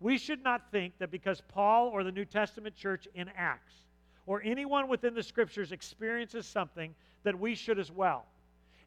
we 0.00 0.16
should 0.16 0.42
not 0.42 0.70
think 0.70 0.94
that 0.98 1.10
because 1.10 1.42
Paul 1.48 1.88
or 1.88 2.04
the 2.04 2.12
New 2.12 2.24
Testament 2.24 2.76
church 2.76 3.08
in 3.14 3.28
Acts 3.36 3.74
or 4.26 4.40
anyone 4.42 4.88
within 4.88 5.14
the 5.14 5.22
scriptures 5.22 5.72
experiences 5.72 6.46
something 6.46 6.94
that 7.24 7.38
we 7.38 7.54
should 7.54 7.78
as 7.78 7.90
well. 7.90 8.24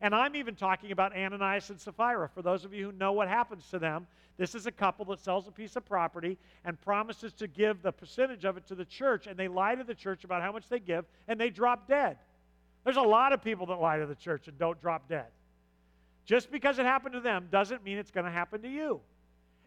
And 0.01 0.13
I'm 0.13 0.35
even 0.35 0.55
talking 0.55 0.91
about 0.91 1.15
Ananias 1.15 1.69
and 1.69 1.79
Sapphira. 1.79 2.27
For 2.27 2.41
those 2.41 2.65
of 2.65 2.73
you 2.73 2.85
who 2.85 2.91
know 2.93 3.13
what 3.13 3.27
happens 3.27 3.69
to 3.69 3.79
them, 3.79 4.07
this 4.37 4.55
is 4.55 4.65
a 4.65 4.71
couple 4.71 5.05
that 5.05 5.19
sells 5.19 5.47
a 5.47 5.51
piece 5.51 5.75
of 5.75 5.85
property 5.85 6.37
and 6.65 6.79
promises 6.81 7.31
to 7.33 7.47
give 7.47 7.81
the 7.81 7.91
percentage 7.91 8.43
of 8.43 8.57
it 8.57 8.67
to 8.67 8.75
the 8.75 8.85
church, 8.85 9.27
and 9.27 9.37
they 9.37 9.47
lie 9.47 9.75
to 9.75 9.83
the 9.83 9.93
church 9.93 10.23
about 10.23 10.41
how 10.41 10.51
much 10.51 10.67
they 10.67 10.79
give, 10.79 11.05
and 11.27 11.39
they 11.39 11.49
drop 11.49 11.87
dead. 11.87 12.17
There's 12.83 12.97
a 12.97 13.01
lot 13.01 13.31
of 13.31 13.43
people 13.43 13.67
that 13.67 13.79
lie 13.79 13.97
to 13.99 14.05
the 14.05 14.15
church 14.15 14.47
and 14.47 14.57
don't 14.57 14.81
drop 14.81 15.07
dead. 15.07 15.27
Just 16.25 16.51
because 16.51 16.79
it 16.79 16.85
happened 16.85 17.13
to 17.13 17.21
them 17.21 17.47
doesn't 17.51 17.83
mean 17.83 17.97
it's 17.97 18.11
going 18.11 18.25
to 18.25 18.31
happen 18.31 18.61
to 18.63 18.69
you. 18.69 18.99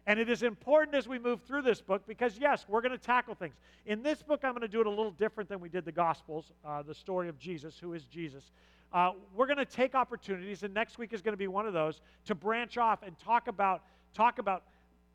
And 0.07 0.21
it 0.21 0.29
is 0.29 0.41
important 0.41 0.95
as 0.95 1.05
we 1.05 1.19
move 1.19 1.41
through 1.41 1.63
this 1.63 1.81
book 1.81 2.01
because, 2.07 2.37
yes, 2.39 2.65
we're 2.69 2.79
going 2.79 2.93
to 2.93 2.97
tackle 2.97 3.35
things. 3.35 3.55
In 3.85 4.01
this 4.01 4.23
book, 4.23 4.39
I'm 4.45 4.53
going 4.53 4.61
to 4.61 4.67
do 4.69 4.79
it 4.79 4.87
a 4.87 4.89
little 4.89 5.11
different 5.11 5.49
than 5.49 5.59
we 5.59 5.67
did 5.67 5.83
the 5.83 5.91
Gospels, 5.91 6.53
uh, 6.65 6.81
the 6.81 6.95
story 6.95 7.27
of 7.27 7.37
Jesus, 7.37 7.77
who 7.77 7.93
is 7.93 8.05
Jesus. 8.05 8.51
Uh, 8.93 9.11
we're 9.35 9.47
going 9.47 9.57
to 9.57 9.65
take 9.65 9.95
opportunities, 9.95 10.63
and 10.63 10.73
next 10.73 10.97
week 10.97 11.11
is 11.11 11.21
going 11.21 11.33
to 11.33 11.37
be 11.37 11.49
one 11.49 11.67
of 11.67 11.73
those, 11.73 11.99
to 12.23 12.33
branch 12.33 12.77
off 12.77 13.03
and 13.03 13.19
talk 13.19 13.49
about, 13.49 13.83
talk 14.13 14.39
about 14.39 14.63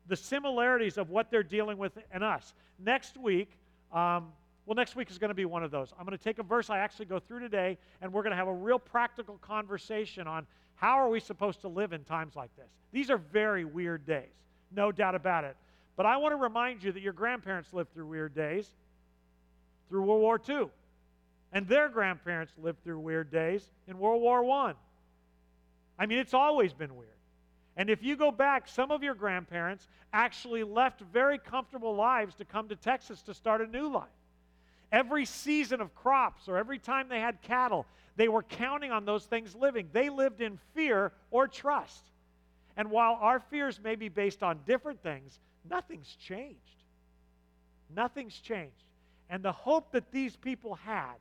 the 0.09 0.15
similarities 0.15 0.99
of 0.99 1.09
what 1.09 1.31
they're 1.31 1.41
dealing 1.41 1.79
with 1.79 1.97
and 2.11 2.23
us. 2.23 2.53
Next 2.77 3.17
week, 3.17 3.49
um, 3.91 4.27
well, 4.67 4.75
next 4.75 4.95
week 4.95 5.09
is 5.09 5.17
going 5.17 5.29
to 5.29 5.35
be 5.35 5.45
one 5.45 5.63
of 5.63 5.71
those. 5.71 5.91
I'm 5.97 6.05
going 6.05 6.15
to 6.15 6.23
take 6.23 6.37
a 6.37 6.43
verse 6.43 6.69
I 6.69 6.77
actually 6.77 7.07
go 7.07 7.17
through 7.17 7.39
today, 7.39 7.79
and 7.99 8.13
we're 8.13 8.21
going 8.21 8.31
to 8.31 8.37
have 8.37 8.47
a 8.47 8.53
real 8.53 8.77
practical 8.77 9.39
conversation 9.39 10.27
on 10.27 10.45
how 10.75 10.99
are 10.99 11.09
we 11.09 11.19
supposed 11.19 11.61
to 11.61 11.67
live 11.67 11.93
in 11.93 12.03
times 12.03 12.35
like 12.35 12.55
this. 12.55 12.69
These 12.91 13.09
are 13.09 13.17
very 13.17 13.65
weird 13.65 14.05
days 14.05 14.29
no 14.75 14.91
doubt 14.91 15.15
about 15.15 15.43
it. 15.43 15.55
But 15.95 16.05
I 16.05 16.17
want 16.17 16.33
to 16.33 16.37
remind 16.37 16.83
you 16.83 16.91
that 16.91 17.01
your 17.01 17.13
grandparents 17.13 17.73
lived 17.73 17.93
through 17.93 18.07
weird 18.07 18.33
days 18.33 18.67
through 19.89 20.03
World 20.03 20.21
War 20.21 20.41
II. 20.47 20.69
And 21.51 21.67
their 21.67 21.87
grandparents 21.87 22.51
lived 22.57 22.83
through 22.83 22.99
weird 22.99 23.31
days 23.31 23.63
in 23.87 23.99
World 23.99 24.21
War 24.21 24.43
I. 24.49 24.73
I 25.99 26.07
mean, 26.07 26.17
it's 26.17 26.33
always 26.33 26.73
been 26.73 26.95
weird. 26.95 27.09
And 27.77 27.89
if 27.89 28.03
you 28.03 28.15
go 28.15 28.31
back, 28.31 28.67
some 28.67 28.91
of 28.91 29.03
your 29.03 29.15
grandparents 29.15 29.87
actually 30.11 30.63
left 30.63 31.01
very 31.01 31.37
comfortable 31.37 31.95
lives 31.95 32.35
to 32.35 32.45
come 32.45 32.69
to 32.69 32.75
Texas 32.75 33.21
to 33.23 33.33
start 33.33 33.61
a 33.61 33.67
new 33.67 33.91
life. 33.91 34.09
Every 34.91 35.25
season 35.25 35.81
of 35.81 35.93
crops 35.95 36.47
or 36.47 36.57
every 36.57 36.77
time 36.77 37.09
they 37.09 37.19
had 37.19 37.41
cattle, 37.41 37.85
they 38.15 38.27
were 38.27 38.43
counting 38.43 38.91
on 38.91 39.05
those 39.05 39.25
things 39.25 39.55
living. 39.55 39.89
They 39.91 40.09
lived 40.09 40.41
in 40.41 40.59
fear 40.75 41.11
or 41.31 41.47
trust. 41.47 42.03
And 42.75 42.89
while 42.89 43.17
our 43.21 43.39
fears 43.39 43.79
may 43.83 43.95
be 43.95 44.09
based 44.09 44.43
on 44.43 44.59
different 44.65 45.01
things, 45.03 45.39
nothing's 45.69 46.15
changed. 46.15 46.57
Nothing's 47.95 48.35
changed. 48.35 48.73
And 49.29 49.43
the 49.43 49.51
hope 49.51 49.91
that 49.91 50.11
these 50.11 50.35
people 50.35 50.75
had, 50.75 51.15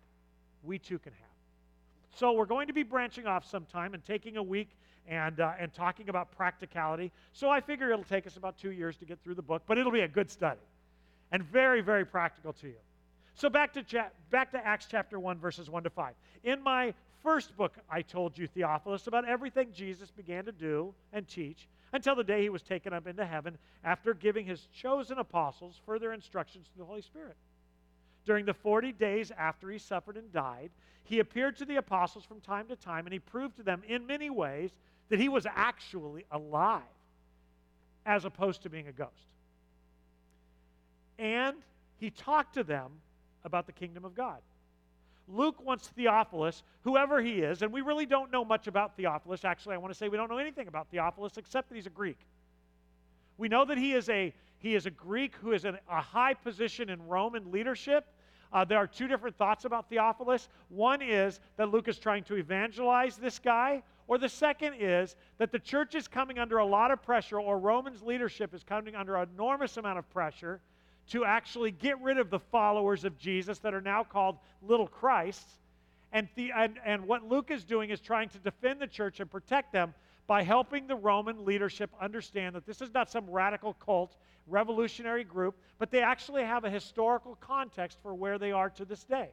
we 0.62 0.78
too 0.78 0.98
can 0.98 1.12
have. 1.12 1.22
So 2.14 2.32
we're 2.32 2.46
going 2.46 2.66
to 2.66 2.72
be 2.72 2.82
branching 2.82 3.26
off 3.26 3.48
sometime 3.48 3.94
and 3.94 4.04
taking 4.04 4.36
a 4.36 4.42
week 4.42 4.68
and, 5.08 5.40
uh, 5.40 5.52
and 5.58 5.72
talking 5.72 6.08
about 6.08 6.30
practicality. 6.36 7.10
So 7.32 7.48
I 7.48 7.60
figure 7.60 7.90
it'll 7.90 8.04
take 8.04 8.26
us 8.26 8.36
about 8.36 8.58
two 8.58 8.72
years 8.72 8.96
to 8.98 9.04
get 9.04 9.18
through 9.22 9.34
the 9.34 9.42
book, 9.42 9.62
but 9.66 9.78
it'll 9.78 9.92
be 9.92 10.00
a 10.00 10.08
good 10.08 10.30
study 10.30 10.60
and 11.32 11.42
very, 11.42 11.80
very 11.80 12.04
practical 12.04 12.52
to 12.54 12.68
you. 12.68 12.76
So 13.34 13.48
back 13.48 13.72
to, 13.74 13.82
cha- 13.82 14.10
back 14.30 14.52
to 14.52 14.64
Acts 14.64 14.86
chapter 14.90 15.18
1, 15.18 15.38
verses 15.38 15.70
1 15.70 15.84
to 15.84 15.90
5. 15.90 16.14
In 16.44 16.62
my 16.62 16.92
first 17.22 17.56
book, 17.56 17.76
I 17.90 18.02
told 18.02 18.36
you, 18.36 18.46
Theophilus, 18.46 19.06
about 19.06 19.28
everything 19.28 19.68
Jesus 19.72 20.10
began 20.10 20.44
to 20.44 20.52
do 20.52 20.94
and 21.12 21.26
teach 21.26 21.68
until 21.92 22.14
the 22.14 22.24
day 22.24 22.42
he 22.42 22.48
was 22.48 22.62
taken 22.62 22.92
up 22.92 23.06
into 23.06 23.24
heaven 23.24 23.58
after 23.84 24.14
giving 24.14 24.46
his 24.46 24.66
chosen 24.74 25.18
apostles 25.18 25.80
further 25.84 26.12
instructions 26.12 26.66
through 26.66 26.84
the 26.84 26.88
Holy 26.88 27.02
Spirit. 27.02 27.36
During 28.24 28.44
the 28.44 28.54
40 28.54 28.92
days 28.92 29.32
after 29.36 29.70
he 29.70 29.78
suffered 29.78 30.16
and 30.16 30.32
died, 30.32 30.70
he 31.04 31.18
appeared 31.18 31.56
to 31.56 31.64
the 31.64 31.76
apostles 31.76 32.24
from 32.24 32.40
time 32.40 32.68
to 32.68 32.76
time, 32.76 33.06
and 33.06 33.12
he 33.12 33.18
proved 33.18 33.56
to 33.56 33.62
them 33.62 33.82
in 33.86 34.06
many 34.06 34.30
ways 34.30 34.70
that 35.08 35.18
he 35.18 35.28
was 35.28 35.46
actually 35.54 36.24
alive, 36.30 36.82
as 38.06 38.24
opposed 38.24 38.62
to 38.62 38.70
being 38.70 38.88
a 38.88 38.92
ghost. 38.92 39.10
And 41.18 41.56
he 41.98 42.10
talked 42.10 42.54
to 42.54 42.64
them 42.64 42.92
about 43.44 43.66
the 43.66 43.72
kingdom 43.72 44.04
of 44.04 44.14
God. 44.14 44.38
Luke 45.28 45.64
wants 45.64 45.88
Theophilus, 45.88 46.62
whoever 46.82 47.22
he 47.22 47.40
is, 47.40 47.62
and 47.62 47.72
we 47.72 47.80
really 47.80 48.06
don't 48.06 48.30
know 48.30 48.44
much 48.44 48.66
about 48.66 48.96
Theophilus. 48.96 49.44
Actually, 49.44 49.74
I 49.74 49.78
want 49.78 49.92
to 49.92 49.98
say 49.98 50.08
we 50.08 50.16
don't 50.16 50.30
know 50.30 50.38
anything 50.38 50.68
about 50.68 50.88
Theophilus 50.90 51.36
except 51.36 51.68
that 51.68 51.74
he's 51.74 51.86
a 51.86 51.90
Greek. 51.90 52.18
We 53.38 53.48
know 53.48 53.64
that 53.64 53.78
he 53.78 53.94
is 53.94 54.08
a, 54.08 54.34
he 54.58 54.74
is 54.74 54.86
a 54.86 54.90
Greek 54.90 55.34
who 55.36 55.52
is 55.52 55.64
in 55.64 55.78
a 55.90 56.00
high 56.00 56.34
position 56.34 56.90
in 56.90 57.06
Roman 57.06 57.50
leadership. 57.50 58.06
Uh, 58.52 58.64
there 58.64 58.78
are 58.78 58.86
two 58.86 59.08
different 59.08 59.36
thoughts 59.36 59.64
about 59.64 59.88
Theophilus. 59.88 60.48
One 60.68 61.00
is 61.00 61.40
that 61.56 61.70
Luke 61.70 61.88
is 61.88 61.98
trying 61.98 62.24
to 62.24 62.36
evangelize 62.36 63.16
this 63.16 63.38
guy, 63.38 63.82
or 64.08 64.18
the 64.18 64.28
second 64.28 64.74
is 64.78 65.16
that 65.38 65.52
the 65.52 65.58
church 65.58 65.94
is 65.94 66.06
coming 66.06 66.38
under 66.38 66.58
a 66.58 66.66
lot 66.66 66.90
of 66.90 67.02
pressure, 67.02 67.40
or 67.40 67.58
Roman's 67.58 68.02
leadership 68.02 68.52
is 68.54 68.62
coming 68.62 68.94
under 68.94 69.16
an 69.16 69.28
enormous 69.34 69.76
amount 69.78 69.98
of 69.98 70.08
pressure 70.10 70.60
to 71.08 71.24
actually 71.24 71.70
get 71.70 72.00
rid 72.00 72.18
of 72.18 72.30
the 72.30 72.38
followers 72.38 73.04
of 73.04 73.18
Jesus 73.18 73.58
that 73.60 73.74
are 73.74 73.80
now 73.80 74.04
called 74.04 74.38
little 74.62 74.86
Christs. 74.86 75.58
And, 76.12 76.28
the, 76.34 76.52
and, 76.52 76.78
and 76.84 77.06
what 77.06 77.24
Luke 77.24 77.50
is 77.50 77.64
doing 77.64 77.90
is 77.90 78.00
trying 78.00 78.28
to 78.30 78.38
defend 78.38 78.80
the 78.80 78.86
church 78.86 79.20
and 79.20 79.30
protect 79.30 79.72
them 79.72 79.94
by 80.26 80.42
helping 80.42 80.86
the 80.86 80.96
Roman 80.96 81.44
leadership 81.44 81.90
understand 82.00 82.54
that 82.54 82.66
this 82.66 82.80
is 82.80 82.92
not 82.94 83.10
some 83.10 83.28
radical 83.28 83.74
cult, 83.74 84.16
revolutionary 84.46 85.24
group, 85.24 85.56
but 85.78 85.90
they 85.90 86.00
actually 86.00 86.44
have 86.44 86.64
a 86.64 86.70
historical 86.70 87.36
context 87.36 87.98
for 88.02 88.14
where 88.14 88.38
they 88.38 88.52
are 88.52 88.70
to 88.70 88.84
this 88.84 89.04
day. 89.04 89.30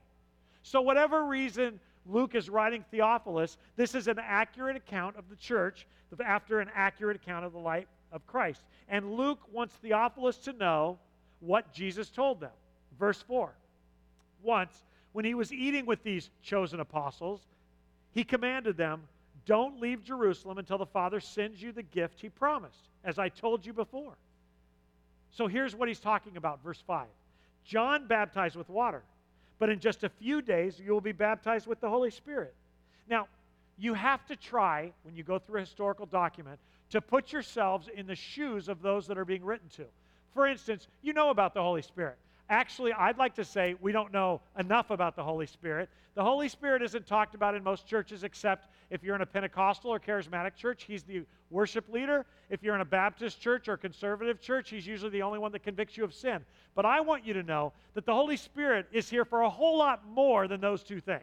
So, 0.63 0.81
whatever 0.81 1.25
reason 1.25 1.79
Luke 2.05 2.35
is 2.35 2.49
writing 2.49 2.83
Theophilus, 2.91 3.57
this 3.75 3.95
is 3.95 4.07
an 4.07 4.19
accurate 4.19 4.75
account 4.75 5.15
of 5.15 5.29
the 5.29 5.35
church 5.35 5.87
after 6.25 6.59
an 6.59 6.69
accurate 6.73 7.15
account 7.15 7.45
of 7.45 7.53
the 7.53 7.59
life 7.59 7.87
of 8.11 8.25
Christ. 8.25 8.63
And 8.87 9.13
Luke 9.13 9.39
wants 9.51 9.75
Theophilus 9.75 10.37
to 10.39 10.53
know 10.53 10.97
what 11.39 11.73
Jesus 11.73 12.09
told 12.09 12.39
them. 12.39 12.51
Verse 12.99 13.21
4 13.21 13.51
Once, 14.43 14.83
when 15.11 15.25
he 15.25 15.33
was 15.33 15.51
eating 15.51 15.85
with 15.85 16.03
these 16.03 16.29
chosen 16.43 16.79
apostles, 16.79 17.41
he 18.11 18.23
commanded 18.23 18.77
them, 18.77 19.01
Don't 19.45 19.79
leave 19.79 20.03
Jerusalem 20.03 20.57
until 20.57 20.77
the 20.77 20.85
Father 20.85 21.19
sends 21.19 21.61
you 21.61 21.71
the 21.71 21.83
gift 21.83 22.19
he 22.21 22.29
promised, 22.29 22.89
as 23.03 23.19
I 23.19 23.29
told 23.29 23.65
you 23.65 23.73
before. 23.73 24.13
So 25.31 25.47
here's 25.47 25.75
what 25.75 25.87
he's 25.87 25.99
talking 25.99 26.37
about, 26.37 26.63
verse 26.63 26.81
5. 26.85 27.07
John 27.63 28.07
baptized 28.07 28.55
with 28.55 28.69
water, 28.69 29.03
but 29.59 29.69
in 29.69 29.79
just 29.79 30.03
a 30.03 30.09
few 30.09 30.41
days 30.41 30.79
you 30.79 30.91
will 30.91 31.01
be 31.01 31.11
baptized 31.11 31.67
with 31.67 31.79
the 31.79 31.89
Holy 31.89 32.09
Spirit. 32.09 32.53
Now, 33.07 33.27
you 33.77 33.93
have 33.93 34.25
to 34.25 34.35
try, 34.35 34.91
when 35.03 35.15
you 35.15 35.23
go 35.23 35.39
through 35.39 35.57
a 35.57 35.61
historical 35.61 36.05
document, 36.05 36.59
to 36.89 36.99
put 36.99 37.31
yourselves 37.31 37.87
in 37.93 38.07
the 38.07 38.15
shoes 38.15 38.67
of 38.67 38.81
those 38.81 39.07
that 39.07 39.17
are 39.17 39.25
being 39.25 39.45
written 39.45 39.69
to. 39.77 39.85
For 40.33 40.47
instance, 40.47 40.87
you 41.01 41.13
know 41.13 41.29
about 41.29 41.53
the 41.53 41.61
Holy 41.61 41.81
Spirit. 41.81 42.17
Actually, 42.49 42.93
I'd 42.93 43.17
like 43.17 43.35
to 43.35 43.45
say 43.45 43.75
we 43.79 43.91
don't 43.91 44.11
know 44.11 44.41
enough 44.57 44.89
about 44.89 45.15
the 45.15 45.23
Holy 45.23 45.45
Spirit. 45.45 45.87
The 46.15 46.23
Holy 46.23 46.49
Spirit 46.49 46.81
isn't 46.81 47.05
talked 47.05 47.35
about 47.35 47.53
in 47.53 47.63
most 47.63 47.85
churches 47.85 48.23
except 48.23 48.67
if 48.89 49.03
you're 49.03 49.15
in 49.15 49.21
a 49.21 49.25
Pentecostal 49.25 49.91
or 49.91 49.99
charismatic 49.99 50.55
church, 50.55 50.83
he's 50.83 51.03
the 51.03 51.23
worship 51.51 51.87
leader. 51.89 52.25
If 52.49 52.63
you're 52.63 52.73
in 52.73 52.81
a 52.81 52.85
Baptist 52.85 53.39
church 53.39 53.67
or 53.67 53.77
conservative 53.77 54.41
church, 54.41 54.71
he's 54.71 54.87
usually 54.87 55.11
the 55.11 55.21
only 55.21 55.37
one 55.37 55.51
that 55.51 55.63
convicts 55.63 55.95
you 55.95 56.03
of 56.03 56.11
sin. 56.11 56.43
But 56.73 56.85
I 56.87 57.01
want 57.01 57.23
you 57.23 57.33
to 57.33 57.43
know 57.43 57.71
that 57.93 58.07
the 58.07 58.13
Holy 58.13 58.37
Spirit 58.37 58.87
is 58.91 59.07
here 59.07 59.25
for 59.25 59.41
a 59.41 59.49
whole 59.49 59.77
lot 59.77 60.07
more 60.07 60.47
than 60.47 60.59
those 60.59 60.81
two 60.81 60.99
things. 60.99 61.21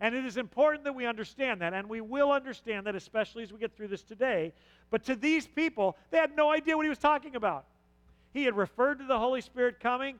And 0.00 0.14
it 0.14 0.24
is 0.24 0.36
important 0.36 0.84
that 0.84 0.94
we 0.94 1.06
understand 1.06 1.62
that, 1.62 1.72
and 1.72 1.88
we 1.88 2.00
will 2.00 2.32
understand 2.32 2.86
that, 2.86 2.94
especially 2.94 3.42
as 3.42 3.52
we 3.52 3.58
get 3.58 3.74
through 3.76 3.88
this 3.88 4.02
today. 4.02 4.52
But 4.90 5.04
to 5.04 5.16
these 5.16 5.46
people, 5.46 5.96
they 6.10 6.18
had 6.18 6.36
no 6.36 6.50
idea 6.50 6.76
what 6.76 6.84
he 6.84 6.90
was 6.90 6.98
talking 6.98 7.36
about. 7.36 7.66
He 8.32 8.44
had 8.44 8.56
referred 8.56 8.98
to 8.98 9.06
the 9.06 9.18
Holy 9.18 9.40
Spirit 9.40 9.80
coming. 9.80 10.18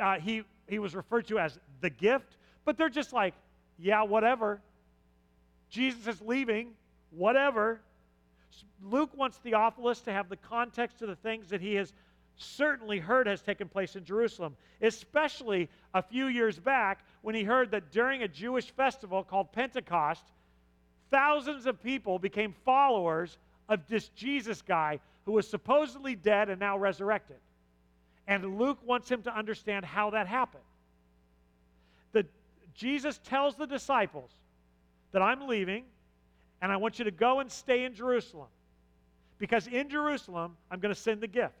Uh, 0.00 0.18
he, 0.18 0.42
he 0.68 0.78
was 0.78 0.94
referred 0.94 1.26
to 1.28 1.38
as 1.38 1.58
the 1.80 1.90
gift, 1.90 2.36
but 2.64 2.76
they're 2.76 2.88
just 2.88 3.12
like, 3.12 3.34
yeah, 3.78 4.02
whatever. 4.02 4.60
Jesus 5.70 6.06
is 6.06 6.22
leaving, 6.22 6.70
whatever. 7.10 7.80
Luke 8.82 9.10
wants 9.16 9.38
Theophilus 9.38 10.00
to 10.00 10.12
have 10.12 10.28
the 10.28 10.36
context 10.36 11.02
of 11.02 11.08
the 11.08 11.16
things 11.16 11.48
that 11.48 11.60
he 11.60 11.74
has 11.74 11.92
certainly 12.36 12.98
heard 12.98 13.26
has 13.26 13.42
taken 13.42 13.68
place 13.68 13.96
in 13.96 14.04
Jerusalem, 14.04 14.56
especially 14.80 15.68
a 15.94 16.02
few 16.02 16.26
years 16.26 16.58
back 16.58 17.04
when 17.22 17.34
he 17.34 17.42
heard 17.42 17.70
that 17.72 17.90
during 17.90 18.22
a 18.22 18.28
Jewish 18.28 18.70
festival 18.70 19.24
called 19.24 19.52
Pentecost, 19.52 20.24
thousands 21.10 21.66
of 21.66 21.82
people 21.82 22.18
became 22.18 22.54
followers 22.64 23.38
of 23.68 23.86
this 23.88 24.08
Jesus 24.10 24.62
guy 24.62 25.00
who 25.24 25.32
was 25.32 25.48
supposedly 25.48 26.14
dead 26.14 26.48
and 26.48 26.60
now 26.60 26.78
resurrected. 26.78 27.36
And 28.28 28.58
Luke 28.58 28.78
wants 28.84 29.10
him 29.10 29.22
to 29.22 29.36
understand 29.36 29.84
how 29.84 30.10
that 30.10 30.28
happened. 30.28 30.62
The, 32.12 32.26
Jesus 32.74 33.18
tells 33.24 33.56
the 33.56 33.66
disciples 33.66 34.30
that 35.12 35.22
I'm 35.22 35.48
leaving 35.48 35.84
and 36.60 36.70
I 36.70 36.76
want 36.76 36.98
you 36.98 37.06
to 37.06 37.10
go 37.10 37.40
and 37.40 37.50
stay 37.50 37.84
in 37.84 37.94
Jerusalem. 37.94 38.48
Because 39.38 39.66
in 39.66 39.88
Jerusalem, 39.88 40.56
I'm 40.70 40.78
going 40.78 40.94
to 40.94 41.00
send 41.00 41.20
the 41.20 41.28
gift, 41.28 41.54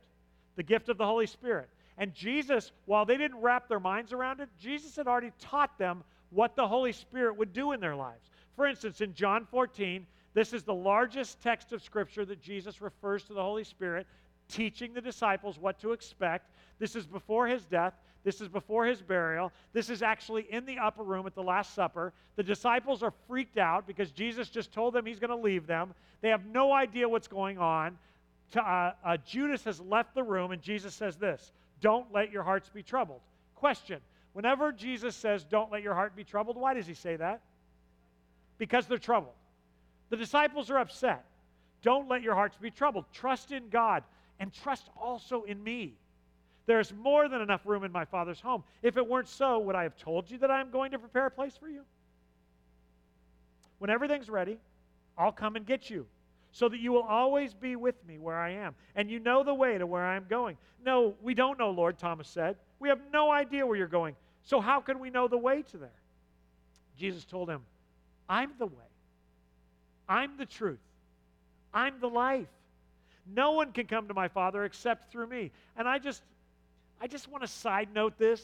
the 0.56 0.62
gift 0.62 0.88
of 0.88 0.98
the 0.98 1.06
Holy 1.06 1.26
Spirit. 1.26 1.70
And 1.96 2.12
Jesus, 2.14 2.72
while 2.84 3.06
they 3.06 3.16
didn't 3.16 3.40
wrap 3.40 3.68
their 3.68 3.80
minds 3.80 4.12
around 4.12 4.40
it, 4.40 4.48
Jesus 4.60 4.94
had 4.94 5.06
already 5.06 5.32
taught 5.40 5.78
them 5.78 6.04
what 6.30 6.54
the 6.54 6.66
Holy 6.66 6.92
Spirit 6.92 7.36
would 7.36 7.52
do 7.52 7.72
in 7.72 7.80
their 7.80 7.96
lives. 7.96 8.30
For 8.56 8.66
instance, 8.66 9.00
in 9.00 9.14
John 9.14 9.46
14, 9.50 10.06
this 10.34 10.52
is 10.52 10.64
the 10.64 10.74
largest 10.74 11.40
text 11.40 11.72
of 11.72 11.82
Scripture 11.82 12.24
that 12.26 12.42
Jesus 12.42 12.82
refers 12.82 13.24
to 13.24 13.32
the 13.32 13.42
Holy 13.42 13.64
Spirit, 13.64 14.06
teaching 14.48 14.94
the 14.94 15.00
disciples 15.00 15.58
what 15.58 15.78
to 15.80 15.92
expect. 15.92 16.50
This 16.78 16.96
is 16.96 17.06
before 17.06 17.46
his 17.46 17.64
death. 17.64 17.94
This 18.24 18.40
is 18.40 18.48
before 18.48 18.84
his 18.84 19.00
burial. 19.00 19.52
This 19.72 19.90
is 19.90 20.02
actually 20.02 20.46
in 20.50 20.66
the 20.66 20.78
upper 20.78 21.02
room 21.02 21.26
at 21.26 21.34
the 21.34 21.42
Last 21.42 21.74
Supper. 21.74 22.12
The 22.36 22.42
disciples 22.42 23.02
are 23.02 23.12
freaked 23.26 23.58
out 23.58 23.86
because 23.86 24.10
Jesus 24.10 24.48
just 24.48 24.72
told 24.72 24.94
them 24.94 25.06
he's 25.06 25.20
going 25.20 25.30
to 25.30 25.36
leave 25.36 25.66
them. 25.66 25.94
They 26.20 26.28
have 26.28 26.44
no 26.46 26.72
idea 26.72 27.08
what's 27.08 27.28
going 27.28 27.58
on. 27.58 27.96
Uh, 28.54 28.92
uh, 29.04 29.16
Judas 29.18 29.64
has 29.64 29.80
left 29.80 30.14
the 30.14 30.22
room, 30.22 30.52
and 30.52 30.60
Jesus 30.60 30.94
says 30.94 31.16
this 31.16 31.52
Don't 31.80 32.12
let 32.12 32.32
your 32.32 32.42
hearts 32.42 32.68
be 32.68 32.82
troubled. 32.82 33.20
Question 33.54 34.00
Whenever 34.32 34.72
Jesus 34.72 35.16
says, 35.16 35.44
Don't 35.44 35.72
let 35.72 35.82
your 35.82 35.94
heart 35.94 36.14
be 36.14 36.24
troubled, 36.24 36.56
why 36.56 36.74
does 36.74 36.86
he 36.86 36.94
say 36.94 37.16
that? 37.16 37.40
Because 38.56 38.86
they're 38.86 38.98
troubled. 38.98 39.34
The 40.10 40.16
disciples 40.16 40.70
are 40.70 40.78
upset. 40.78 41.24
Don't 41.82 42.08
let 42.08 42.22
your 42.22 42.34
hearts 42.34 42.56
be 42.56 42.70
troubled. 42.70 43.04
Trust 43.12 43.52
in 43.52 43.68
God 43.68 44.02
and 44.38 44.52
trust 44.52 44.88
also 44.96 45.42
in 45.42 45.62
me. 45.62 45.94
There's 46.66 46.92
more 46.92 47.28
than 47.28 47.40
enough 47.40 47.62
room 47.64 47.84
in 47.84 47.92
my 47.92 48.04
Father's 48.04 48.40
home. 48.40 48.62
If 48.82 48.96
it 48.96 49.06
weren't 49.06 49.28
so, 49.28 49.58
would 49.60 49.74
I 49.74 49.84
have 49.84 49.96
told 49.96 50.30
you 50.30 50.38
that 50.38 50.50
I'm 50.50 50.70
going 50.70 50.90
to 50.90 50.98
prepare 50.98 51.26
a 51.26 51.30
place 51.30 51.56
for 51.56 51.68
you? 51.68 51.82
When 53.78 53.90
everything's 53.90 54.28
ready, 54.28 54.58
I'll 55.16 55.32
come 55.32 55.56
and 55.56 55.64
get 55.64 55.88
you 55.88 56.06
so 56.52 56.68
that 56.68 56.80
you 56.80 56.92
will 56.92 57.02
always 57.02 57.54
be 57.54 57.76
with 57.76 57.94
me 58.06 58.18
where 58.18 58.36
I 58.36 58.50
am. 58.50 58.74
And 58.94 59.10
you 59.10 59.18
know 59.20 59.42
the 59.42 59.54
way 59.54 59.78
to 59.78 59.86
where 59.86 60.04
I 60.04 60.16
am 60.16 60.26
going. 60.28 60.56
No, 60.84 61.14
we 61.22 61.34
don't 61.34 61.58
know, 61.58 61.70
Lord, 61.70 61.98
Thomas 61.98 62.28
said. 62.28 62.56
We 62.80 62.88
have 62.88 63.00
no 63.12 63.30
idea 63.30 63.66
where 63.66 63.76
you're 63.76 63.86
going. 63.86 64.14
So 64.42 64.60
how 64.60 64.80
can 64.80 64.98
we 64.98 65.10
know 65.10 65.28
the 65.28 65.38
way 65.38 65.62
to 65.62 65.76
there? 65.76 65.90
Jesus 66.98 67.24
told 67.24 67.48
him, 67.48 67.62
I'm 68.28 68.52
the 68.58 68.66
way. 68.66 68.72
I'm 70.08 70.36
the 70.36 70.46
truth. 70.46 70.80
I'm 71.72 72.00
the 72.00 72.08
life. 72.08 72.48
No 73.34 73.52
one 73.52 73.72
can 73.72 73.86
come 73.86 74.08
to 74.08 74.14
my 74.14 74.28
Father 74.28 74.64
except 74.64 75.10
through 75.10 75.26
me. 75.26 75.50
And 75.76 75.88
I 75.88 75.98
just 75.98 76.22
I 77.00 77.06
just 77.06 77.28
want 77.28 77.42
to 77.42 77.48
side 77.48 77.88
note 77.94 78.18
this. 78.18 78.42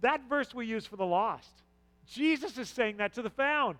That 0.00 0.28
verse 0.28 0.54
we 0.54 0.66
use 0.66 0.86
for 0.86 0.96
the 0.96 1.06
lost. 1.06 1.62
Jesus 2.06 2.58
is 2.58 2.68
saying 2.68 2.98
that 2.98 3.14
to 3.14 3.22
the 3.22 3.30
found 3.30 3.78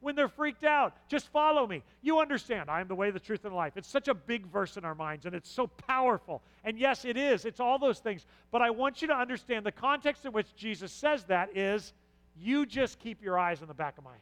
when 0.00 0.14
they're 0.14 0.28
freaked 0.28 0.64
out. 0.64 0.94
Just 1.08 1.28
follow 1.28 1.66
me. 1.66 1.82
You 2.02 2.20
understand, 2.20 2.70
I 2.70 2.80
am 2.80 2.88
the 2.88 2.94
way, 2.94 3.10
the 3.10 3.20
truth, 3.20 3.44
and 3.44 3.52
the 3.52 3.56
life. 3.56 3.76
It's 3.76 3.88
such 3.88 4.08
a 4.08 4.14
big 4.14 4.46
verse 4.46 4.76
in 4.76 4.84
our 4.84 4.94
minds, 4.94 5.26
and 5.26 5.34
it's 5.34 5.50
so 5.50 5.66
powerful. 5.66 6.42
And 6.64 6.78
yes, 6.78 7.04
it 7.04 7.16
is. 7.16 7.44
It's 7.44 7.60
all 7.60 7.78
those 7.78 7.98
things. 7.98 8.24
But 8.50 8.62
I 8.62 8.70
want 8.70 9.02
you 9.02 9.08
to 9.08 9.14
understand 9.14 9.66
the 9.66 9.72
context 9.72 10.24
in 10.24 10.32
which 10.32 10.54
Jesus 10.56 10.92
says 10.92 11.24
that 11.24 11.56
is 11.56 11.92
you 12.40 12.64
just 12.64 12.98
keep 13.00 13.22
your 13.22 13.38
eyes 13.38 13.60
on 13.60 13.68
the 13.68 13.74
back 13.74 13.98
of 13.98 14.04
my 14.04 14.12
head. 14.12 14.20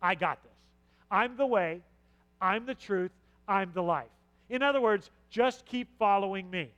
I 0.00 0.14
got 0.14 0.42
this. 0.42 0.52
I'm 1.10 1.36
the 1.36 1.46
way, 1.46 1.82
I'm 2.40 2.64
the 2.64 2.74
truth, 2.74 3.10
I'm 3.48 3.72
the 3.74 3.82
life. 3.82 4.06
In 4.50 4.62
other 4.62 4.80
words, 4.80 5.10
just 5.30 5.64
keep 5.64 5.88
following 5.98 6.50
me. 6.50 6.70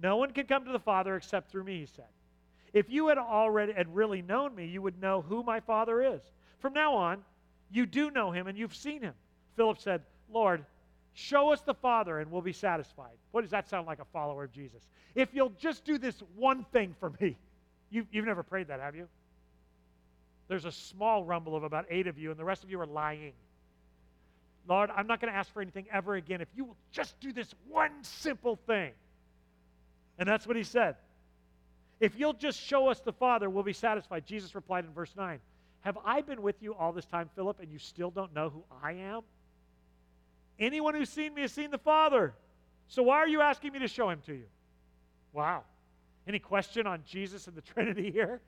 No 0.00 0.16
one 0.16 0.30
can 0.30 0.46
come 0.46 0.64
to 0.66 0.72
the 0.72 0.78
Father 0.78 1.16
except 1.16 1.50
through 1.50 1.64
me, 1.64 1.80
he 1.80 1.86
said. 1.86 2.04
If 2.72 2.90
you 2.90 3.08
had 3.08 3.18
already 3.18 3.72
had 3.72 3.92
really 3.94 4.22
known 4.22 4.54
me, 4.54 4.66
you 4.66 4.82
would 4.82 5.00
know 5.00 5.22
who 5.22 5.42
my 5.42 5.58
Father 5.60 6.02
is. 6.02 6.20
From 6.60 6.74
now 6.74 6.94
on, 6.94 7.24
you 7.70 7.86
do 7.86 8.10
know 8.10 8.30
him 8.30 8.46
and 8.46 8.56
you've 8.56 8.76
seen 8.76 9.00
him. 9.00 9.14
Philip 9.56 9.80
said, 9.80 10.02
Lord, 10.30 10.64
show 11.14 11.50
us 11.50 11.62
the 11.62 11.74
Father 11.74 12.20
and 12.20 12.30
we'll 12.30 12.42
be 12.42 12.52
satisfied. 12.52 13.16
What 13.32 13.40
does 13.40 13.50
that 13.50 13.68
sound 13.68 13.86
like 13.86 14.00
a 14.00 14.04
follower 14.04 14.44
of 14.44 14.52
Jesus? 14.52 14.86
If 15.14 15.30
you'll 15.32 15.54
just 15.58 15.84
do 15.84 15.98
this 15.98 16.22
one 16.36 16.64
thing 16.72 16.94
for 17.00 17.10
me. 17.20 17.36
You, 17.90 18.06
you've 18.12 18.26
never 18.26 18.42
prayed 18.42 18.68
that, 18.68 18.80
have 18.80 18.94
you? 18.94 19.08
There's 20.46 20.66
a 20.66 20.72
small 20.72 21.24
rumble 21.24 21.56
of 21.56 21.62
about 21.62 21.86
eight 21.90 22.06
of 22.06 22.18
you, 22.18 22.30
and 22.30 22.38
the 22.38 22.44
rest 22.44 22.64
of 22.64 22.70
you 22.70 22.80
are 22.80 22.86
lying. 22.86 23.32
Lord, 24.68 24.90
I'm 24.94 25.06
not 25.06 25.20
going 25.20 25.32
to 25.32 25.38
ask 25.38 25.52
for 25.52 25.62
anything 25.62 25.86
ever 25.90 26.14
again 26.14 26.40
if 26.42 26.48
you 26.54 26.66
will 26.66 26.76
just 26.92 27.18
do 27.20 27.32
this 27.32 27.54
one 27.68 27.92
simple 28.02 28.56
thing. 28.66 28.92
And 30.18 30.28
that's 30.28 30.46
what 30.46 30.56
he 30.56 30.62
said. 30.62 30.96
If 32.00 32.18
you'll 32.18 32.34
just 32.34 32.60
show 32.60 32.88
us 32.88 33.00
the 33.00 33.12
Father, 33.12 33.48
we'll 33.48 33.64
be 33.64 33.72
satisfied. 33.72 34.26
Jesus 34.26 34.54
replied 34.54 34.84
in 34.84 34.92
verse 34.92 35.14
9 35.16 35.40
Have 35.80 35.96
I 36.04 36.20
been 36.20 36.42
with 36.42 36.62
you 36.62 36.74
all 36.74 36.92
this 36.92 37.06
time, 37.06 37.30
Philip, 37.34 37.60
and 37.60 37.72
you 37.72 37.78
still 37.78 38.10
don't 38.10 38.34
know 38.34 38.50
who 38.50 38.62
I 38.82 38.92
am? 38.92 39.22
Anyone 40.58 40.94
who's 40.94 41.08
seen 41.08 41.34
me 41.34 41.42
has 41.42 41.52
seen 41.52 41.70
the 41.70 41.78
Father. 41.78 42.34
So 42.88 43.02
why 43.02 43.16
are 43.16 43.28
you 43.28 43.40
asking 43.40 43.72
me 43.72 43.78
to 43.80 43.88
show 43.88 44.10
him 44.10 44.20
to 44.26 44.34
you? 44.34 44.46
Wow. 45.32 45.62
Any 46.26 46.38
question 46.38 46.86
on 46.86 47.02
Jesus 47.06 47.46
and 47.46 47.56
the 47.56 47.60
Trinity 47.74 48.10
here? 48.10 48.40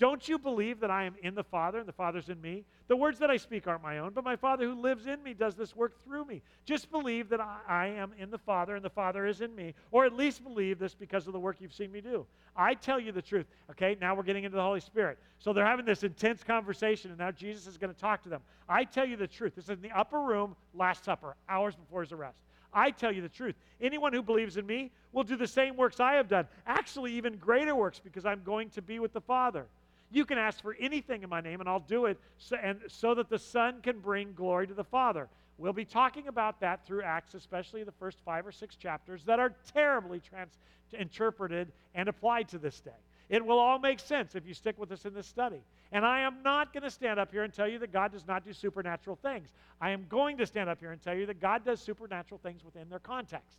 Don't 0.00 0.26
you 0.26 0.38
believe 0.38 0.80
that 0.80 0.90
I 0.90 1.04
am 1.04 1.14
in 1.22 1.34
the 1.34 1.44
Father 1.44 1.78
and 1.78 1.86
the 1.86 1.92
Father's 1.92 2.30
in 2.30 2.40
me? 2.40 2.64
The 2.88 2.96
words 2.96 3.18
that 3.18 3.30
I 3.30 3.36
speak 3.36 3.66
aren't 3.66 3.82
my 3.82 3.98
own, 3.98 4.14
but 4.14 4.24
my 4.24 4.34
Father 4.34 4.64
who 4.64 4.74
lives 4.74 5.06
in 5.06 5.22
me 5.22 5.34
does 5.34 5.54
this 5.54 5.76
work 5.76 6.02
through 6.02 6.24
me. 6.24 6.40
Just 6.64 6.90
believe 6.90 7.28
that 7.28 7.38
I, 7.38 7.58
I, 7.68 7.86
am 7.88 8.14
in 8.18 8.30
the 8.30 8.38
Father 8.38 8.74
and 8.74 8.82
the 8.82 8.88
Father 8.88 9.26
is 9.26 9.42
in 9.42 9.54
me, 9.54 9.74
or 9.90 10.06
at 10.06 10.14
least 10.14 10.42
believe 10.42 10.78
this 10.78 10.94
because 10.94 11.26
of 11.26 11.34
the 11.34 11.38
work 11.38 11.56
you've 11.60 11.74
seen 11.74 11.92
me 11.92 12.00
do. 12.00 12.24
I 12.56 12.72
tell 12.72 12.98
you 12.98 13.12
the 13.12 13.20
truth. 13.20 13.44
Okay, 13.72 13.94
now 14.00 14.14
we're 14.14 14.22
getting 14.22 14.44
into 14.44 14.56
the 14.56 14.62
Holy 14.62 14.80
Spirit. 14.80 15.18
So 15.38 15.52
they're 15.52 15.66
having 15.66 15.84
this 15.84 16.02
intense 16.02 16.42
conversation, 16.42 17.10
and 17.10 17.18
now 17.18 17.30
Jesus 17.30 17.66
is 17.66 17.76
going 17.76 17.92
to 17.92 18.00
talk 18.00 18.22
to 18.22 18.30
them. 18.30 18.40
I 18.70 18.84
tell 18.84 19.04
you 19.04 19.18
the 19.18 19.28
truth. 19.28 19.54
This 19.54 19.64
is 19.64 19.70
in 19.70 19.82
the 19.82 19.92
upper 19.92 20.22
room, 20.22 20.56
Last 20.72 21.04
Supper, 21.04 21.36
hours 21.46 21.76
before 21.76 22.00
his 22.00 22.12
arrest. 22.12 22.38
I 22.72 22.90
tell 22.90 23.12
you 23.12 23.20
the 23.20 23.28
truth. 23.28 23.56
Anyone 23.82 24.14
who 24.14 24.22
believes 24.22 24.56
in 24.56 24.64
me 24.64 24.92
will 25.12 25.24
do 25.24 25.36
the 25.36 25.46
same 25.46 25.76
works 25.76 26.00
I 26.00 26.14
have 26.14 26.28
done, 26.28 26.46
actually, 26.66 27.12
even 27.12 27.36
greater 27.36 27.74
works, 27.74 28.00
because 28.02 28.24
I'm 28.24 28.42
going 28.44 28.70
to 28.70 28.80
be 28.80 28.98
with 28.98 29.12
the 29.12 29.20
Father. 29.20 29.66
You 30.10 30.24
can 30.24 30.38
ask 30.38 30.60
for 30.60 30.76
anything 30.80 31.22
in 31.22 31.28
my 31.28 31.40
name, 31.40 31.60
and 31.60 31.68
I'll 31.68 31.80
do 31.80 32.06
it, 32.06 32.18
so, 32.38 32.56
and 32.62 32.80
so 32.88 33.14
that 33.14 33.28
the 33.28 33.38
Son 33.38 33.80
can 33.82 34.00
bring 34.00 34.32
glory 34.34 34.66
to 34.66 34.74
the 34.74 34.84
Father. 34.84 35.28
We'll 35.56 35.72
be 35.72 35.84
talking 35.84 36.26
about 36.26 36.60
that 36.60 36.86
through 36.86 37.02
Acts, 37.02 37.34
especially 37.34 37.84
the 37.84 37.92
first 37.92 38.18
five 38.24 38.46
or 38.46 38.52
six 38.52 38.76
chapters 38.76 39.24
that 39.24 39.38
are 39.38 39.52
terribly 39.72 40.20
trans- 40.20 40.58
interpreted 40.92 41.70
and 41.94 42.08
applied 42.08 42.48
to 42.48 42.58
this 42.58 42.80
day. 42.80 42.90
It 43.28 43.44
will 43.44 43.58
all 43.58 43.78
make 43.78 44.00
sense 44.00 44.34
if 44.34 44.46
you 44.46 44.54
stick 44.54 44.76
with 44.78 44.90
us 44.90 45.04
in 45.04 45.14
this 45.14 45.26
study. 45.26 45.62
And 45.92 46.04
I 46.04 46.20
am 46.20 46.42
not 46.42 46.72
going 46.72 46.82
to 46.82 46.90
stand 46.90 47.20
up 47.20 47.30
here 47.30 47.44
and 47.44 47.52
tell 47.52 47.68
you 47.68 47.78
that 47.78 47.92
God 47.92 48.10
does 48.10 48.26
not 48.26 48.44
do 48.44 48.52
supernatural 48.52 49.16
things. 49.16 49.50
I 49.80 49.90
am 49.90 50.06
going 50.08 50.36
to 50.38 50.46
stand 50.46 50.68
up 50.68 50.80
here 50.80 50.90
and 50.90 51.00
tell 51.00 51.14
you 51.14 51.26
that 51.26 51.40
God 51.40 51.64
does 51.64 51.80
supernatural 51.80 52.40
things 52.42 52.64
within 52.64 52.88
their 52.88 52.98
context. 52.98 53.58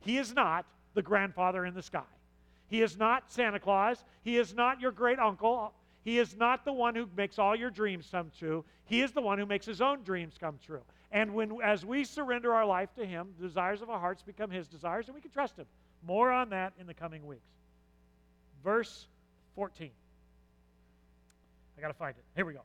He 0.00 0.18
is 0.18 0.34
not 0.34 0.66
the 0.94 1.02
grandfather 1.02 1.66
in 1.66 1.74
the 1.74 1.82
sky. 1.82 2.02
He 2.70 2.82
is 2.82 2.96
not 2.96 3.30
Santa 3.30 3.58
Claus. 3.58 4.02
He 4.22 4.38
is 4.38 4.54
not 4.54 4.80
your 4.80 4.92
great 4.92 5.18
uncle. 5.18 5.74
He 6.02 6.18
is 6.18 6.36
not 6.36 6.64
the 6.64 6.72
one 6.72 6.94
who 6.94 7.06
makes 7.16 7.38
all 7.38 7.54
your 7.54 7.68
dreams 7.68 8.08
come 8.10 8.30
true. 8.38 8.64
He 8.86 9.02
is 9.02 9.12
the 9.12 9.20
one 9.20 9.38
who 9.38 9.44
makes 9.44 9.66
his 9.66 9.80
own 9.80 10.02
dreams 10.02 10.36
come 10.40 10.58
true. 10.64 10.80
And 11.12 11.34
when 11.34 11.60
as 11.62 11.84
we 11.84 12.04
surrender 12.04 12.54
our 12.54 12.64
life 12.64 12.94
to 12.94 13.04
him, 13.04 13.28
the 13.38 13.48
desires 13.48 13.82
of 13.82 13.90
our 13.90 13.98
hearts 13.98 14.22
become 14.22 14.50
his 14.50 14.68
desires 14.68 15.06
and 15.06 15.14
we 15.14 15.20
can 15.20 15.32
trust 15.32 15.56
him. 15.56 15.66
More 16.06 16.30
on 16.30 16.50
that 16.50 16.72
in 16.78 16.86
the 16.86 16.94
coming 16.94 17.26
weeks. 17.26 17.42
Verse 18.62 19.06
14. 19.56 19.90
I 21.76 21.80
got 21.80 21.88
to 21.88 21.94
find 21.94 22.14
it. 22.16 22.24
Here 22.36 22.46
we 22.46 22.52
go. 22.52 22.62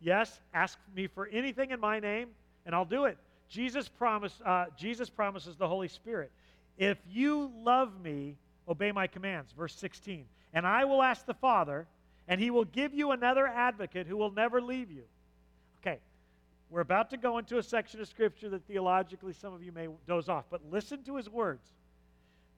Yes, 0.00 0.38
ask 0.52 0.78
me 0.94 1.06
for 1.06 1.26
anything 1.26 1.70
in 1.70 1.80
my 1.80 2.00
name 2.00 2.28
and 2.66 2.74
I'll 2.74 2.84
do 2.84 3.06
it. 3.06 3.16
Jesus 3.48 3.88
promise 3.88 4.38
uh, 4.44 4.66
Jesus 4.76 5.08
promises 5.08 5.56
the 5.56 5.66
Holy 5.66 5.88
Spirit. 5.88 6.30
If 6.76 6.98
you 7.10 7.50
love 7.64 7.98
me, 8.02 8.36
obey 8.68 8.92
my 8.92 9.06
commands. 9.06 9.52
Verse 9.52 9.74
16. 9.74 10.24
And 10.52 10.66
I 10.66 10.84
will 10.84 11.02
ask 11.02 11.26
the 11.26 11.34
Father, 11.34 11.86
and 12.26 12.40
he 12.40 12.50
will 12.50 12.64
give 12.64 12.94
you 12.94 13.10
another 13.12 13.46
advocate 13.46 14.06
who 14.06 14.16
will 14.16 14.30
never 14.30 14.60
leave 14.60 14.90
you. 14.90 15.04
Okay, 15.80 15.98
we're 16.70 16.80
about 16.80 17.10
to 17.10 17.16
go 17.16 17.38
into 17.38 17.58
a 17.58 17.62
section 17.62 18.00
of 18.00 18.08
Scripture 18.08 18.48
that 18.50 18.66
theologically 18.66 19.32
some 19.32 19.54
of 19.54 19.62
you 19.62 19.72
may 19.72 19.88
doze 20.06 20.28
off, 20.28 20.44
but 20.50 20.60
listen 20.70 21.02
to 21.04 21.16
his 21.16 21.28
words. 21.28 21.72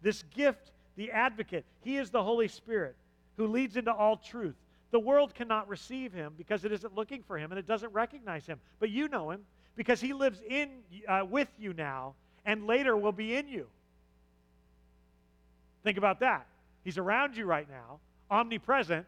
This 0.02 0.22
gift, 0.34 0.72
the 0.96 1.11
advocate, 1.11 1.64
he 1.82 1.96
is 1.96 2.11
the 2.11 2.22
Holy 2.22 2.48
Spirit 2.48 2.96
who 3.36 3.46
leads 3.46 3.76
into 3.76 3.92
all 3.92 4.16
truth. 4.16 4.56
The 4.90 4.98
world 4.98 5.34
cannot 5.34 5.68
receive 5.68 6.12
him 6.12 6.34
because 6.36 6.64
it 6.64 6.72
isn't 6.72 6.94
looking 6.94 7.22
for 7.22 7.38
him 7.38 7.52
and 7.52 7.58
it 7.58 7.66
doesn't 7.66 7.92
recognize 7.92 8.46
him. 8.46 8.58
But 8.80 8.90
you 8.90 9.08
know 9.08 9.30
him 9.30 9.42
because 9.76 10.00
he 10.00 10.12
lives 10.12 10.40
in 10.48 10.70
uh, 11.08 11.24
with 11.28 11.48
you 11.58 11.72
now 11.72 12.14
and 12.44 12.66
later 12.66 12.96
will 12.96 13.12
be 13.12 13.36
in 13.36 13.46
you. 13.46 13.66
Think 15.82 15.98
about 15.98 16.20
that. 16.20 16.46
He's 16.84 16.98
around 16.98 17.36
you 17.36 17.44
right 17.44 17.68
now, 17.68 18.00
omnipresent, 18.30 19.06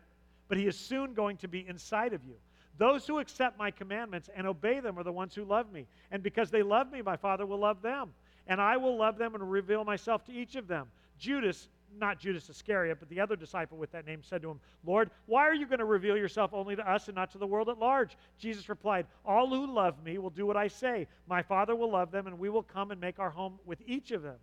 but 0.48 0.58
he 0.58 0.66
is 0.66 0.78
soon 0.78 1.14
going 1.14 1.36
to 1.38 1.48
be 1.48 1.66
inside 1.66 2.12
of 2.12 2.24
you. 2.24 2.34
Those 2.78 3.06
who 3.06 3.18
accept 3.18 3.58
my 3.58 3.70
commandments 3.70 4.28
and 4.34 4.46
obey 4.46 4.80
them 4.80 4.98
are 4.98 5.04
the 5.04 5.12
ones 5.12 5.34
who 5.34 5.44
love 5.44 5.72
me. 5.72 5.86
And 6.10 6.22
because 6.22 6.50
they 6.50 6.62
love 6.62 6.90
me, 6.90 7.02
my 7.02 7.16
Father 7.16 7.46
will 7.46 7.58
love 7.58 7.82
them. 7.82 8.12
And 8.46 8.60
I 8.60 8.76
will 8.76 8.96
love 8.96 9.18
them 9.18 9.34
and 9.34 9.50
reveal 9.50 9.84
myself 9.84 10.24
to 10.24 10.32
each 10.32 10.56
of 10.56 10.66
them. 10.66 10.88
Judas, 11.18 11.68
not 11.98 12.18
Judas 12.18 12.48
Iscariot, 12.48 12.98
but 12.98 13.08
the 13.08 13.20
other 13.20 13.36
disciple 13.36 13.78
with 13.78 13.92
that 13.92 14.06
name, 14.06 14.20
said 14.22 14.42
to 14.42 14.50
him, 14.50 14.60
Lord, 14.84 15.10
why 15.26 15.46
are 15.46 15.54
you 15.54 15.66
going 15.66 15.78
to 15.78 15.84
reveal 15.84 16.16
yourself 16.16 16.52
only 16.52 16.74
to 16.74 16.90
us 16.90 17.08
and 17.08 17.14
not 17.14 17.30
to 17.32 17.38
the 17.38 17.46
world 17.46 17.68
at 17.68 17.78
large? 17.78 18.16
Jesus 18.38 18.68
replied, 18.68 19.06
All 19.24 19.48
who 19.48 19.72
love 19.72 20.02
me 20.02 20.18
will 20.18 20.30
do 20.30 20.46
what 20.46 20.56
I 20.56 20.68
say. 20.68 21.06
My 21.28 21.42
Father 21.42 21.76
will 21.76 21.90
love 21.92 22.10
them, 22.10 22.26
and 22.26 22.38
we 22.38 22.48
will 22.48 22.62
come 22.62 22.90
and 22.90 23.00
make 23.00 23.18
our 23.18 23.30
home 23.30 23.58
with 23.64 23.80
each 23.86 24.10
of 24.10 24.22
them. 24.22 24.38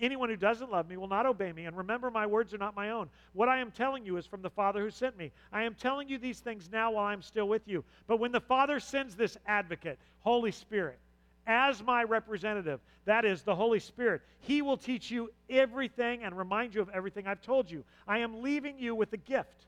Anyone 0.00 0.28
who 0.28 0.36
doesn't 0.36 0.70
love 0.70 0.88
me 0.88 0.96
will 0.96 1.08
not 1.08 1.24
obey 1.24 1.52
me. 1.52 1.64
And 1.64 1.76
remember, 1.76 2.10
my 2.10 2.26
words 2.26 2.52
are 2.52 2.58
not 2.58 2.76
my 2.76 2.90
own. 2.90 3.08
What 3.32 3.48
I 3.48 3.58
am 3.58 3.70
telling 3.70 4.04
you 4.04 4.18
is 4.18 4.26
from 4.26 4.42
the 4.42 4.50
Father 4.50 4.80
who 4.80 4.90
sent 4.90 5.16
me. 5.16 5.32
I 5.52 5.62
am 5.62 5.74
telling 5.74 6.08
you 6.08 6.18
these 6.18 6.40
things 6.40 6.68
now 6.70 6.92
while 6.92 7.06
I'm 7.06 7.22
still 7.22 7.48
with 7.48 7.66
you. 7.66 7.82
But 8.06 8.18
when 8.18 8.32
the 8.32 8.40
Father 8.40 8.78
sends 8.78 9.14
this 9.14 9.38
advocate, 9.46 9.98
Holy 10.20 10.52
Spirit, 10.52 10.98
as 11.46 11.82
my 11.82 12.02
representative, 12.02 12.80
that 13.06 13.24
is 13.24 13.42
the 13.42 13.54
Holy 13.54 13.80
Spirit, 13.80 14.20
he 14.40 14.60
will 14.62 14.76
teach 14.76 15.10
you 15.10 15.30
everything 15.48 16.24
and 16.24 16.36
remind 16.36 16.74
you 16.74 16.82
of 16.82 16.90
everything 16.90 17.26
I've 17.26 17.40
told 17.40 17.70
you. 17.70 17.84
I 18.06 18.18
am 18.18 18.42
leaving 18.42 18.78
you 18.78 18.94
with 18.94 19.12
a 19.12 19.18
gift 19.18 19.66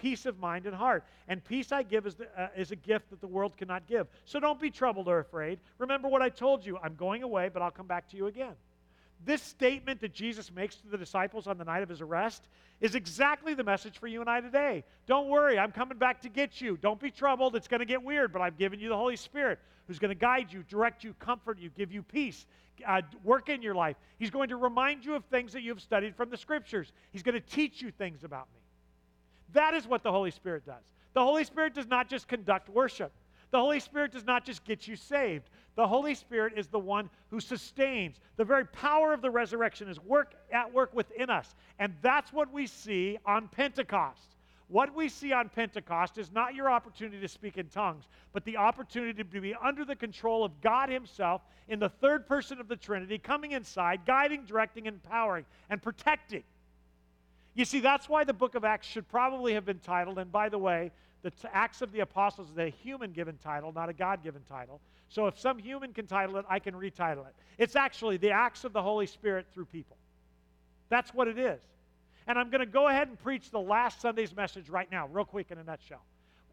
peace 0.00 0.26
of 0.26 0.38
mind 0.38 0.66
and 0.66 0.74
heart. 0.74 1.04
And 1.28 1.42
peace 1.44 1.72
I 1.72 1.82
give 1.82 2.06
is, 2.06 2.14
the, 2.14 2.26
uh, 2.40 2.48
is 2.56 2.70
a 2.70 2.76
gift 2.76 3.10
that 3.10 3.20
the 3.20 3.26
world 3.26 3.56
cannot 3.56 3.86
give. 3.86 4.06
So 4.24 4.38
don't 4.38 4.60
be 4.60 4.70
troubled 4.70 5.08
or 5.08 5.18
afraid. 5.18 5.58
Remember 5.78 6.08
what 6.08 6.22
I 6.22 6.28
told 6.28 6.64
you. 6.64 6.78
I'm 6.82 6.94
going 6.94 7.22
away, 7.22 7.48
but 7.52 7.62
I'll 7.62 7.70
come 7.70 7.86
back 7.86 8.08
to 8.10 8.16
you 8.16 8.26
again. 8.26 8.54
This 9.24 9.42
statement 9.42 10.00
that 10.00 10.12
Jesus 10.12 10.52
makes 10.52 10.76
to 10.76 10.88
the 10.88 10.98
disciples 10.98 11.46
on 11.46 11.58
the 11.58 11.64
night 11.64 11.82
of 11.82 11.88
his 11.88 12.00
arrest 12.00 12.46
is 12.80 12.94
exactly 12.94 13.54
the 13.54 13.64
message 13.64 13.98
for 13.98 14.06
you 14.06 14.20
and 14.20 14.28
I 14.28 14.40
today. 14.40 14.84
Don't 15.06 15.28
worry, 15.28 15.58
I'm 15.58 15.72
coming 15.72 15.98
back 15.98 16.20
to 16.22 16.28
get 16.28 16.60
you. 16.60 16.76
Don't 16.76 17.00
be 17.00 17.10
troubled. 17.10 17.56
It's 17.56 17.68
going 17.68 17.80
to 17.80 17.86
get 17.86 18.02
weird, 18.02 18.32
but 18.32 18.42
I've 18.42 18.58
given 18.58 18.78
you 18.78 18.88
the 18.88 18.96
Holy 18.96 19.16
Spirit 19.16 19.58
who's 19.86 19.98
going 19.98 20.10
to 20.10 20.14
guide 20.14 20.52
you, 20.52 20.62
direct 20.68 21.04
you, 21.04 21.14
comfort 21.14 21.58
you, 21.58 21.70
give 21.70 21.92
you 21.92 22.02
peace, 22.02 22.46
uh, 22.86 23.00
work 23.24 23.48
in 23.48 23.62
your 23.62 23.74
life. 23.74 23.96
He's 24.18 24.30
going 24.30 24.48
to 24.50 24.56
remind 24.56 25.04
you 25.04 25.14
of 25.14 25.24
things 25.26 25.52
that 25.52 25.62
you've 25.62 25.80
studied 25.80 26.14
from 26.14 26.28
the 26.30 26.36
scriptures. 26.36 26.92
He's 27.12 27.22
going 27.22 27.34
to 27.34 27.40
teach 27.40 27.80
you 27.80 27.90
things 27.90 28.24
about 28.24 28.48
me. 28.52 28.60
That 29.52 29.74
is 29.74 29.86
what 29.86 30.02
the 30.02 30.10
Holy 30.10 30.30
Spirit 30.30 30.66
does. 30.66 30.82
The 31.14 31.22
Holy 31.22 31.44
Spirit 31.44 31.74
does 31.74 31.86
not 31.86 32.08
just 32.10 32.28
conduct 32.28 32.68
worship. 32.68 33.12
The 33.50 33.58
Holy 33.58 33.80
Spirit 33.80 34.12
does 34.12 34.24
not 34.24 34.44
just 34.44 34.64
get 34.64 34.88
you 34.88 34.96
saved. 34.96 35.48
The 35.76 35.86
Holy 35.86 36.14
Spirit 36.14 36.54
is 36.56 36.66
the 36.66 36.78
one 36.78 37.10
who 37.30 37.38
sustains. 37.38 38.20
The 38.36 38.44
very 38.44 38.66
power 38.66 39.12
of 39.12 39.22
the 39.22 39.30
resurrection 39.30 39.88
is 39.88 40.00
work 40.00 40.34
at 40.52 40.72
work 40.72 40.94
within 40.94 41.30
us. 41.30 41.54
And 41.78 41.94
that's 42.02 42.32
what 42.32 42.52
we 42.52 42.66
see 42.66 43.18
on 43.24 43.48
Pentecost. 43.48 44.36
What 44.68 44.94
we 44.94 45.08
see 45.08 45.32
on 45.32 45.48
Pentecost 45.48 46.18
is 46.18 46.32
not 46.32 46.54
your 46.54 46.68
opportunity 46.68 47.20
to 47.20 47.28
speak 47.28 47.56
in 47.56 47.68
tongues, 47.68 48.04
but 48.32 48.44
the 48.44 48.56
opportunity 48.56 49.22
to 49.22 49.40
be 49.40 49.54
under 49.54 49.84
the 49.84 49.94
control 49.94 50.44
of 50.44 50.60
God 50.60 50.88
Himself 50.88 51.42
in 51.68 51.78
the 51.78 51.88
third 51.88 52.26
person 52.26 52.58
of 52.58 52.66
the 52.66 52.74
Trinity, 52.74 53.16
coming 53.16 53.52
inside, 53.52 54.00
guiding, 54.06 54.44
directing, 54.44 54.86
empowering, 54.86 55.44
and 55.70 55.80
protecting. 55.80 56.42
You 57.54 57.64
see, 57.64 57.80
that's 57.80 58.08
why 58.08 58.24
the 58.24 58.32
book 58.32 58.54
of 58.54 58.64
Acts 58.64 58.88
should 58.88 59.08
probably 59.08 59.54
have 59.54 59.64
been 59.64 59.78
titled, 59.78 60.18
and 60.18 60.32
by 60.32 60.48
the 60.48 60.58
way, 60.58 60.90
the 61.22 61.30
t- 61.30 61.48
Acts 61.52 61.82
of 61.82 61.92
the 61.92 62.00
Apostles 62.00 62.50
is 62.50 62.58
a 62.58 62.68
human 62.68 63.12
given 63.12 63.36
title, 63.42 63.72
not 63.72 63.88
a 63.88 63.92
God 63.92 64.22
given 64.22 64.42
title. 64.48 64.80
So 65.08 65.26
if 65.26 65.38
some 65.38 65.58
human 65.58 65.92
can 65.92 66.06
title 66.06 66.36
it, 66.36 66.44
I 66.48 66.58
can 66.58 66.74
retitle 66.74 67.26
it. 67.26 67.34
It's 67.58 67.76
actually 67.76 68.16
the 68.16 68.30
Acts 68.30 68.64
of 68.64 68.72
the 68.72 68.82
Holy 68.82 69.06
Spirit 69.06 69.46
through 69.52 69.66
people. 69.66 69.96
That's 70.88 71.14
what 71.14 71.28
it 71.28 71.38
is. 71.38 71.60
And 72.26 72.38
I'm 72.38 72.50
going 72.50 72.60
to 72.60 72.66
go 72.66 72.88
ahead 72.88 73.08
and 73.08 73.18
preach 73.22 73.50
the 73.50 73.60
last 73.60 74.00
Sunday's 74.00 74.34
message 74.34 74.68
right 74.68 74.90
now, 74.90 75.08
real 75.08 75.24
quick 75.24 75.50
in 75.50 75.58
a 75.58 75.64
nutshell. 75.64 76.02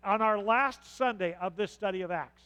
On 0.03 0.21
our 0.21 0.37
last 0.37 0.97
Sunday 0.97 1.35
of 1.41 1.55
this 1.55 1.71
study 1.71 2.01
of 2.01 2.11
Acts, 2.11 2.43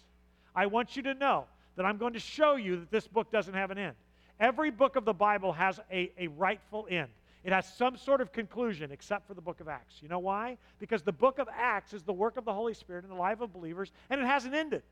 I 0.56 0.66
want 0.68 0.96
you 0.96 1.02
to 1.04 1.14
know 1.14 1.46
that 1.76 1.86
I'm 1.86 1.98
going 1.98 2.14
to 2.14 2.20
show 2.20 2.56
you 2.56 2.78
that 2.78 2.92
this 2.92 3.08
book 3.08 3.32
doesn't 3.32 3.54
have 3.54 3.72
an 3.72 3.78
end. 3.78 3.96
Every 4.40 4.72
book 4.72 4.96
of 4.96 5.06
the 5.06 5.14
Bible 5.14 5.52
has 5.54 5.80
a, 5.92 6.12
a 6.18 6.28
rightful 6.28 6.88
end. 6.90 7.10
It 7.48 7.54
has 7.54 7.66
some 7.76 7.96
sort 7.96 8.20
of 8.20 8.34
conclusion, 8.34 8.92
except 8.92 9.26
for 9.26 9.34
the 9.34 9.40
book 9.40 9.62
of 9.62 9.70
Acts. 9.70 10.02
You 10.02 10.10
know 10.10 10.20
why? 10.20 10.58
Because 10.80 11.02
the 11.02 11.14
book 11.14 11.40
of 11.40 11.48
Acts 11.50 11.94
is 11.94 12.04
the 12.04 12.12
work 12.12 12.36
of 12.36 12.44
the 12.44 12.52
Holy 12.52 12.74
Spirit 12.74 13.06
in 13.06 13.10
the 13.10 13.16
life 13.16 13.40
of 13.40 13.54
believers, 13.54 13.90
and 14.10 14.20
it 14.20 14.26
hasn't 14.26 14.54
ended. 14.54 14.84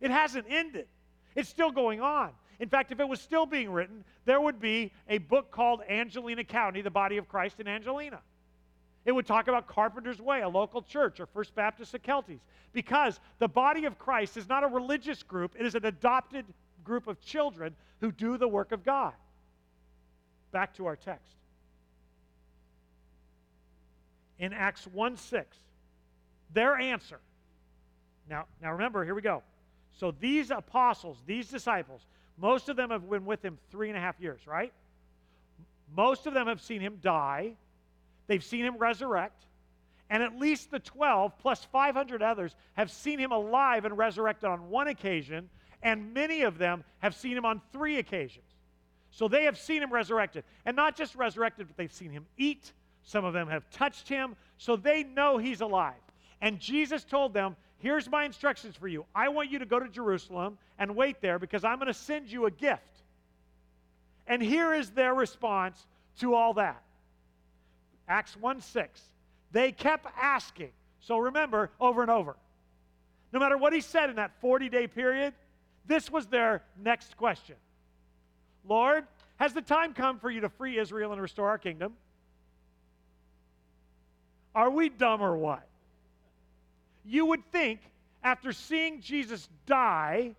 It 0.00 0.10
hasn't 0.10 0.46
ended. 0.50 0.88
It's 1.36 1.48
still 1.48 1.70
going 1.70 2.00
on. 2.00 2.30
In 2.58 2.68
fact, 2.68 2.90
if 2.90 2.98
it 2.98 3.08
was 3.08 3.20
still 3.20 3.46
being 3.46 3.70
written, 3.70 4.02
there 4.24 4.40
would 4.40 4.58
be 4.58 4.90
a 5.08 5.18
book 5.18 5.52
called 5.52 5.82
Angelina 5.88 6.42
County, 6.42 6.82
the 6.82 6.90
body 6.90 7.18
of 7.18 7.28
Christ 7.28 7.60
in 7.60 7.68
Angelina. 7.68 8.18
It 9.04 9.12
would 9.12 9.24
talk 9.24 9.46
about 9.46 9.68
Carpenter's 9.68 10.20
Way, 10.20 10.42
a 10.42 10.48
local 10.48 10.82
church, 10.82 11.20
or 11.20 11.26
First 11.26 11.54
Baptist 11.54 11.94
of 11.94 12.02
Keltys, 12.02 12.40
because 12.72 13.20
the 13.38 13.46
body 13.46 13.84
of 13.84 13.96
Christ 13.96 14.36
is 14.36 14.48
not 14.48 14.64
a 14.64 14.66
religious 14.66 15.22
group, 15.22 15.54
it 15.56 15.64
is 15.64 15.76
an 15.76 15.86
adopted 15.86 16.46
group 16.82 17.06
of 17.06 17.20
children 17.20 17.76
who 18.00 18.10
do 18.10 18.38
the 18.38 18.48
work 18.48 18.72
of 18.72 18.82
God. 18.82 19.12
Back 20.50 20.74
to 20.78 20.86
our 20.86 20.96
text. 20.96 21.36
In 24.38 24.52
Acts 24.52 24.86
1 24.86 25.16
6, 25.16 25.56
their 26.52 26.76
answer. 26.76 27.20
Now, 28.28 28.46
now 28.60 28.72
remember, 28.72 29.04
here 29.04 29.14
we 29.14 29.22
go. 29.22 29.42
So 29.92 30.12
these 30.18 30.50
apostles, 30.50 31.22
these 31.26 31.48
disciples, 31.48 32.06
most 32.36 32.68
of 32.68 32.76
them 32.76 32.90
have 32.90 33.08
been 33.08 33.24
with 33.24 33.44
him 33.44 33.58
three 33.70 33.88
and 33.88 33.96
a 33.96 34.00
half 34.00 34.18
years, 34.20 34.46
right? 34.46 34.72
Most 35.94 36.26
of 36.26 36.34
them 36.34 36.46
have 36.48 36.60
seen 36.60 36.80
him 36.80 36.98
die. 37.00 37.52
They've 38.26 38.42
seen 38.42 38.64
him 38.64 38.76
resurrect. 38.78 39.44
And 40.10 40.22
at 40.22 40.38
least 40.38 40.70
the 40.70 40.80
12 40.80 41.38
plus 41.38 41.64
500 41.64 42.22
others 42.22 42.54
have 42.74 42.90
seen 42.90 43.18
him 43.18 43.32
alive 43.32 43.84
and 43.84 43.96
resurrected 43.96 44.48
on 44.48 44.68
one 44.68 44.88
occasion, 44.88 45.48
and 45.82 46.12
many 46.12 46.42
of 46.42 46.58
them 46.58 46.84
have 46.98 47.14
seen 47.14 47.36
him 47.36 47.44
on 47.44 47.60
three 47.72 47.98
occasions. 47.98 48.44
So 49.10 49.28
they 49.28 49.44
have 49.44 49.56
seen 49.56 49.82
him 49.82 49.92
resurrected. 49.92 50.44
And 50.66 50.74
not 50.74 50.96
just 50.96 51.14
resurrected, 51.14 51.68
but 51.68 51.76
they've 51.76 51.92
seen 51.92 52.10
him 52.10 52.26
eat. 52.36 52.72
Some 53.04 53.24
of 53.24 53.32
them 53.32 53.48
have 53.48 53.68
touched 53.70 54.08
him. 54.08 54.34
So 54.58 54.76
they 54.76 55.04
know 55.04 55.38
he's 55.38 55.60
alive. 55.60 55.94
And 56.40 56.58
Jesus 56.58 57.04
told 57.04 57.32
them, 57.32 57.56
Here's 57.78 58.08
my 58.08 58.24
instructions 58.24 58.76
for 58.76 58.88
you. 58.88 59.04
I 59.14 59.28
want 59.28 59.50
you 59.50 59.58
to 59.58 59.66
go 59.66 59.78
to 59.78 59.88
Jerusalem 59.88 60.56
and 60.78 60.96
wait 60.96 61.20
there 61.20 61.38
because 61.38 61.64
I'm 61.64 61.76
going 61.76 61.88
to 61.88 61.92
send 61.92 62.32
you 62.32 62.46
a 62.46 62.50
gift. 62.50 63.02
And 64.26 64.42
here 64.42 64.72
is 64.72 64.90
their 64.90 65.12
response 65.12 65.86
to 66.20 66.34
all 66.34 66.54
that 66.54 66.82
Acts 68.08 68.36
1 68.36 68.60
6. 68.60 69.00
They 69.52 69.72
kept 69.72 70.06
asking. 70.20 70.70
So 71.00 71.18
remember, 71.18 71.70
over 71.78 72.00
and 72.02 72.10
over. 72.10 72.36
No 73.32 73.38
matter 73.40 73.58
what 73.58 73.72
he 73.72 73.80
said 73.80 74.10
in 74.10 74.16
that 74.16 74.32
40 74.40 74.68
day 74.68 74.86
period, 74.86 75.34
this 75.86 76.10
was 76.10 76.26
their 76.26 76.62
next 76.78 77.16
question 77.16 77.56
Lord, 78.66 79.04
has 79.36 79.52
the 79.52 79.62
time 79.62 79.92
come 79.92 80.18
for 80.18 80.30
you 80.30 80.40
to 80.40 80.48
free 80.48 80.78
Israel 80.78 81.12
and 81.12 81.20
restore 81.20 81.48
our 81.48 81.58
kingdom? 81.58 81.94
Are 84.54 84.70
we 84.70 84.88
dumb 84.88 85.20
or 85.20 85.36
what? 85.36 85.66
You 87.04 87.26
would 87.26 87.44
think, 87.50 87.80
after 88.22 88.52
seeing 88.52 89.00
Jesus 89.00 89.48
die, 89.66 90.34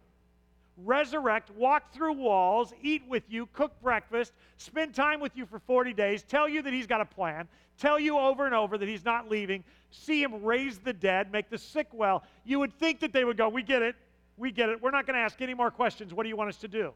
resurrect, 0.84 1.52
walk 1.52 1.94
through 1.94 2.14
walls, 2.14 2.74
eat 2.82 3.04
with 3.08 3.24
you, 3.30 3.48
cook 3.54 3.72
breakfast, 3.82 4.34
spend 4.58 4.94
time 4.94 5.20
with 5.20 5.36
you 5.36 5.46
for 5.46 5.60
40 5.60 5.94
days, 5.94 6.24
tell 6.24 6.50
you 6.50 6.62
that 6.62 6.74
he's 6.74 6.88
got 6.88 7.02
a 7.02 7.06
plan, 7.06 7.48
tell 7.78 8.00
you 8.00 8.18
over 8.18 8.46
and 8.46 8.56
over 8.56 8.78
that 8.78 8.88
he's 8.88 9.06
not 9.06 9.30
leaving, 9.30 9.64
see 9.92 10.22
him 10.22 10.44
raise 10.44 10.80
the 10.80 10.94
dead, 10.94 11.32
make 11.32 11.50
the 11.50 11.58
sick 11.58 11.88
well, 11.94 12.24
you 12.44 12.60
would 12.60 12.74
think 12.74 13.00
that 13.02 13.14
they 13.14 13.24
would 13.24 13.38
go, 13.38 13.50
We 13.50 13.64
get 13.64 13.82
it. 13.82 13.96
We 14.38 14.52
get 14.52 14.70
it. 14.70 14.82
We're 14.82 14.92
not 14.92 15.08
going 15.08 15.16
to 15.16 15.22
ask 15.22 15.42
any 15.42 15.54
more 15.54 15.72
questions. 15.72 16.14
What 16.14 16.24
do 16.24 16.30
you 16.30 16.36
want 16.36 16.50
us 16.50 16.58
to 16.58 16.68
do? 16.68 16.94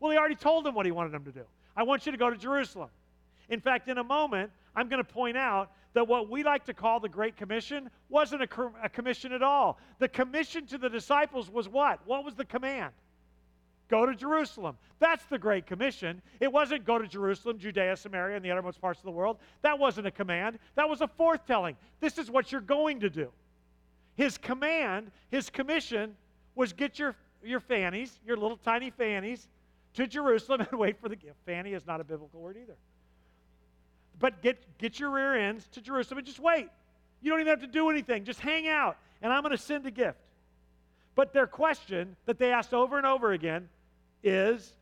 Well, 0.00 0.10
he 0.10 0.18
already 0.18 0.34
told 0.34 0.64
them 0.64 0.74
what 0.74 0.84
he 0.84 0.92
wanted 0.92 1.12
them 1.12 1.24
to 1.24 1.30
do. 1.30 1.44
I 1.76 1.84
want 1.84 2.04
you 2.04 2.12
to 2.12 2.18
go 2.18 2.30
to 2.30 2.36
Jerusalem. 2.36 2.88
In 3.48 3.60
fact, 3.60 3.88
in 3.88 3.98
a 3.98 4.04
moment, 4.04 4.50
I'm 4.74 4.88
going 4.88 5.02
to 5.02 5.12
point 5.12 5.36
out 5.36 5.70
that 5.96 6.06
what 6.06 6.28
we 6.28 6.42
like 6.42 6.62
to 6.66 6.74
call 6.74 7.00
the 7.00 7.08
Great 7.08 7.38
Commission 7.38 7.88
wasn't 8.10 8.42
a, 8.42 8.46
co- 8.46 8.74
a, 8.82 8.88
commission 8.88 9.32
at 9.32 9.42
all. 9.42 9.78
The 9.98 10.08
commission 10.08 10.66
to 10.66 10.76
the 10.76 10.90
disciples 10.90 11.48
was 11.48 11.70
what? 11.70 12.00
What 12.04 12.22
was 12.22 12.34
the 12.34 12.44
command? 12.44 12.92
Go 13.88 14.04
to 14.04 14.14
Jerusalem. 14.14 14.76
That's 14.98 15.24
the 15.24 15.38
Great 15.38 15.66
Commission. 15.66 16.20
It 16.38 16.52
wasn't 16.52 16.84
go 16.84 16.98
to 16.98 17.08
Jerusalem, 17.08 17.58
Judea, 17.58 17.96
Samaria, 17.96 18.36
and 18.36 18.44
the 18.44 18.50
uttermost 18.50 18.78
parts 18.78 19.00
of 19.00 19.06
the 19.06 19.10
world. 19.10 19.38
That 19.62 19.78
wasn't 19.78 20.06
a 20.06 20.10
command. 20.10 20.58
That 20.74 20.86
was 20.86 21.00
a 21.00 21.08
forthtelling. 21.18 21.76
This 22.00 22.18
is 22.18 22.30
what 22.30 22.52
you're 22.52 22.60
going 22.60 23.00
to 23.00 23.08
do. 23.08 23.30
His 24.16 24.36
command, 24.36 25.10
his 25.30 25.48
commission, 25.48 26.14
was 26.54 26.74
get 26.74 26.98
your, 26.98 27.16
your 27.42 27.60
fannies, 27.60 28.20
your 28.26 28.36
little 28.36 28.58
tiny 28.58 28.90
fannies, 28.90 29.48
to 29.94 30.06
Jerusalem 30.06 30.60
and 30.60 30.72
wait 30.78 31.00
for 31.00 31.08
the 31.08 31.16
gift. 31.16 31.36
Fanny 31.46 31.72
is 31.72 31.86
not 31.86 32.02
a 32.02 32.04
biblical 32.04 32.38
word 32.38 32.58
either. 32.60 32.76
But 34.18 34.42
get, 34.42 34.78
get 34.78 34.98
your 34.98 35.10
rear 35.10 35.36
ends 35.36 35.66
to 35.72 35.80
Jerusalem 35.80 36.18
and 36.18 36.26
just 36.26 36.38
wait. 36.40 36.68
You 37.22 37.30
don't 37.30 37.40
even 37.40 37.50
have 37.50 37.60
to 37.60 37.66
do 37.66 37.90
anything. 37.90 38.24
Just 38.24 38.40
hang 38.40 38.68
out, 38.68 38.96
and 39.22 39.32
I'm 39.32 39.42
going 39.42 39.56
to 39.56 39.62
send 39.62 39.86
a 39.86 39.90
gift. 39.90 40.20
But 41.14 41.32
their 41.32 41.46
question 41.46 42.16
that 42.26 42.38
they 42.38 42.52
asked 42.52 42.74
over 42.74 42.98
and 42.98 43.06
over 43.06 43.32
again 43.32 43.68
is 44.22 44.74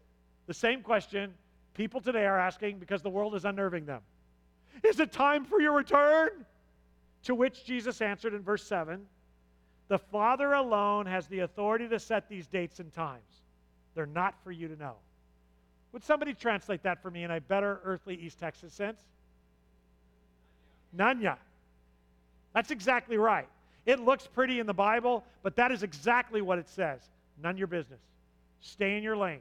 the 0.46 0.54
same 0.54 0.82
question 0.82 1.32
people 1.74 2.00
today 2.00 2.26
are 2.26 2.38
asking 2.38 2.78
because 2.78 3.02
the 3.02 3.10
world 3.10 3.34
is 3.34 3.44
unnerving 3.44 3.86
them. 3.86 4.02
Is 4.82 5.00
it 5.00 5.12
time 5.12 5.44
for 5.44 5.60
your 5.60 5.72
return? 5.72 6.30
To 7.24 7.34
which 7.34 7.64
Jesus 7.64 8.00
answered 8.02 8.34
in 8.34 8.42
verse 8.42 8.64
7 8.64 9.00
The 9.88 9.98
Father 9.98 10.52
alone 10.52 11.06
has 11.06 11.26
the 11.28 11.40
authority 11.40 11.88
to 11.88 11.98
set 11.98 12.28
these 12.28 12.46
dates 12.46 12.80
and 12.80 12.92
times. 12.92 13.42
They're 13.94 14.06
not 14.06 14.34
for 14.42 14.50
you 14.50 14.68
to 14.68 14.76
know. 14.76 14.94
Would 15.92 16.04
somebody 16.04 16.34
translate 16.34 16.82
that 16.82 17.00
for 17.00 17.10
me 17.10 17.22
in 17.22 17.30
a 17.30 17.40
better 17.40 17.80
earthly 17.84 18.16
East 18.16 18.40
Texas 18.40 18.72
sense? 18.74 19.00
Nanya. 20.96 21.36
That's 22.54 22.70
exactly 22.70 23.16
right. 23.16 23.48
It 23.86 24.00
looks 24.00 24.26
pretty 24.26 24.60
in 24.60 24.66
the 24.66 24.74
Bible, 24.74 25.24
but 25.42 25.56
that 25.56 25.72
is 25.72 25.82
exactly 25.82 26.40
what 26.40 26.58
it 26.58 26.68
says. 26.68 27.00
None 27.42 27.56
your 27.56 27.66
business. 27.66 28.00
Stay 28.60 28.96
in 28.96 29.02
your 29.02 29.16
lane. 29.16 29.40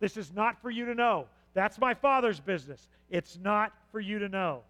This 0.00 0.16
is 0.16 0.32
not 0.32 0.60
for 0.60 0.70
you 0.70 0.86
to 0.86 0.94
know. 0.94 1.26
That's 1.54 1.78
my 1.78 1.94
Father's 1.94 2.40
business. 2.40 2.88
It's 3.10 3.38
not 3.42 3.72
for 3.90 4.00
you 4.00 4.18
to 4.18 4.28
know. 4.28 4.62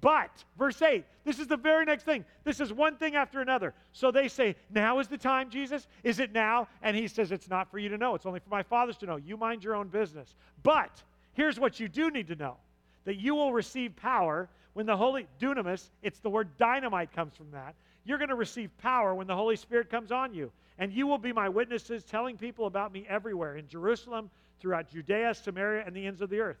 But, 0.00 0.44
verse 0.58 0.82
8, 0.82 1.04
this 1.24 1.38
is 1.38 1.46
the 1.46 1.56
very 1.56 1.84
next 1.84 2.02
thing. 2.04 2.24
This 2.42 2.60
is 2.60 2.72
one 2.72 2.96
thing 2.96 3.14
after 3.14 3.40
another. 3.40 3.72
So 3.92 4.10
they 4.10 4.28
say, 4.28 4.56
Now 4.70 4.98
is 4.98 5.08
the 5.08 5.16
time, 5.16 5.50
Jesus? 5.50 5.86
Is 6.02 6.18
it 6.18 6.32
now? 6.32 6.68
And 6.82 6.96
he 6.96 7.06
says, 7.08 7.32
It's 7.32 7.48
not 7.48 7.70
for 7.70 7.78
you 7.78 7.88
to 7.90 7.96
know. 7.96 8.14
It's 8.14 8.26
only 8.26 8.40
for 8.40 8.50
my 8.50 8.62
fathers 8.62 8.96
to 8.98 9.06
know. 9.06 9.16
You 9.16 9.36
mind 9.36 9.62
your 9.62 9.74
own 9.74 9.88
business. 9.88 10.34
But 10.62 11.02
here's 11.32 11.60
what 11.60 11.80
you 11.80 11.88
do 11.88 12.10
need 12.10 12.28
to 12.28 12.36
know 12.36 12.56
that 13.04 13.16
you 13.16 13.34
will 13.34 13.52
receive 13.52 13.94
power 13.96 14.48
when 14.74 14.86
the 14.86 14.96
Holy 14.96 15.26
Dunamis, 15.40 15.88
it's 16.02 16.18
the 16.18 16.30
word 16.30 16.56
dynamite 16.58 17.12
comes 17.12 17.34
from 17.36 17.50
that. 17.52 17.74
You're 18.04 18.18
going 18.18 18.28
to 18.28 18.34
receive 18.34 18.76
power 18.78 19.14
when 19.14 19.26
the 19.26 19.34
Holy 19.34 19.56
Spirit 19.56 19.88
comes 19.88 20.12
on 20.12 20.34
you. 20.34 20.52
And 20.78 20.92
you 20.92 21.06
will 21.06 21.18
be 21.18 21.32
my 21.32 21.48
witnesses, 21.48 22.04
telling 22.04 22.36
people 22.36 22.66
about 22.66 22.92
me 22.92 23.06
everywhere 23.08 23.56
in 23.56 23.68
Jerusalem, 23.68 24.30
throughout 24.60 24.90
Judea, 24.90 25.34
Samaria, 25.34 25.84
and 25.86 25.94
the 25.94 26.06
ends 26.06 26.20
of 26.20 26.30
the 26.30 26.40
earth. 26.40 26.58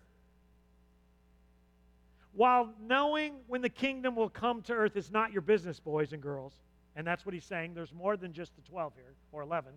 While 2.32 2.70
knowing 2.80 3.34
when 3.46 3.60
the 3.62 3.68
kingdom 3.68 4.16
will 4.16 4.28
come 4.28 4.62
to 4.62 4.72
earth 4.72 4.96
is 4.96 5.10
not 5.10 5.32
your 5.32 5.42
business, 5.42 5.78
boys 5.78 6.12
and 6.12 6.22
girls, 6.22 6.54
and 6.96 7.06
that's 7.06 7.26
what 7.26 7.34
he's 7.34 7.44
saying, 7.44 7.74
there's 7.74 7.92
more 7.92 8.16
than 8.16 8.32
just 8.32 8.54
the 8.56 8.62
12 8.70 8.92
here, 8.94 9.14
or 9.32 9.42
11. 9.42 9.72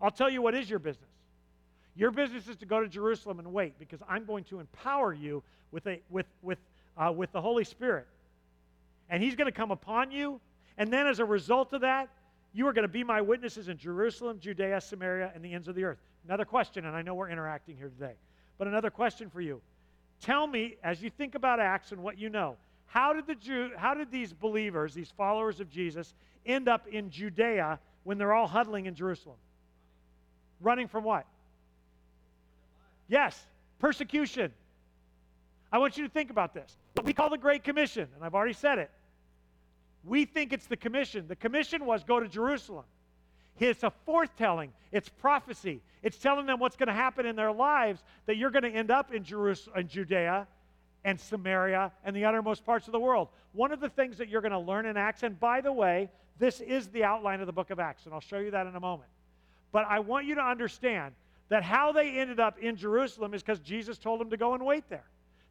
I'll 0.00 0.10
tell 0.10 0.30
you 0.30 0.42
what 0.42 0.54
is 0.54 0.68
your 0.68 0.78
business. 0.78 1.10
Your 1.94 2.10
business 2.10 2.48
is 2.48 2.56
to 2.56 2.66
go 2.66 2.80
to 2.80 2.88
Jerusalem 2.88 3.38
and 3.38 3.52
wait 3.52 3.78
because 3.78 4.00
I'm 4.08 4.24
going 4.24 4.44
to 4.44 4.60
empower 4.60 5.12
you 5.12 5.42
with, 5.70 5.86
a, 5.86 6.00
with, 6.10 6.26
with, 6.42 6.58
uh, 6.96 7.12
with 7.12 7.32
the 7.32 7.40
Holy 7.40 7.64
Spirit. 7.64 8.06
And 9.08 9.22
He's 9.22 9.34
going 9.34 9.46
to 9.46 9.56
come 9.56 9.70
upon 9.70 10.10
you. 10.10 10.40
And 10.78 10.92
then, 10.92 11.06
as 11.06 11.18
a 11.18 11.24
result 11.24 11.72
of 11.72 11.82
that, 11.82 12.08
you 12.52 12.66
are 12.66 12.72
going 12.72 12.86
to 12.86 12.92
be 12.92 13.04
my 13.04 13.20
witnesses 13.20 13.68
in 13.68 13.78
Jerusalem, 13.78 14.38
Judea, 14.40 14.80
Samaria, 14.80 15.32
and 15.34 15.44
the 15.44 15.52
ends 15.52 15.68
of 15.68 15.74
the 15.74 15.84
earth. 15.84 15.98
Another 16.26 16.44
question, 16.44 16.84
and 16.86 16.94
I 16.94 17.02
know 17.02 17.14
we're 17.14 17.30
interacting 17.30 17.76
here 17.76 17.88
today, 17.88 18.14
but 18.58 18.68
another 18.68 18.90
question 18.90 19.30
for 19.30 19.40
you. 19.40 19.60
Tell 20.20 20.46
me, 20.46 20.76
as 20.84 21.02
you 21.02 21.10
think 21.10 21.34
about 21.34 21.60
Acts 21.60 21.92
and 21.92 22.02
what 22.02 22.18
you 22.18 22.28
know, 22.28 22.56
how 22.86 23.12
did, 23.12 23.26
the 23.26 23.34
Jew, 23.34 23.70
how 23.76 23.94
did 23.94 24.10
these 24.10 24.32
believers, 24.32 24.94
these 24.94 25.10
followers 25.16 25.60
of 25.60 25.70
Jesus, 25.70 26.14
end 26.44 26.68
up 26.68 26.86
in 26.86 27.10
Judea 27.10 27.80
when 28.04 28.18
they're 28.18 28.34
all 28.34 28.46
huddling 28.46 28.86
in 28.86 28.94
Jerusalem? 28.94 29.36
Running 30.60 30.86
from 30.86 31.02
what? 31.02 31.26
Yes, 33.08 33.38
persecution. 33.78 34.52
I 35.72 35.78
want 35.78 35.96
you 35.96 36.04
to 36.04 36.10
think 36.10 36.30
about 36.30 36.52
this. 36.52 36.76
What 36.94 37.06
we 37.06 37.14
call 37.14 37.30
the 37.30 37.38
Great 37.38 37.64
Commission, 37.64 38.06
and 38.14 38.22
I've 38.22 38.34
already 38.34 38.52
said 38.52 38.78
it. 38.78 38.90
We 40.04 40.24
think 40.26 40.52
it's 40.52 40.66
the 40.66 40.76
commission. 40.76 41.26
The 41.28 41.36
commission 41.36 41.86
was 41.86 42.04
go 42.04 42.20
to 42.20 42.28
Jerusalem. 42.28 42.84
It's 43.58 43.82
a 43.82 43.92
foretelling, 44.04 44.72
it's 44.90 45.08
prophecy. 45.08 45.80
It's 46.02 46.18
telling 46.18 46.46
them 46.46 46.58
what's 46.58 46.74
going 46.74 46.88
to 46.88 46.92
happen 46.92 47.26
in 47.26 47.36
their 47.36 47.52
lives 47.52 48.02
that 48.26 48.36
you're 48.36 48.50
going 48.50 48.64
to 48.64 48.70
end 48.70 48.90
up 48.90 49.14
in 49.14 49.22
Jerusalem, 49.22 49.78
in 49.80 49.88
Judea 49.88 50.48
and 51.04 51.20
Samaria 51.20 51.92
and 52.04 52.16
the 52.16 52.24
uttermost 52.24 52.64
parts 52.64 52.88
of 52.88 52.92
the 52.92 52.98
world. 52.98 53.28
One 53.52 53.70
of 53.70 53.80
the 53.80 53.88
things 53.88 54.18
that 54.18 54.28
you're 54.28 54.40
going 54.40 54.52
to 54.52 54.58
learn 54.58 54.86
in 54.86 54.96
Acts, 54.96 55.22
and 55.22 55.38
by 55.38 55.60
the 55.60 55.72
way, 55.72 56.10
this 56.38 56.60
is 56.60 56.88
the 56.88 57.04
outline 57.04 57.40
of 57.40 57.46
the 57.46 57.52
book 57.52 57.70
of 57.70 57.78
Acts, 57.78 58.06
and 58.06 58.14
I'll 58.14 58.20
show 58.20 58.38
you 58.38 58.50
that 58.50 58.66
in 58.66 58.74
a 58.74 58.80
moment. 58.80 59.10
But 59.70 59.86
I 59.88 60.00
want 60.00 60.26
you 60.26 60.34
to 60.34 60.42
understand 60.42 61.14
that 61.50 61.62
how 61.62 61.92
they 61.92 62.18
ended 62.18 62.40
up 62.40 62.58
in 62.58 62.74
Jerusalem 62.76 63.34
is 63.34 63.42
because 63.42 63.60
Jesus 63.60 63.98
told 63.98 64.20
them 64.20 64.30
to 64.30 64.36
go 64.36 64.54
and 64.54 64.64
wait 64.64 64.88
there. 64.88 65.04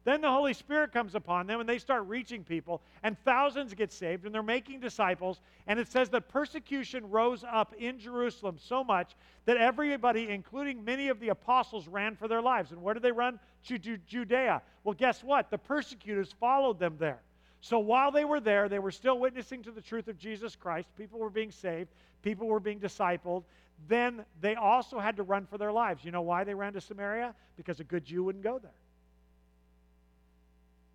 Then 0.04 0.20
the 0.20 0.30
Holy 0.30 0.52
Spirit 0.52 0.92
comes 0.92 1.14
upon 1.14 1.46
them 1.46 1.60
and 1.60 1.68
they 1.68 1.78
start 1.78 2.06
reaching 2.06 2.42
people, 2.42 2.82
and 3.02 3.16
thousands 3.24 3.72
get 3.72 3.92
saved, 3.92 4.24
and 4.24 4.34
they're 4.34 4.42
making 4.42 4.80
disciples. 4.80 5.40
And 5.66 5.78
it 5.78 5.90
says 5.90 6.08
that 6.10 6.28
persecution 6.28 7.08
rose 7.08 7.44
up 7.48 7.72
in 7.78 8.00
Jerusalem 8.00 8.56
so 8.58 8.82
much 8.82 9.14
that 9.44 9.56
everybody, 9.56 10.28
including 10.28 10.84
many 10.84 11.08
of 11.08 11.20
the 11.20 11.28
apostles, 11.28 11.86
ran 11.86 12.16
for 12.16 12.26
their 12.26 12.42
lives. 12.42 12.72
And 12.72 12.82
where 12.82 12.94
did 12.94 13.02
they 13.02 13.12
run? 13.12 13.38
To 13.66 13.78
Judea. 13.78 14.62
Well, 14.82 14.94
guess 14.94 15.22
what? 15.22 15.50
The 15.50 15.58
persecutors 15.58 16.34
followed 16.40 16.80
them 16.80 16.96
there. 16.98 17.22
So 17.60 17.78
while 17.78 18.10
they 18.10 18.24
were 18.24 18.40
there, 18.40 18.68
they 18.68 18.80
were 18.80 18.90
still 18.90 19.20
witnessing 19.20 19.62
to 19.62 19.70
the 19.70 19.80
truth 19.80 20.08
of 20.08 20.18
Jesus 20.18 20.56
Christ. 20.56 20.88
People 20.98 21.20
were 21.20 21.30
being 21.30 21.52
saved, 21.52 21.90
people 22.22 22.48
were 22.48 22.58
being 22.58 22.80
discipled. 22.80 23.44
Then 23.88 24.24
they 24.40 24.56
also 24.56 24.98
had 24.98 25.16
to 25.16 25.22
run 25.22 25.46
for 25.46 25.58
their 25.58 25.72
lives. 25.72 26.04
You 26.04 26.10
know 26.10 26.22
why 26.22 26.42
they 26.42 26.54
ran 26.54 26.72
to 26.72 26.80
Samaria? 26.80 27.34
Because 27.56 27.78
a 27.78 27.84
good 27.84 28.04
Jew 28.04 28.24
wouldn't 28.24 28.42
go 28.42 28.58
there. 28.58 28.72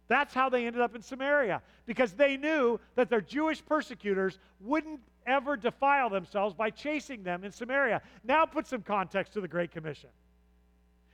That's 0.07 0.33
how 0.33 0.49
they 0.49 0.65
ended 0.65 0.81
up 0.81 0.95
in 0.95 1.01
Samaria, 1.01 1.61
because 1.85 2.13
they 2.13 2.37
knew 2.37 2.79
that 2.95 3.09
their 3.09 3.21
Jewish 3.21 3.63
persecutors 3.65 4.39
wouldn't 4.61 5.01
ever 5.25 5.57
defile 5.57 6.09
themselves 6.09 6.55
by 6.55 6.69
chasing 6.69 7.23
them 7.23 7.43
in 7.43 7.51
Samaria. 7.51 8.01
Now, 8.23 8.45
put 8.45 8.67
some 8.67 8.81
context 8.81 9.33
to 9.33 9.41
the 9.41 9.47
Great 9.47 9.71
Commission. 9.71 10.09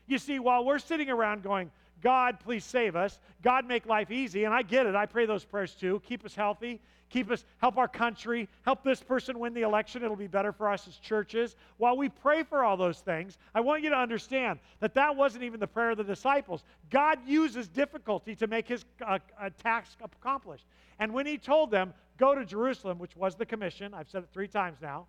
You 0.05 0.19
see, 0.19 0.37
while 0.37 0.63
we're 0.63 0.79
sitting 0.79 1.09
around 1.09 1.43
going, 1.43 1.71
God, 2.03 2.39
please 2.41 2.65
save 2.65 2.97
us, 2.97 3.17
God, 3.41 3.65
make 3.65 3.85
life 3.85 4.11
easy, 4.11 4.43
and 4.43 4.53
I 4.53 4.61
get 4.61 4.85
it, 4.85 4.93
I 4.93 5.05
pray 5.05 5.25
those 5.25 5.45
prayers 5.45 5.73
too. 5.73 6.01
Keep 6.05 6.25
us 6.25 6.35
healthy, 6.35 6.81
keep 7.09 7.31
us, 7.31 7.45
help 7.59 7.77
our 7.77 7.87
country, 7.87 8.49
help 8.63 8.83
this 8.83 9.01
person 9.01 9.39
win 9.39 9.53
the 9.53 9.61
election. 9.61 10.03
It'll 10.03 10.17
be 10.17 10.27
better 10.27 10.51
for 10.51 10.69
us 10.69 10.85
as 10.85 10.97
churches. 10.97 11.55
While 11.77 11.95
we 11.95 12.09
pray 12.09 12.43
for 12.43 12.65
all 12.65 12.75
those 12.75 12.99
things, 12.99 13.37
I 13.55 13.61
want 13.61 13.83
you 13.83 13.89
to 13.89 13.95
understand 13.95 14.59
that 14.81 14.93
that 14.95 15.15
wasn't 15.15 15.45
even 15.45 15.61
the 15.61 15.67
prayer 15.67 15.91
of 15.91 15.97
the 15.97 16.03
disciples. 16.03 16.63
God 16.89 17.19
uses 17.25 17.69
difficulty 17.69 18.35
to 18.35 18.47
make 18.47 18.67
his 18.67 18.83
uh, 19.05 19.19
uh, 19.39 19.49
task 19.63 19.97
accomplished. 20.03 20.65
And 20.99 21.13
when 21.13 21.25
he 21.25 21.37
told 21.37 21.71
them, 21.71 21.93
go 22.17 22.35
to 22.35 22.43
Jerusalem, 22.43 22.99
which 22.99 23.15
was 23.15 23.35
the 23.35 23.45
commission, 23.45 23.93
I've 23.93 24.09
said 24.09 24.23
it 24.23 24.29
three 24.33 24.49
times 24.49 24.79
now, 24.81 25.07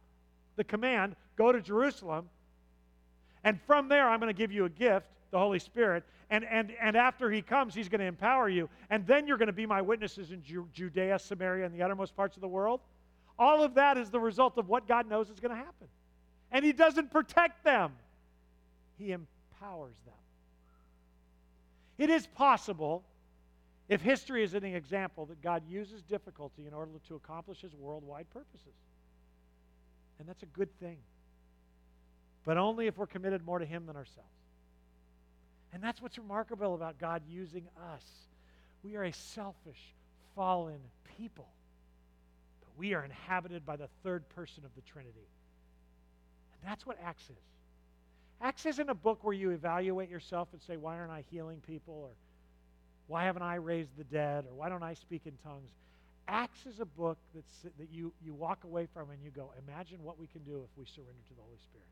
the 0.54 0.64
command, 0.64 1.16
go 1.36 1.50
to 1.50 1.60
Jerusalem, 1.60 2.28
and 3.42 3.60
from 3.62 3.88
there 3.88 4.08
I'm 4.08 4.20
going 4.20 4.32
to 4.32 4.38
give 4.38 4.52
you 4.52 4.64
a 4.64 4.70
gift, 4.70 5.08
the 5.34 5.40
Holy 5.40 5.58
Spirit, 5.58 6.04
and, 6.30 6.44
and, 6.44 6.72
and 6.80 6.96
after 6.96 7.28
he 7.28 7.42
comes, 7.42 7.74
he's 7.74 7.88
going 7.88 8.00
to 8.00 8.06
empower 8.06 8.48
you. 8.48 8.70
And 8.88 9.04
then 9.04 9.26
you're 9.26 9.36
going 9.36 9.48
to 9.48 9.52
be 9.52 9.66
my 9.66 9.82
witnesses 9.82 10.30
in 10.30 10.44
Ju- 10.44 10.68
Judea, 10.72 11.18
Samaria, 11.18 11.66
and 11.66 11.74
the 11.74 11.82
uttermost 11.82 12.14
parts 12.14 12.36
of 12.36 12.40
the 12.40 12.48
world. 12.48 12.80
All 13.36 13.64
of 13.64 13.74
that 13.74 13.98
is 13.98 14.10
the 14.10 14.20
result 14.20 14.58
of 14.58 14.68
what 14.68 14.86
God 14.86 15.08
knows 15.08 15.30
is 15.30 15.40
going 15.40 15.50
to 15.50 15.56
happen. 15.56 15.88
And 16.52 16.64
he 16.64 16.72
doesn't 16.72 17.10
protect 17.10 17.64
them, 17.64 17.94
he 18.96 19.10
empowers 19.10 19.96
them. 20.06 20.14
It 21.98 22.10
is 22.10 22.28
possible, 22.28 23.02
if 23.88 24.00
history 24.00 24.44
is 24.44 24.54
any 24.54 24.76
example, 24.76 25.26
that 25.26 25.42
God 25.42 25.64
uses 25.68 26.02
difficulty 26.02 26.68
in 26.68 26.72
order 26.72 26.92
to 27.08 27.16
accomplish 27.16 27.60
his 27.60 27.74
worldwide 27.74 28.30
purposes. 28.30 28.74
And 30.20 30.28
that's 30.28 30.44
a 30.44 30.46
good 30.46 30.70
thing. 30.78 30.98
But 32.44 32.56
only 32.56 32.86
if 32.86 32.96
we're 32.96 33.08
committed 33.08 33.44
more 33.44 33.58
to 33.58 33.66
him 33.66 33.86
than 33.86 33.96
ourselves. 33.96 34.28
And 35.74 35.82
that's 35.82 36.00
what's 36.00 36.16
remarkable 36.16 36.74
about 36.76 36.98
God 36.98 37.22
using 37.28 37.66
us. 37.92 38.04
We 38.84 38.94
are 38.94 39.02
a 39.02 39.12
selfish, 39.12 39.92
fallen 40.36 40.78
people, 41.18 41.48
but 42.60 42.78
we 42.78 42.94
are 42.94 43.04
inhabited 43.04 43.66
by 43.66 43.74
the 43.74 43.88
third 44.04 44.28
person 44.30 44.64
of 44.64 44.70
the 44.76 44.82
Trinity. 44.82 45.26
And 46.52 46.70
that's 46.70 46.86
what 46.86 46.96
Acts 47.04 47.24
is. 47.24 47.36
Acts 48.40 48.66
isn't 48.66 48.88
a 48.88 48.94
book 48.94 49.18
where 49.22 49.34
you 49.34 49.50
evaluate 49.50 50.08
yourself 50.08 50.48
and 50.52 50.62
say, 50.62 50.76
why 50.76 50.96
aren't 50.96 51.10
I 51.10 51.24
healing 51.30 51.60
people? 51.66 51.94
Or 51.94 52.10
why 53.08 53.24
haven't 53.24 53.42
I 53.42 53.56
raised 53.56 53.96
the 53.98 54.04
dead? 54.04 54.44
Or 54.48 54.54
why 54.54 54.68
don't 54.68 54.82
I 54.84 54.94
speak 54.94 55.22
in 55.26 55.32
tongues? 55.42 55.70
Acts 56.28 56.66
is 56.66 56.78
a 56.78 56.86
book 56.86 57.18
that's, 57.34 57.62
that 57.78 57.88
you, 57.92 58.12
you 58.24 58.32
walk 58.32 58.62
away 58.64 58.86
from 58.94 59.10
and 59.10 59.18
you 59.24 59.30
go, 59.30 59.52
imagine 59.66 59.98
what 60.04 60.20
we 60.20 60.28
can 60.28 60.42
do 60.44 60.62
if 60.64 60.78
we 60.78 60.84
surrender 60.84 61.22
to 61.28 61.34
the 61.34 61.42
Holy 61.42 61.58
Spirit. 61.58 61.88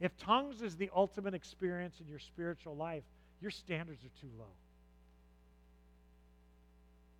If 0.00 0.16
tongues 0.16 0.62
is 0.62 0.76
the 0.76 0.90
ultimate 0.94 1.34
experience 1.34 2.00
in 2.00 2.06
your 2.06 2.18
spiritual 2.18 2.76
life, 2.76 3.04
your 3.40 3.50
standards 3.50 4.04
are 4.04 4.20
too 4.20 4.30
low. 4.38 4.52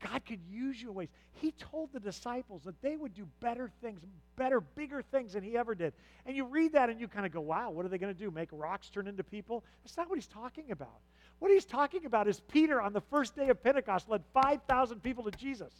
God 0.02 0.24
could 0.26 0.40
use 0.48 0.80
you 0.80 0.90
in 0.90 0.94
ways. 0.94 1.08
He 1.40 1.52
told 1.52 1.92
the 1.92 2.00
disciples 2.00 2.62
that 2.64 2.80
they 2.82 2.96
would 2.96 3.14
do 3.14 3.26
better 3.40 3.70
things, 3.80 4.00
better, 4.36 4.60
bigger 4.60 5.02
things 5.02 5.32
than 5.32 5.42
he 5.42 5.56
ever 5.56 5.74
did. 5.74 5.94
And 6.26 6.36
you 6.36 6.44
read 6.44 6.72
that 6.74 6.90
and 6.90 7.00
you 7.00 7.08
kind 7.08 7.24
of 7.24 7.32
go, 7.32 7.40
wow, 7.40 7.70
what 7.70 7.86
are 7.86 7.88
they 7.88 7.98
going 7.98 8.14
to 8.14 8.18
do? 8.18 8.30
Make 8.30 8.50
rocks 8.52 8.90
turn 8.90 9.06
into 9.06 9.24
people? 9.24 9.64
That's 9.82 9.96
not 9.96 10.08
what 10.08 10.16
he's 10.16 10.26
talking 10.26 10.70
about. 10.70 11.00
What 11.38 11.50
he's 11.50 11.64
talking 11.64 12.04
about 12.04 12.28
is 12.28 12.40
Peter 12.40 12.80
on 12.80 12.92
the 12.92 13.00
first 13.00 13.36
day 13.36 13.48
of 13.48 13.62
Pentecost 13.62 14.08
led 14.08 14.22
5,000 14.34 15.02
people 15.02 15.24
to 15.24 15.30
Jesus. 15.30 15.72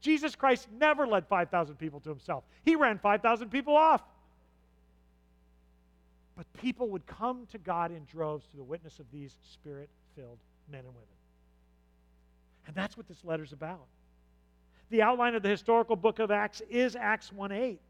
Jesus 0.00 0.34
Christ 0.34 0.68
never 0.78 1.06
led 1.06 1.26
5,000 1.26 1.76
people 1.76 2.00
to 2.00 2.10
himself, 2.10 2.44
he 2.62 2.76
ran 2.76 2.98
5,000 2.98 3.50
people 3.50 3.76
off. 3.76 4.02
But 6.36 6.52
people 6.54 6.88
would 6.90 7.06
come 7.06 7.46
to 7.52 7.58
God 7.58 7.90
in 7.90 8.04
droves 8.06 8.46
through 8.46 8.58
the 8.58 8.64
witness 8.64 8.98
of 8.98 9.06
these 9.12 9.36
spirit 9.52 9.88
filled 10.16 10.38
men 10.70 10.80
and 10.80 10.88
women. 10.88 11.08
And 12.66 12.74
that's 12.74 12.96
what 12.96 13.06
this 13.06 13.24
letter's 13.24 13.52
about. 13.52 13.86
The 14.90 15.02
outline 15.02 15.34
of 15.34 15.42
the 15.42 15.48
historical 15.48 15.96
book 15.96 16.18
of 16.18 16.30
Acts 16.30 16.62
is 16.68 16.96
Acts 16.96 17.32
1 17.32 17.52
8. 17.52 17.80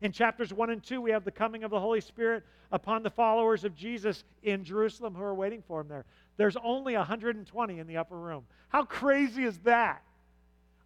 In 0.00 0.12
chapters 0.12 0.52
1 0.52 0.70
and 0.70 0.82
2, 0.82 1.00
we 1.00 1.10
have 1.12 1.24
the 1.24 1.30
coming 1.30 1.62
of 1.62 1.70
the 1.70 1.78
Holy 1.78 2.00
Spirit 2.00 2.44
upon 2.72 3.02
the 3.02 3.10
followers 3.10 3.64
of 3.64 3.76
Jesus 3.76 4.24
in 4.42 4.64
Jerusalem 4.64 5.14
who 5.14 5.22
are 5.22 5.34
waiting 5.34 5.62
for 5.66 5.80
him 5.80 5.88
there. 5.88 6.04
There's 6.36 6.56
only 6.62 6.96
120 6.96 7.78
in 7.78 7.86
the 7.86 7.98
upper 7.98 8.18
room. 8.18 8.44
How 8.68 8.84
crazy 8.84 9.44
is 9.44 9.58
that? 9.58 10.02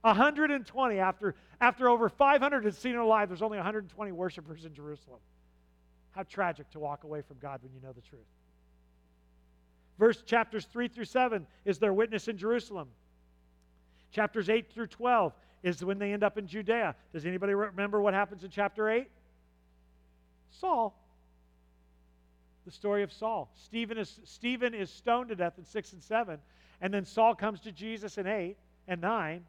120 0.02 0.98
after, 0.98 1.34
after 1.60 1.88
over 1.88 2.08
500 2.08 2.64
had 2.64 2.74
seen 2.74 2.94
it 2.94 2.98
alive, 2.98 3.28
there's 3.28 3.42
only 3.42 3.56
120 3.56 4.12
worshipers 4.12 4.64
in 4.64 4.74
Jerusalem. 4.74 5.20
How 6.16 6.22
tragic 6.22 6.70
to 6.70 6.80
walk 6.80 7.04
away 7.04 7.20
from 7.20 7.36
God 7.40 7.60
when 7.62 7.72
you 7.74 7.80
know 7.80 7.92
the 7.92 8.00
truth. 8.00 8.24
Verse 9.98 10.22
chapters 10.22 10.66
3 10.72 10.88
through 10.88 11.04
7 11.04 11.46
is 11.66 11.78
their 11.78 11.92
witness 11.92 12.26
in 12.26 12.38
Jerusalem. 12.38 12.88
Chapters 14.12 14.48
8 14.48 14.72
through 14.72 14.86
12 14.86 15.34
is 15.62 15.84
when 15.84 15.98
they 15.98 16.14
end 16.14 16.24
up 16.24 16.38
in 16.38 16.46
Judea. 16.46 16.94
Does 17.12 17.26
anybody 17.26 17.52
remember 17.52 18.00
what 18.00 18.14
happens 18.14 18.44
in 18.44 18.50
chapter 18.50 18.88
8? 18.88 19.06
Saul. 20.50 20.98
The 22.64 22.70
story 22.70 23.02
of 23.02 23.12
Saul. 23.12 23.50
Stephen 23.54 23.98
is, 23.98 24.18
Stephen 24.24 24.72
is 24.72 24.90
stoned 24.90 25.28
to 25.28 25.36
death 25.36 25.54
in 25.58 25.64
6 25.64 25.92
and 25.92 26.02
7. 26.02 26.38
And 26.80 26.94
then 26.94 27.04
Saul 27.04 27.34
comes 27.34 27.60
to 27.60 27.72
Jesus 27.72 28.16
in 28.16 28.26
8 28.26 28.56
and 28.88 29.02
9. 29.02 29.44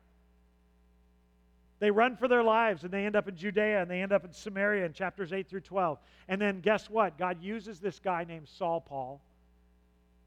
They 1.79 1.91
run 1.91 2.15
for 2.15 2.27
their 2.27 2.43
lives 2.43 2.83
and 2.83 2.91
they 2.91 3.05
end 3.05 3.15
up 3.15 3.27
in 3.27 3.35
Judea 3.35 3.81
and 3.81 3.89
they 3.89 4.01
end 4.01 4.11
up 4.11 4.25
in 4.25 4.33
Samaria 4.33 4.85
in 4.85 4.93
chapters 4.93 5.31
8 5.31 5.47
through 5.47 5.61
12. 5.61 5.99
And 6.27 6.41
then 6.41 6.59
guess 6.59 6.89
what? 6.89 7.17
God 7.17 7.41
uses 7.41 7.79
this 7.79 7.99
guy 7.99 8.23
named 8.23 8.47
Saul 8.47 8.81
Paul 8.81 9.21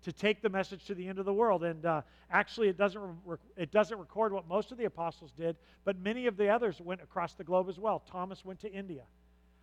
to 0.03 0.13
take 0.13 0.41
the 0.43 0.49
message 0.49 0.85
to 0.87 0.95
the 0.95 1.07
end 1.07 1.19
of 1.19 1.25
the 1.25 1.33
world. 1.33 1.65
And 1.65 1.85
uh, 1.85 2.03
actually, 2.31 2.69
it 2.69 2.79
doesn't, 2.79 3.03
it 3.57 3.71
doesn't 3.71 3.99
record 3.99 4.33
what 4.33 4.49
most 4.49 4.73
of 4.73 4.79
the 4.79 4.85
apostles 4.85 5.33
did, 5.37 5.57
but 5.85 5.99
many 5.99 6.27
of 6.27 6.37
the 6.37 6.49
others 6.49 6.81
went 6.81 7.03
across 7.03 7.35
the 7.35 7.45
globe 7.45 7.69
as 7.69 7.79
well. 7.79 8.03
Thomas 8.11 8.45
went 8.45 8.61
to 8.61 8.73
India. 8.73 9.03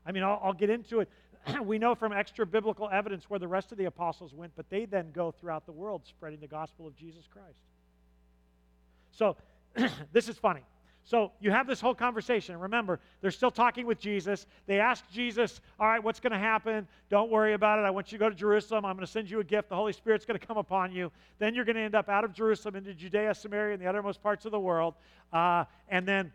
I 0.05 0.11
mean, 0.11 0.23
I'll, 0.23 0.39
I'll 0.43 0.53
get 0.53 0.69
into 0.69 0.99
it. 0.99 1.09
we 1.63 1.79
know 1.79 1.95
from 1.95 2.11
extra 2.11 2.45
biblical 2.45 2.89
evidence 2.91 3.29
where 3.29 3.39
the 3.39 3.47
rest 3.47 3.71
of 3.71 3.77
the 3.77 3.85
apostles 3.85 4.33
went, 4.33 4.51
but 4.55 4.69
they 4.69 4.85
then 4.85 5.11
go 5.11 5.31
throughout 5.31 5.65
the 5.65 5.71
world 5.71 6.03
spreading 6.05 6.39
the 6.39 6.47
gospel 6.47 6.85
of 6.85 6.95
Jesus 6.95 7.25
Christ. 7.31 7.59
So, 9.11 9.37
this 10.11 10.29
is 10.29 10.37
funny. 10.37 10.61
So 11.07 11.31
you 11.39 11.51
have 11.51 11.67
this 11.67 11.79
whole 11.79 11.95
conversation. 11.95 12.59
Remember, 12.59 12.99
they're 13.21 13.31
still 13.31 13.49
talking 13.49 13.85
with 13.85 13.97
Jesus. 13.97 14.45
They 14.65 14.81
ask 14.81 15.09
Jesus, 15.09 15.61
All 15.79 15.87
right, 15.87 16.03
what's 16.03 16.19
going 16.19 16.33
to 16.33 16.37
happen? 16.37 16.85
Don't 17.09 17.31
worry 17.31 17.53
about 17.53 17.79
it. 17.79 17.83
I 17.83 17.91
want 17.91 18.11
you 18.11 18.17
to 18.17 18.25
go 18.25 18.29
to 18.29 18.35
Jerusalem. 18.35 18.83
I'm 18.83 18.97
going 18.97 19.05
to 19.05 19.11
send 19.11 19.29
you 19.29 19.39
a 19.39 19.43
gift. 19.43 19.69
The 19.69 19.75
Holy 19.75 19.93
Spirit's 19.93 20.25
going 20.25 20.37
to 20.37 20.45
come 20.45 20.57
upon 20.57 20.91
you. 20.91 21.09
Then 21.39 21.55
you're 21.55 21.63
going 21.63 21.77
to 21.77 21.81
end 21.81 21.95
up 21.95 22.09
out 22.09 22.25
of 22.25 22.33
Jerusalem 22.33 22.75
into 22.75 22.93
Judea, 22.93 23.33
Samaria, 23.35 23.75
and 23.75 23.81
the 23.81 23.87
uttermost 23.87 24.21
parts 24.21 24.43
of 24.43 24.51
the 24.51 24.59
world. 24.59 24.95
Uh, 25.31 25.63
and 25.87 26.05
then 26.05 26.29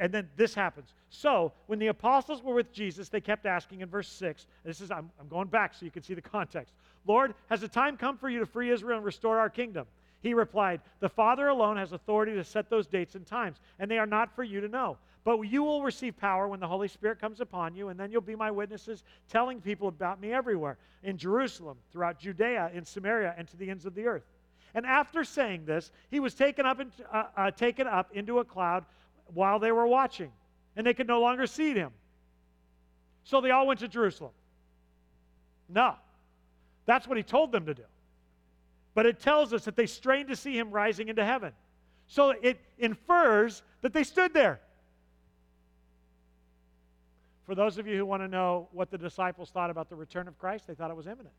and 0.00 0.10
then 0.10 0.30
this 0.34 0.54
happens. 0.54 0.94
So, 1.10 1.52
when 1.66 1.78
the 1.78 1.88
apostles 1.88 2.42
were 2.42 2.54
with 2.54 2.72
Jesus, 2.72 3.10
they 3.10 3.20
kept 3.20 3.44
asking 3.44 3.82
in 3.82 3.90
verse 3.90 4.08
6. 4.08 4.46
This 4.64 4.80
is, 4.80 4.90
I'm, 4.90 5.10
I'm 5.20 5.28
going 5.28 5.48
back 5.48 5.74
so 5.74 5.84
you 5.84 5.90
can 5.90 6.02
see 6.02 6.14
the 6.14 6.22
context. 6.22 6.72
Lord, 7.06 7.34
has 7.50 7.60
the 7.60 7.68
time 7.68 7.98
come 7.98 8.16
for 8.16 8.30
you 8.30 8.38
to 8.38 8.46
free 8.46 8.70
Israel 8.70 8.96
and 8.96 9.04
restore 9.04 9.38
our 9.38 9.50
kingdom? 9.50 9.86
He 10.26 10.34
replied, 10.34 10.80
The 10.98 11.08
Father 11.08 11.46
alone 11.46 11.76
has 11.76 11.92
authority 11.92 12.34
to 12.34 12.42
set 12.42 12.68
those 12.68 12.88
dates 12.88 13.14
and 13.14 13.24
times, 13.24 13.58
and 13.78 13.88
they 13.88 13.98
are 13.98 14.06
not 14.06 14.34
for 14.34 14.42
you 14.42 14.60
to 14.60 14.66
know. 14.66 14.98
But 15.22 15.40
you 15.42 15.62
will 15.62 15.84
receive 15.84 16.16
power 16.16 16.48
when 16.48 16.58
the 16.58 16.66
Holy 16.66 16.88
Spirit 16.88 17.20
comes 17.20 17.40
upon 17.40 17.76
you, 17.76 17.90
and 17.90 18.00
then 18.00 18.10
you'll 18.10 18.22
be 18.22 18.34
my 18.34 18.50
witnesses, 18.50 19.04
telling 19.28 19.60
people 19.60 19.86
about 19.86 20.20
me 20.20 20.32
everywhere 20.32 20.78
in 21.04 21.16
Jerusalem, 21.16 21.78
throughout 21.92 22.18
Judea, 22.18 22.72
in 22.74 22.84
Samaria, 22.84 23.36
and 23.38 23.46
to 23.46 23.56
the 23.56 23.70
ends 23.70 23.86
of 23.86 23.94
the 23.94 24.04
earth. 24.04 24.24
And 24.74 24.84
after 24.84 25.22
saying 25.22 25.64
this, 25.64 25.92
he 26.10 26.18
was 26.18 26.34
taken 26.34 26.66
up, 26.66 26.80
into, 26.80 27.16
uh, 27.16 27.26
uh, 27.36 27.50
taken 27.52 27.86
up 27.86 28.10
into 28.12 28.40
a 28.40 28.44
cloud 28.44 28.84
while 29.32 29.60
they 29.60 29.70
were 29.70 29.86
watching, 29.86 30.32
and 30.74 30.84
they 30.84 30.94
could 30.94 31.06
no 31.06 31.20
longer 31.20 31.46
see 31.46 31.72
him. 31.72 31.92
So 33.22 33.40
they 33.40 33.52
all 33.52 33.68
went 33.68 33.78
to 33.78 33.86
Jerusalem. 33.86 34.32
No, 35.68 35.94
that's 36.84 37.06
what 37.06 37.16
he 37.16 37.22
told 37.22 37.52
them 37.52 37.64
to 37.66 37.74
do. 37.74 37.84
But 38.96 39.04
it 39.04 39.20
tells 39.20 39.52
us 39.52 39.66
that 39.66 39.76
they 39.76 39.84
strained 39.84 40.30
to 40.30 40.36
see 40.36 40.58
him 40.58 40.70
rising 40.70 41.08
into 41.08 41.22
heaven. 41.22 41.52
So 42.06 42.30
it 42.30 42.58
infers 42.78 43.62
that 43.82 43.92
they 43.92 44.02
stood 44.02 44.32
there. 44.32 44.58
For 47.44 47.54
those 47.54 47.76
of 47.76 47.86
you 47.86 47.98
who 47.98 48.06
want 48.06 48.22
to 48.22 48.28
know 48.28 48.68
what 48.72 48.90
the 48.90 48.96
disciples 48.96 49.50
thought 49.50 49.68
about 49.68 49.90
the 49.90 49.96
return 49.96 50.28
of 50.28 50.38
Christ, 50.38 50.66
they 50.66 50.72
thought 50.72 50.90
it 50.90 50.96
was 50.96 51.06
imminent. 51.06 51.34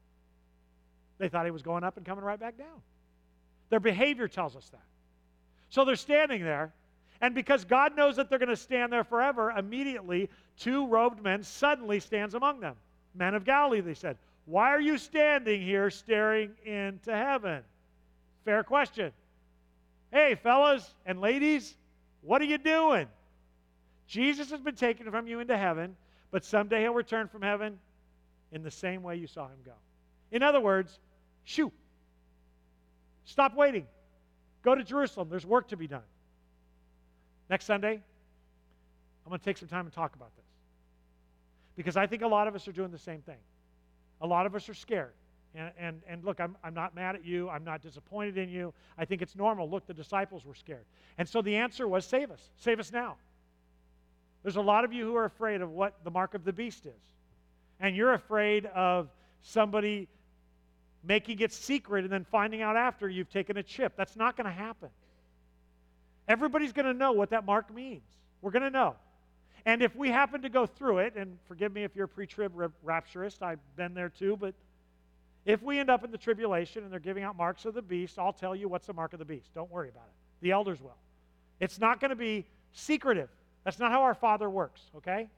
They 1.17 1.29
thought 1.29 1.45
he 1.45 1.51
was 1.51 1.63
going 1.63 1.83
up 1.83 1.97
and 1.97 2.05
coming 2.05 2.23
right 2.23 2.39
back 2.39 2.59
down. 2.59 2.83
Their 3.71 3.79
behavior 3.79 4.27
tells 4.27 4.55
us 4.55 4.69
that. 4.69 4.85
So 5.69 5.83
they're 5.83 5.95
standing 5.95 6.43
there, 6.43 6.73
and 7.21 7.33
because 7.33 7.65
God 7.65 7.95
knows 7.95 8.17
that 8.17 8.29
they're 8.29 8.37
going 8.37 8.49
to 8.49 8.55
stand 8.55 8.93
there 8.93 9.03
forever, 9.03 9.49
immediately 9.49 10.29
two 10.59 10.85
robed 10.85 11.23
men 11.23 11.41
suddenly 11.41 11.99
stands 11.99 12.35
among 12.35 12.59
them. 12.59 12.75
Men 13.15 13.33
of 13.33 13.45
Galilee, 13.45 13.81
they 13.81 13.95
said. 13.95 14.19
Why 14.47 14.69
are 14.69 14.79
you 14.79 14.97
standing 14.97 15.61
here 15.61 15.89
staring 15.89 16.51
into 16.63 17.13
heaven? 17.13 17.63
Fair 18.45 18.63
question. 18.63 19.11
Hey, 20.09 20.35
fellas 20.35 20.89
and 21.05 21.19
ladies, 21.19 21.75
what 22.21 22.41
are 22.41 22.45
you 22.45 22.57
doing? 22.57 23.07
Jesus 24.07 24.49
has 24.51 24.61
been 24.61 24.75
taken 24.75 25.11
from 25.11 25.27
you 25.27 25.41
into 25.41 25.57
heaven, 25.57 25.97
but 26.31 26.45
someday 26.45 26.83
he'll 26.83 26.93
return 26.93 27.27
from 27.27 27.41
heaven 27.41 27.77
in 28.53 28.63
the 28.63 28.71
same 28.71 29.03
way 29.03 29.17
you 29.17 29.27
saw 29.27 29.47
him 29.47 29.57
go. 29.65 29.73
In 30.31 30.41
other 30.43 30.61
words, 30.61 30.97
shoot. 31.43 31.73
Stop 33.25 33.53
waiting. 33.53 33.85
Go 34.63 34.75
to 34.75 34.83
Jerusalem. 34.83 35.27
There's 35.29 35.45
work 35.45 35.67
to 35.69 35.77
be 35.77 35.87
done. 35.87 36.07
Next 37.49 37.65
Sunday, 37.65 38.01
I'm 39.25 39.29
going 39.29 39.39
to 39.39 39.45
take 39.45 39.57
some 39.57 39.67
time 39.67 39.85
and 39.85 39.93
talk 39.93 40.15
about 40.15 40.33
this. 40.37 40.45
Because 41.75 41.97
I 41.97 42.07
think 42.07 42.21
a 42.21 42.27
lot 42.27 42.47
of 42.47 42.55
us 42.55 42.65
are 42.69 42.71
doing 42.71 42.91
the 42.91 42.97
same 42.97 43.21
thing. 43.23 43.35
A 44.21 44.27
lot 44.27 44.45
of 44.45 44.55
us 44.55 44.67
are 44.69 44.73
scared. 44.73 45.13
And, 45.55 45.71
and, 45.77 46.01
and 46.07 46.23
look, 46.23 46.39
I'm, 46.39 46.55
I'm 46.63 46.73
not 46.73 46.95
mad 46.95 47.15
at 47.15 47.25
you. 47.25 47.49
I'm 47.49 47.63
not 47.63 47.81
disappointed 47.81 48.37
in 48.37 48.49
you. 48.49 48.73
I 48.97 49.05
think 49.05 49.21
it's 49.21 49.35
normal. 49.35 49.69
Look, 49.69 49.87
the 49.87 49.93
disciples 49.93 50.45
were 50.45 50.55
scared. 50.55 50.85
And 51.17 51.27
so 51.27 51.41
the 51.41 51.55
answer 51.55 51.87
was 51.87 52.05
save 52.05 52.31
us. 52.31 52.41
Save 52.57 52.79
us 52.79 52.91
now. 52.91 53.15
There's 54.43 54.55
a 54.55 54.61
lot 54.61 54.83
of 54.83 54.93
you 54.93 55.05
who 55.05 55.15
are 55.15 55.25
afraid 55.25 55.61
of 55.61 55.71
what 55.71 56.03
the 56.03 56.11
mark 56.11 56.33
of 56.33 56.43
the 56.43 56.53
beast 56.53 56.85
is. 56.85 57.01
And 57.79 57.95
you're 57.95 58.13
afraid 58.13 58.65
of 58.67 59.09
somebody 59.41 60.07
making 61.03 61.39
it 61.39 61.53
secret 61.53 62.03
and 62.03 62.11
then 62.11 62.25
finding 62.25 62.61
out 62.61 62.75
after 62.75 63.09
you've 63.09 63.29
taken 63.29 63.57
a 63.57 63.63
chip. 63.63 63.93
That's 63.95 64.15
not 64.15 64.35
going 64.35 64.45
to 64.45 64.51
happen. 64.51 64.89
Everybody's 66.27 66.73
going 66.73 66.85
to 66.85 66.93
know 66.93 67.13
what 67.13 67.29
that 67.29 67.45
mark 67.45 67.73
means. 67.73 68.03
We're 68.41 68.51
going 68.51 68.63
to 68.63 68.69
know. 68.69 68.95
And 69.65 69.81
if 69.81 69.95
we 69.95 70.09
happen 70.09 70.41
to 70.43 70.49
go 70.49 70.65
through 70.65 70.99
it, 70.99 71.15
and 71.15 71.37
forgive 71.47 71.73
me 71.73 71.83
if 71.83 71.95
you're 71.95 72.05
a 72.05 72.09
pre 72.09 72.27
trib 72.27 72.53
rapturist, 72.85 73.41
I've 73.41 73.59
been 73.75 73.93
there 73.93 74.09
too, 74.09 74.37
but 74.37 74.53
if 75.45 75.61
we 75.63 75.79
end 75.79 75.89
up 75.89 76.03
in 76.03 76.11
the 76.11 76.17
tribulation 76.17 76.83
and 76.83 76.91
they're 76.91 76.99
giving 76.99 77.23
out 77.23 77.37
marks 77.37 77.65
of 77.65 77.73
the 77.73 77.81
beast, 77.81 78.19
I'll 78.19 78.33
tell 78.33 78.55
you 78.55 78.67
what's 78.67 78.87
the 78.87 78.93
mark 78.93 79.13
of 79.13 79.19
the 79.19 79.25
beast. 79.25 79.53
Don't 79.55 79.71
worry 79.71 79.87
about 79.89 80.03
it. 80.07 80.13
The 80.41 80.51
elders 80.51 80.81
will. 80.81 80.97
It's 81.59 81.79
not 81.79 81.99
going 81.99 82.09
to 82.09 82.17
be 82.17 82.45
secretive. 82.73 83.29
That's 83.63 83.79
not 83.79 83.91
how 83.91 84.01
our 84.03 84.13
Father 84.13 84.49
works, 84.49 84.81
okay? 84.97 85.29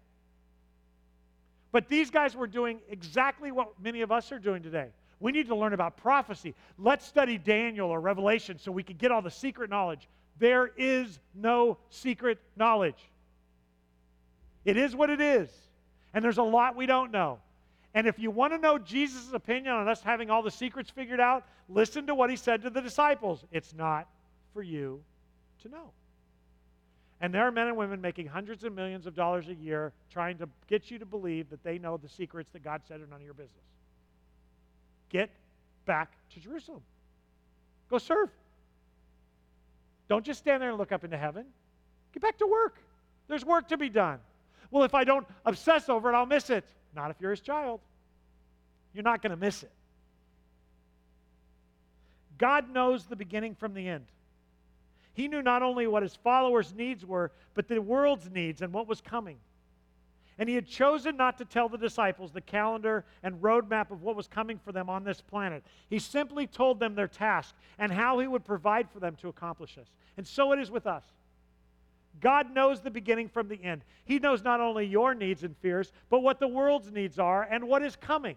But 1.72 1.88
these 1.88 2.10
guys 2.10 2.36
were 2.36 2.48
doing 2.48 2.80
exactly 2.90 3.52
what 3.52 3.80
many 3.80 4.02
of 4.02 4.12
us 4.12 4.32
are 4.32 4.40
doing 4.40 4.64
today. 4.64 4.88
We 5.20 5.32
need 5.32 5.48
to 5.48 5.56
learn 5.56 5.74
about 5.74 5.98
prophecy. 5.98 6.56
Let's 6.78 7.06
study 7.06 7.38
Daniel 7.38 7.90
or 7.90 8.00
Revelation 8.00 8.58
so 8.58 8.72
we 8.72 8.84
can 8.84 8.98
get 8.98 9.12
all 9.12 9.22
the 9.22 9.30
secret 9.30 9.70
knowledge. 9.70 10.08
There 10.40 10.72
is 10.78 11.20
no 11.36 11.78
secret 11.90 12.40
knowledge. 12.56 13.10
It 14.70 14.78
is 14.78 14.96
what 14.96 15.10
it 15.10 15.20
is. 15.20 15.50
And 16.14 16.24
there's 16.24 16.38
a 16.38 16.44
lot 16.44 16.76
we 16.76 16.86
don't 16.86 17.12
know. 17.12 17.40
And 17.96 18.06
if 18.06 18.20
you 18.20 18.30
want 18.30 18.54
to 18.54 18.60
know 18.60 18.78
Jesus' 18.78 19.34
opinion 19.34 19.74
on 19.74 19.88
us 19.88 20.04
having 20.04 20.30
all 20.30 20.44
the 20.44 20.52
secrets 20.52 20.92
figured 20.92 21.20
out, 21.20 21.44
listen 21.68 22.06
to 22.06 22.14
what 22.14 22.30
he 22.30 22.36
said 22.36 22.62
to 22.62 22.70
the 22.70 22.80
disciples. 22.80 23.44
It's 23.52 23.74
not 23.74 24.08
for 24.54 24.62
you 24.62 25.02
to 25.64 25.70
know. 25.70 25.90
And 27.20 27.34
there 27.34 27.48
are 27.48 27.52
men 27.52 27.68
and 27.68 27.76
women 27.76 28.00
making 28.00 28.28
hundreds 28.28 28.64
of 28.64 28.74
millions 28.74 29.08
of 29.08 29.16
dollars 29.16 29.48
a 29.48 29.56
year 29.56 29.92
trying 30.12 30.38
to 30.38 30.48
get 30.68 30.92
you 30.92 31.00
to 31.00 31.06
believe 31.06 31.50
that 31.50 31.64
they 31.64 31.80
know 31.80 31.98
the 31.98 32.08
secrets 32.08 32.52
that 32.54 32.64
God 32.64 32.82
said 32.88 33.02
are 33.02 33.08
none 33.08 33.20
of 33.20 33.26
your 33.26 33.34
business. 33.34 33.66
Get 35.10 35.32
back 35.86 36.12
to 36.36 36.40
Jerusalem. 36.40 36.82
Go 37.90 37.98
serve. 37.98 38.30
Don't 40.08 40.24
just 40.24 40.40
stand 40.40 40.62
there 40.62 40.70
and 40.70 40.78
look 40.78 40.92
up 40.92 41.04
into 41.04 41.18
heaven. 41.18 41.46
Get 42.14 42.22
back 42.22 42.38
to 42.38 42.46
work. 42.46 42.78
There's 43.28 43.44
work 43.44 43.68
to 43.70 43.78
be 43.78 43.90
done. 43.90 44.20
Well, 44.72 44.84
if 44.84 44.94
I 44.94 45.04
don't 45.04 45.28
obsess 45.46 45.90
over 45.90 46.12
it, 46.12 46.16
I'll 46.16 46.26
miss 46.26 46.50
it. 46.50 46.66
Not 46.96 47.12
if 47.12 47.18
you're 47.20 47.32
his 47.32 47.42
child. 47.42 47.82
You're 48.94 49.04
not 49.04 49.22
going 49.22 49.32
to 49.32 49.38
miss 49.38 49.64
it. 49.64 49.72
God 52.38 52.72
knows 52.72 53.06
the 53.06 53.16
beginning 53.16 53.56
from 53.56 53.74
the 53.74 53.88
end. 53.88 54.06
He 55.14 55.28
knew 55.28 55.42
not 55.42 55.62
only 55.62 55.86
what 55.88 56.04
his 56.04 56.16
followers' 56.16 56.74
needs 56.74 57.06
were, 57.06 57.32
but 57.54 57.68
the 57.68 57.80
world's 57.80 58.30
needs 58.30 58.62
and 58.62 58.72
what 58.72 58.88
was 58.88 59.02
coming. 59.02 59.38
And 60.38 60.48
he 60.48 60.56
had 60.56 60.66
chosen 60.66 61.18
not 61.18 61.38
to 61.40 61.46
tell 61.46 61.68
the 61.68 61.78
disciples 61.78 62.32
the 62.32 62.40
calendar 62.40 63.04
and 63.24 63.42
roadmap 63.42 63.92
of 63.92 64.02
what 64.02 64.16
was 64.16 64.30
coming 64.30 64.58
for 64.58 64.72
them 64.72 64.90
on 64.90 65.04
this 65.04 65.20
planet. 65.20 65.66
He 65.90 66.00
simply 66.00 66.48
told 66.48 66.80
them 66.80 66.96
their 66.96 67.10
task 67.10 67.54
and 67.78 67.92
how 67.92 68.20
he 68.20 68.28
would 68.28 68.46
provide 68.46 68.90
for 68.90 69.02
them 69.02 69.18
to 69.18 69.28
accomplish 69.28 69.76
this. 69.76 69.90
And 70.16 70.26
so 70.26 70.54
it 70.54 70.60
is 70.60 70.72
with 70.72 70.88
us. 70.88 71.04
God 72.20 72.54
knows 72.54 72.82
the 72.82 72.92
beginning 72.92 73.30
from 73.30 73.48
the 73.48 73.64
end. 73.64 73.84
He 74.06 74.20
knows 74.20 74.44
not 74.44 74.60
only 74.60 74.86
your 74.86 75.14
needs 75.14 75.44
and 75.44 75.56
fears, 75.58 75.92
but 76.10 76.22
what 76.22 76.40
the 76.40 76.48
world's 76.48 76.92
needs 76.92 77.20
are 77.20 77.44
and 77.44 77.68
what 77.68 77.84
is 77.84 77.96
coming. 77.96 78.36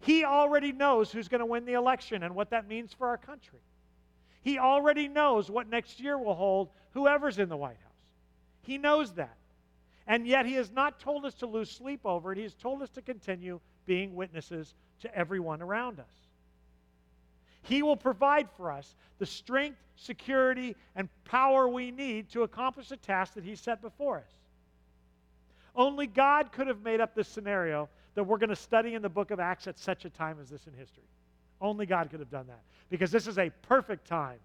He 0.00 0.24
already 0.24 0.72
knows 0.72 1.12
who's 1.12 1.28
going 1.28 1.40
to 1.40 1.46
win 1.46 1.64
the 1.64 1.74
election 1.74 2.22
and 2.22 2.34
what 2.34 2.50
that 2.50 2.68
means 2.68 2.92
for 2.92 3.08
our 3.08 3.18
country. 3.18 3.60
He 4.42 4.58
already 4.58 5.08
knows 5.08 5.50
what 5.50 5.68
next 5.68 6.00
year 6.00 6.18
will 6.18 6.34
hold, 6.34 6.70
whoever's 6.92 7.38
in 7.38 7.48
the 7.48 7.56
White 7.56 7.78
House. 7.82 7.92
He 8.62 8.78
knows 8.78 9.12
that. 9.14 9.36
And 10.06 10.26
yet, 10.26 10.46
He 10.46 10.54
has 10.54 10.72
not 10.72 10.98
told 10.98 11.24
us 11.24 11.34
to 11.34 11.46
lose 11.46 11.70
sleep 11.70 12.00
over 12.04 12.32
it. 12.32 12.38
He 12.38 12.42
has 12.42 12.54
told 12.54 12.82
us 12.82 12.90
to 12.90 13.02
continue 13.02 13.60
being 13.86 14.14
witnesses 14.14 14.74
to 15.00 15.14
everyone 15.16 15.62
around 15.62 16.00
us. 16.00 16.21
He 17.72 17.82
will 17.82 17.96
provide 17.96 18.50
for 18.58 18.70
us 18.70 18.94
the 19.18 19.24
strength, 19.24 19.78
security, 19.96 20.76
and 20.94 21.08
power 21.24 21.66
we 21.66 21.90
need 21.90 22.28
to 22.32 22.42
accomplish 22.42 22.90
the 22.90 22.98
task 22.98 23.32
that 23.32 23.44
He 23.44 23.54
set 23.54 23.80
before 23.80 24.18
us. 24.18 24.30
Only 25.74 26.06
God 26.06 26.52
could 26.52 26.66
have 26.66 26.82
made 26.82 27.00
up 27.00 27.14
this 27.14 27.28
scenario 27.28 27.88
that 28.14 28.24
we're 28.24 28.36
going 28.36 28.50
to 28.50 28.56
study 28.56 28.92
in 28.94 29.00
the 29.00 29.08
book 29.08 29.30
of 29.30 29.40
Acts 29.40 29.66
at 29.66 29.78
such 29.78 30.04
a 30.04 30.10
time 30.10 30.36
as 30.38 30.50
this 30.50 30.66
in 30.66 30.74
history. 30.74 31.04
Only 31.62 31.86
God 31.86 32.10
could 32.10 32.20
have 32.20 32.30
done 32.30 32.46
that. 32.48 32.60
Because 32.90 33.10
this 33.10 33.26
is 33.26 33.38
a 33.38 33.48
perfect 33.62 34.06
time 34.06 34.38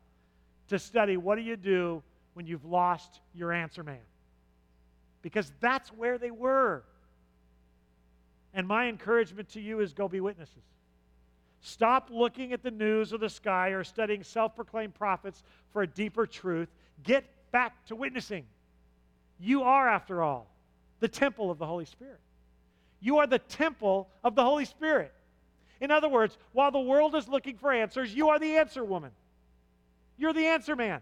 to 0.70 0.80
study 0.80 1.18
what 1.18 1.36
do 1.36 1.42
you 1.42 1.58
do 1.58 2.02
when 2.34 2.48
you've 2.48 2.64
lost 2.64 3.20
your 3.36 3.52
answer 3.52 3.84
man. 3.84 4.00
Because 5.22 5.52
that's 5.60 5.90
where 5.90 6.18
they 6.18 6.32
were. 6.32 6.82
And 8.54 8.66
my 8.66 8.88
encouragement 8.88 9.50
to 9.50 9.60
you 9.60 9.82
is 9.82 9.92
go 9.92 10.08
be 10.08 10.22
witnesses. 10.22 10.64
Stop 11.62 12.10
looking 12.12 12.54
at 12.54 12.64
the 12.64 12.72
news 12.72 13.14
or 13.14 13.18
the 13.18 13.30
sky 13.30 13.70
or 13.70 13.84
studying 13.84 14.24
self 14.24 14.56
proclaimed 14.56 14.94
prophets 14.94 15.44
for 15.74 15.82
a 15.82 15.88
deeper 15.88 16.26
truth. 16.26 16.70
Get 17.04 17.26
back 17.52 17.86
to 17.88 17.96
witnessing. 17.96 18.46
You 19.40 19.64
are, 19.64 19.88
after 19.88 20.22
all, 20.22 20.48
the 21.00 21.08
temple 21.08 21.52
of 21.52 21.58
the 21.58 21.66
Holy 21.66 21.86
Spirit. 21.86 22.20
You 23.00 23.18
are 23.18 23.28
the 23.28 23.40
temple 23.40 24.10
of 24.24 24.36
the 24.36 24.44
Holy 24.44 24.66
Spirit. 24.66 25.14
In 25.80 25.92
other 25.92 26.10
words, 26.10 26.38
while 26.54 26.72
the 26.72 26.80
world 26.80 27.16
is 27.16 27.28
looking 27.28 27.58
for 27.58 27.72
answers, 27.72 28.14
you 28.14 28.30
are 28.30 28.40
the 28.40 28.58
answer 28.58 28.84
woman. 28.84 29.12
You're 30.18 30.34
the 30.34 30.48
answer 30.48 30.76
man. 30.76 31.02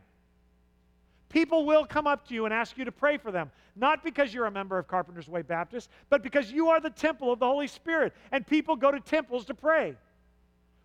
People 1.29 1.65
will 1.65 1.85
come 1.85 2.07
up 2.07 2.27
to 2.27 2.33
you 2.33 2.45
and 2.45 2.53
ask 2.53 2.77
you 2.77 2.85
to 2.85 2.91
pray 2.91 3.17
for 3.17 3.31
them, 3.31 3.51
not 3.75 4.03
because 4.03 4.33
you're 4.33 4.45
a 4.45 4.51
member 4.51 4.77
of 4.77 4.87
Carpenter's 4.87 5.27
Way 5.27 5.41
Baptist, 5.41 5.89
but 6.09 6.21
because 6.21 6.51
you 6.51 6.69
are 6.69 6.79
the 6.79 6.89
temple 6.89 7.31
of 7.31 7.39
the 7.39 7.45
Holy 7.45 7.67
Spirit. 7.67 8.13
And 8.31 8.45
people 8.45 8.75
go 8.75 8.91
to 8.91 8.99
temples 8.99 9.45
to 9.45 9.53
pray 9.53 9.95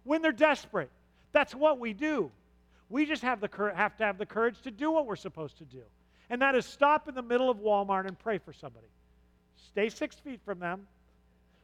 when 0.04 0.22
they're 0.22 0.32
desperate. 0.32 0.90
That's 1.32 1.54
what 1.54 1.78
we 1.78 1.92
do. 1.92 2.30
We 2.88 3.06
just 3.06 3.22
have, 3.22 3.40
the 3.40 3.72
have 3.74 3.96
to 3.98 4.04
have 4.04 4.18
the 4.18 4.26
courage 4.26 4.60
to 4.62 4.70
do 4.70 4.90
what 4.90 5.06
we're 5.06 5.16
supposed 5.16 5.58
to 5.58 5.64
do. 5.64 5.82
And 6.28 6.42
that 6.42 6.54
is 6.54 6.66
stop 6.66 7.08
in 7.08 7.14
the 7.14 7.22
middle 7.22 7.50
of 7.50 7.58
Walmart 7.58 8.06
and 8.06 8.18
pray 8.18 8.38
for 8.38 8.52
somebody. 8.52 8.86
Stay 9.56 9.88
six 9.88 10.16
feet 10.16 10.40
from 10.44 10.58
them, 10.58 10.86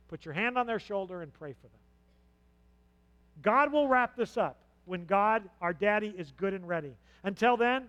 put 0.08 0.24
your 0.24 0.34
hand 0.34 0.56
on 0.56 0.66
their 0.66 0.78
shoulder, 0.78 1.22
and 1.22 1.32
pray 1.32 1.52
for 1.52 1.66
them. 1.66 1.80
God 3.42 3.72
will 3.72 3.88
wrap 3.88 4.16
this 4.16 4.36
up 4.36 4.56
when 4.84 5.04
God, 5.04 5.42
our 5.60 5.72
daddy, 5.72 6.14
is 6.16 6.32
good 6.36 6.54
and 6.54 6.66
ready. 6.66 6.92
Until 7.24 7.56
then, 7.56 7.88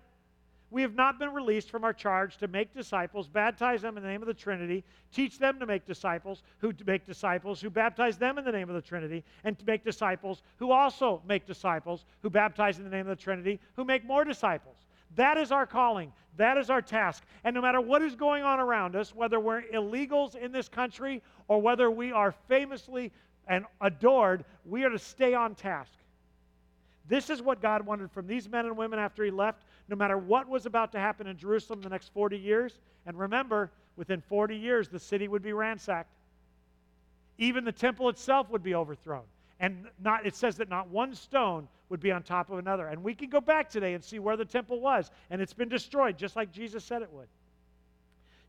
we 0.69 0.81
have 0.81 0.95
not 0.95 1.17
been 1.17 1.33
released 1.33 1.69
from 1.69 1.83
our 1.83 1.93
charge 1.93 2.37
to 2.37 2.47
make 2.47 2.73
disciples, 2.73 3.27
baptize 3.27 3.81
them 3.81 3.95
in 3.95 4.03
the 4.03 4.09
name 4.09 4.21
of 4.21 4.27
the 4.27 4.33
Trinity, 4.33 4.83
teach 5.13 5.39
them 5.39 5.59
to 5.59 5.65
make 5.65 5.85
disciples, 5.85 6.43
who 6.59 6.73
make 6.85 7.05
disciples, 7.05 7.61
who 7.61 7.69
baptize 7.69 8.17
them 8.17 8.37
in 8.37 8.43
the 8.43 8.51
name 8.51 8.67
of 8.69 8.75
the 8.75 8.81
Trinity, 8.81 9.23
and 9.45 9.57
to 9.57 9.65
make 9.65 9.83
disciples 9.83 10.41
who 10.57 10.71
also 10.71 11.21
make 11.27 11.45
disciples, 11.45 12.05
who 12.21 12.29
baptize 12.29 12.77
in 12.79 12.83
the 12.83 12.89
name 12.89 13.07
of 13.07 13.17
the 13.17 13.23
Trinity, 13.23 13.59
who 13.75 13.85
make 13.85 14.03
more 14.05 14.25
disciples. 14.25 14.75
That 15.15 15.37
is 15.37 15.51
our 15.51 15.65
calling. 15.65 16.11
That 16.35 16.57
is 16.57 16.69
our 16.69 16.81
task. 16.81 17.23
And 17.43 17.55
no 17.55 17.61
matter 17.61 17.79
what 17.79 18.01
is 18.01 18.15
going 18.15 18.43
on 18.43 18.59
around 18.59 18.95
us, 18.95 19.15
whether 19.15 19.39
we're 19.39 19.63
illegals 19.73 20.35
in 20.35 20.51
this 20.51 20.67
country 20.67 21.23
or 21.47 21.61
whether 21.61 21.89
we 21.89 22.11
are 22.11 22.33
famously 22.47 23.11
and 23.47 23.65
adored, 23.79 24.43
we 24.65 24.83
are 24.83 24.89
to 24.89 24.99
stay 24.99 25.33
on 25.33 25.55
task. 25.55 25.91
This 27.07 27.29
is 27.29 27.41
what 27.41 27.61
God 27.61 27.85
wanted 27.85 28.11
from 28.11 28.27
these 28.27 28.49
men 28.49 28.65
and 28.65 28.75
women 28.75 28.99
after 28.99 29.23
He 29.23 29.31
left, 29.31 29.63
no 29.89 29.95
matter 29.95 30.17
what 30.17 30.47
was 30.47 30.65
about 30.65 30.91
to 30.91 30.99
happen 30.99 31.27
in 31.27 31.37
Jerusalem 31.37 31.81
the 31.81 31.89
next 31.89 32.13
40 32.13 32.37
years. 32.37 32.79
And 33.05 33.17
remember, 33.17 33.71
within 33.95 34.21
40 34.21 34.55
years, 34.55 34.89
the 34.89 34.99
city 34.99 35.27
would 35.27 35.41
be 35.41 35.53
ransacked. 35.53 36.11
Even 37.37 37.63
the 37.63 37.71
temple 37.71 38.09
itself 38.09 38.49
would 38.49 38.63
be 38.63 38.75
overthrown. 38.75 39.23
And 39.59 39.87
not, 40.03 40.25
it 40.25 40.35
says 40.35 40.57
that 40.57 40.69
not 40.69 40.89
one 40.89 41.15
stone 41.15 41.67
would 41.89 41.99
be 41.99 42.11
on 42.11 42.23
top 42.23 42.49
of 42.49 42.57
another. 42.57 42.87
And 42.87 43.03
we 43.03 43.15
can 43.15 43.29
go 43.29 43.39
back 43.39 43.69
today 43.69 43.93
and 43.93 44.03
see 44.03 44.19
where 44.19 44.37
the 44.37 44.45
temple 44.45 44.79
was. 44.79 45.09
And 45.29 45.41
it's 45.41 45.53
been 45.53 45.69
destroyed, 45.69 46.17
just 46.17 46.35
like 46.35 46.51
Jesus 46.51 46.83
said 46.83 47.01
it 47.01 47.11
would. 47.11 47.27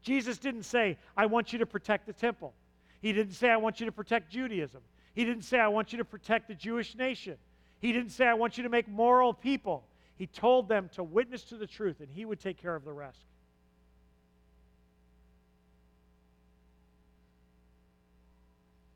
Jesus 0.02 0.39
didn't 0.39 0.65
say, 0.65 0.97
I 1.16 1.27
want 1.27 1.52
you 1.52 1.59
to 1.60 1.66
protect 1.66 2.06
the 2.06 2.12
temple. 2.12 2.52
He 3.01 3.12
didn't 3.12 3.35
say, 3.35 3.51
I 3.51 3.56
want 3.56 3.81
you 3.81 3.86
to 3.86 3.93
protect 3.93 4.31
Judaism. 4.31 4.81
He 5.15 5.24
didn't 5.24 5.43
say, 5.43 5.59
I 5.59 5.69
want 5.69 5.93
you 5.93 5.98
to 5.98 6.05
protect 6.05 6.48
the 6.48 6.55
Jewish 6.55 6.94
nation. 6.94 7.36
He 7.81 7.93
didn't 7.93 8.10
say, 8.10 8.27
I 8.27 8.35
want 8.35 8.56
you 8.56 8.65
to 8.65 8.69
make 8.69 8.89
moral 8.89 9.32
people. 9.32 9.85
He 10.19 10.27
told 10.27 10.69
them 10.69 10.90
to 10.95 11.05
witness 11.05 11.45
to 11.45 11.57
the 11.57 11.66
truth, 11.66 12.01
and 12.01 12.09
He 12.11 12.24
would 12.24 12.40
take 12.40 12.61
care 12.61 12.74
of 12.74 12.85
the 12.85 12.93
rest. 12.93 13.24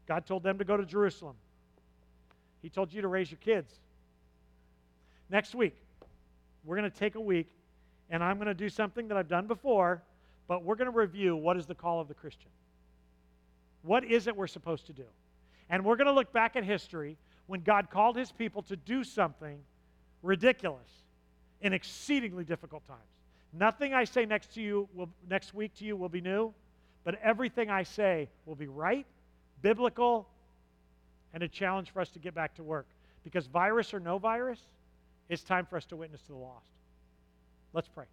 God 0.06 0.26
told 0.26 0.42
them 0.42 0.58
to 0.58 0.64
go 0.64 0.76
to 0.76 0.84
Jerusalem. 0.84 1.36
He 2.60 2.68
told 2.68 2.92
you 2.92 3.02
to 3.02 3.08
raise 3.08 3.30
your 3.30 3.38
kids. 3.38 3.72
Next 5.30 5.54
week, 5.54 5.76
we're 6.64 6.76
going 6.76 6.90
to 6.90 6.96
take 6.96 7.14
a 7.14 7.20
week, 7.20 7.48
and 8.10 8.22
I'm 8.22 8.36
going 8.36 8.48
to 8.48 8.54
do 8.54 8.68
something 8.68 9.06
that 9.08 9.16
I've 9.16 9.28
done 9.28 9.46
before, 9.46 10.02
but 10.48 10.64
we're 10.64 10.74
going 10.74 10.90
to 10.90 10.96
review 10.96 11.36
what 11.36 11.56
is 11.56 11.66
the 11.66 11.74
call 11.74 12.00
of 12.00 12.08
the 12.08 12.14
Christian. 12.14 12.50
What 13.82 14.04
is 14.04 14.26
it 14.26 14.36
we're 14.36 14.48
supposed 14.48 14.86
to 14.86 14.92
do? 14.92 15.06
And 15.70 15.84
we're 15.84 15.96
going 15.96 16.08
to 16.08 16.12
look 16.12 16.32
back 16.32 16.56
at 16.56 16.64
history 16.64 17.16
when 17.46 17.60
God 17.60 17.90
called 17.90 18.16
his 18.16 18.32
people 18.32 18.62
to 18.62 18.76
do 18.76 19.04
something 19.04 19.60
ridiculous 20.22 21.01
in 21.62 21.72
exceedingly 21.72 22.44
difficult 22.44 22.86
times. 22.86 23.00
Nothing 23.52 23.94
I 23.94 24.04
say 24.04 24.26
next 24.26 24.54
to 24.54 24.62
you 24.62 24.88
will, 24.94 25.08
next 25.28 25.54
week 25.54 25.74
to 25.76 25.84
you 25.84 25.96
will 25.96 26.08
be 26.08 26.20
new, 26.20 26.52
but 27.04 27.18
everything 27.22 27.70
I 27.70 27.82
say 27.82 28.28
will 28.46 28.54
be 28.54 28.66
right, 28.66 29.06
biblical, 29.60 30.28
and 31.34 31.42
a 31.42 31.48
challenge 31.48 31.90
for 31.90 32.00
us 32.00 32.10
to 32.10 32.18
get 32.18 32.34
back 32.34 32.54
to 32.56 32.62
work. 32.62 32.86
Because 33.24 33.46
virus 33.46 33.94
or 33.94 34.00
no 34.00 34.18
virus, 34.18 34.60
it's 35.28 35.42
time 35.42 35.66
for 35.66 35.76
us 35.76 35.84
to 35.86 35.96
witness 35.96 36.20
to 36.22 36.32
the 36.32 36.38
lost. 36.38 36.66
Let's 37.72 37.88
pray. 37.88 38.06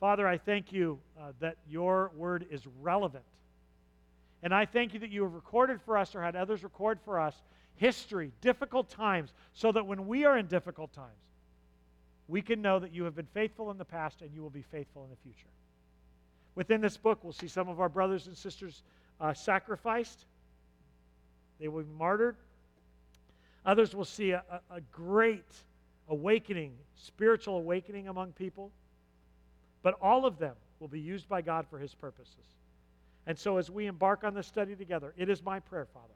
Father, 0.00 0.26
I 0.26 0.38
thank 0.38 0.72
you 0.72 0.98
uh, 1.20 1.32
that 1.40 1.56
your 1.68 2.10
word 2.16 2.46
is 2.50 2.62
relevant 2.80 3.24
and 4.42 4.52
I 4.52 4.66
thank 4.66 4.92
you 4.92 5.00
that 5.00 5.10
you 5.10 5.22
have 5.22 5.34
recorded 5.34 5.80
for 5.82 5.96
us 5.96 6.14
or 6.14 6.22
had 6.22 6.34
others 6.34 6.64
record 6.64 6.98
for 7.04 7.20
us 7.20 7.34
history, 7.76 8.32
difficult 8.40 8.90
times, 8.90 9.32
so 9.54 9.72
that 9.72 9.86
when 9.86 10.06
we 10.06 10.24
are 10.24 10.36
in 10.36 10.46
difficult 10.46 10.92
times, 10.92 11.16
we 12.32 12.40
can 12.40 12.62
know 12.62 12.78
that 12.78 12.94
you 12.94 13.04
have 13.04 13.14
been 13.14 13.28
faithful 13.34 13.70
in 13.70 13.76
the 13.76 13.84
past 13.84 14.22
and 14.22 14.32
you 14.34 14.40
will 14.42 14.48
be 14.48 14.62
faithful 14.62 15.04
in 15.04 15.10
the 15.10 15.16
future. 15.16 15.50
Within 16.54 16.80
this 16.80 16.96
book, 16.96 17.22
we'll 17.22 17.34
see 17.34 17.46
some 17.46 17.68
of 17.68 17.78
our 17.78 17.90
brothers 17.90 18.26
and 18.26 18.34
sisters 18.34 18.82
uh, 19.20 19.34
sacrificed, 19.34 20.24
they 21.60 21.68
will 21.68 21.82
be 21.82 21.92
martyred. 21.98 22.36
Others 23.66 23.94
will 23.94 24.06
see 24.06 24.30
a, 24.30 24.42
a, 24.50 24.76
a 24.76 24.80
great 24.90 25.44
awakening, 26.08 26.72
spiritual 26.96 27.58
awakening 27.58 28.08
among 28.08 28.32
people. 28.32 28.72
But 29.82 29.98
all 30.00 30.24
of 30.24 30.38
them 30.38 30.54
will 30.80 30.88
be 30.88 31.00
used 31.00 31.28
by 31.28 31.42
God 31.42 31.66
for 31.68 31.78
his 31.78 31.94
purposes. 31.94 32.56
And 33.26 33.38
so, 33.38 33.58
as 33.58 33.70
we 33.70 33.86
embark 33.86 34.24
on 34.24 34.32
this 34.32 34.46
study 34.46 34.74
together, 34.74 35.12
it 35.18 35.28
is 35.28 35.44
my 35.44 35.60
prayer, 35.60 35.86
Father, 35.92 36.14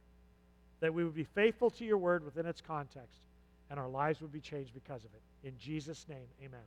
that 0.80 0.94
we 0.94 1.04
would 1.04 1.14
be 1.14 1.24
faithful 1.24 1.68
to 1.72 1.84
your 1.84 1.98
word 1.98 2.24
within 2.24 2.46
its 2.46 2.62
context 2.62 3.20
and 3.70 3.78
our 3.78 3.88
lives 3.88 4.20
would 4.20 4.32
be 4.32 4.40
changed 4.40 4.72
because 4.74 5.04
of 5.04 5.10
it. 5.14 5.20
In 5.46 5.56
Jesus' 5.58 6.04
name, 6.08 6.26
amen. 6.44 6.58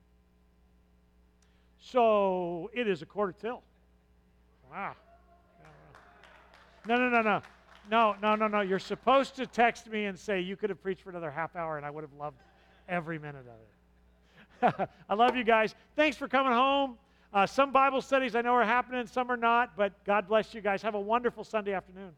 So, 1.81 2.71
it 2.73 2.87
is 2.87 3.01
a 3.01 3.05
quarter 3.05 3.33
till. 3.33 3.61
Wow. 4.71 4.95
No, 6.87 6.95
no, 6.95 7.09
no, 7.09 7.21
no. 7.21 7.41
No, 7.91 8.15
no, 8.21 8.35
no, 8.35 8.47
no. 8.47 8.61
You're 8.61 8.79
supposed 8.79 9.35
to 9.35 9.45
text 9.45 9.89
me 9.89 10.05
and 10.05 10.17
say 10.17 10.39
you 10.39 10.55
could 10.55 10.69
have 10.69 10.81
preached 10.81 11.01
for 11.01 11.09
another 11.09 11.29
half 11.29 11.57
hour, 11.57 11.75
and 11.75 11.85
I 11.85 11.89
would 11.89 12.05
have 12.05 12.13
loved 12.13 12.37
every 12.87 13.19
minute 13.19 13.45
of 14.61 14.71
it. 14.71 14.89
I 15.09 15.13
love 15.13 15.35
you 15.35 15.43
guys. 15.43 15.75
Thanks 15.97 16.15
for 16.15 16.29
coming 16.29 16.53
home. 16.53 16.97
Uh, 17.33 17.45
some 17.45 17.73
Bible 17.73 18.01
studies 18.01 18.33
I 18.33 18.41
know 18.41 18.53
are 18.53 18.63
happening, 18.63 19.05
some 19.07 19.29
are 19.29 19.37
not, 19.37 19.75
but 19.75 19.91
God 20.05 20.25
bless 20.29 20.53
you 20.53 20.61
guys. 20.61 20.81
Have 20.83 20.95
a 20.95 20.99
wonderful 20.99 21.43
Sunday 21.43 21.73
afternoon. 21.73 22.11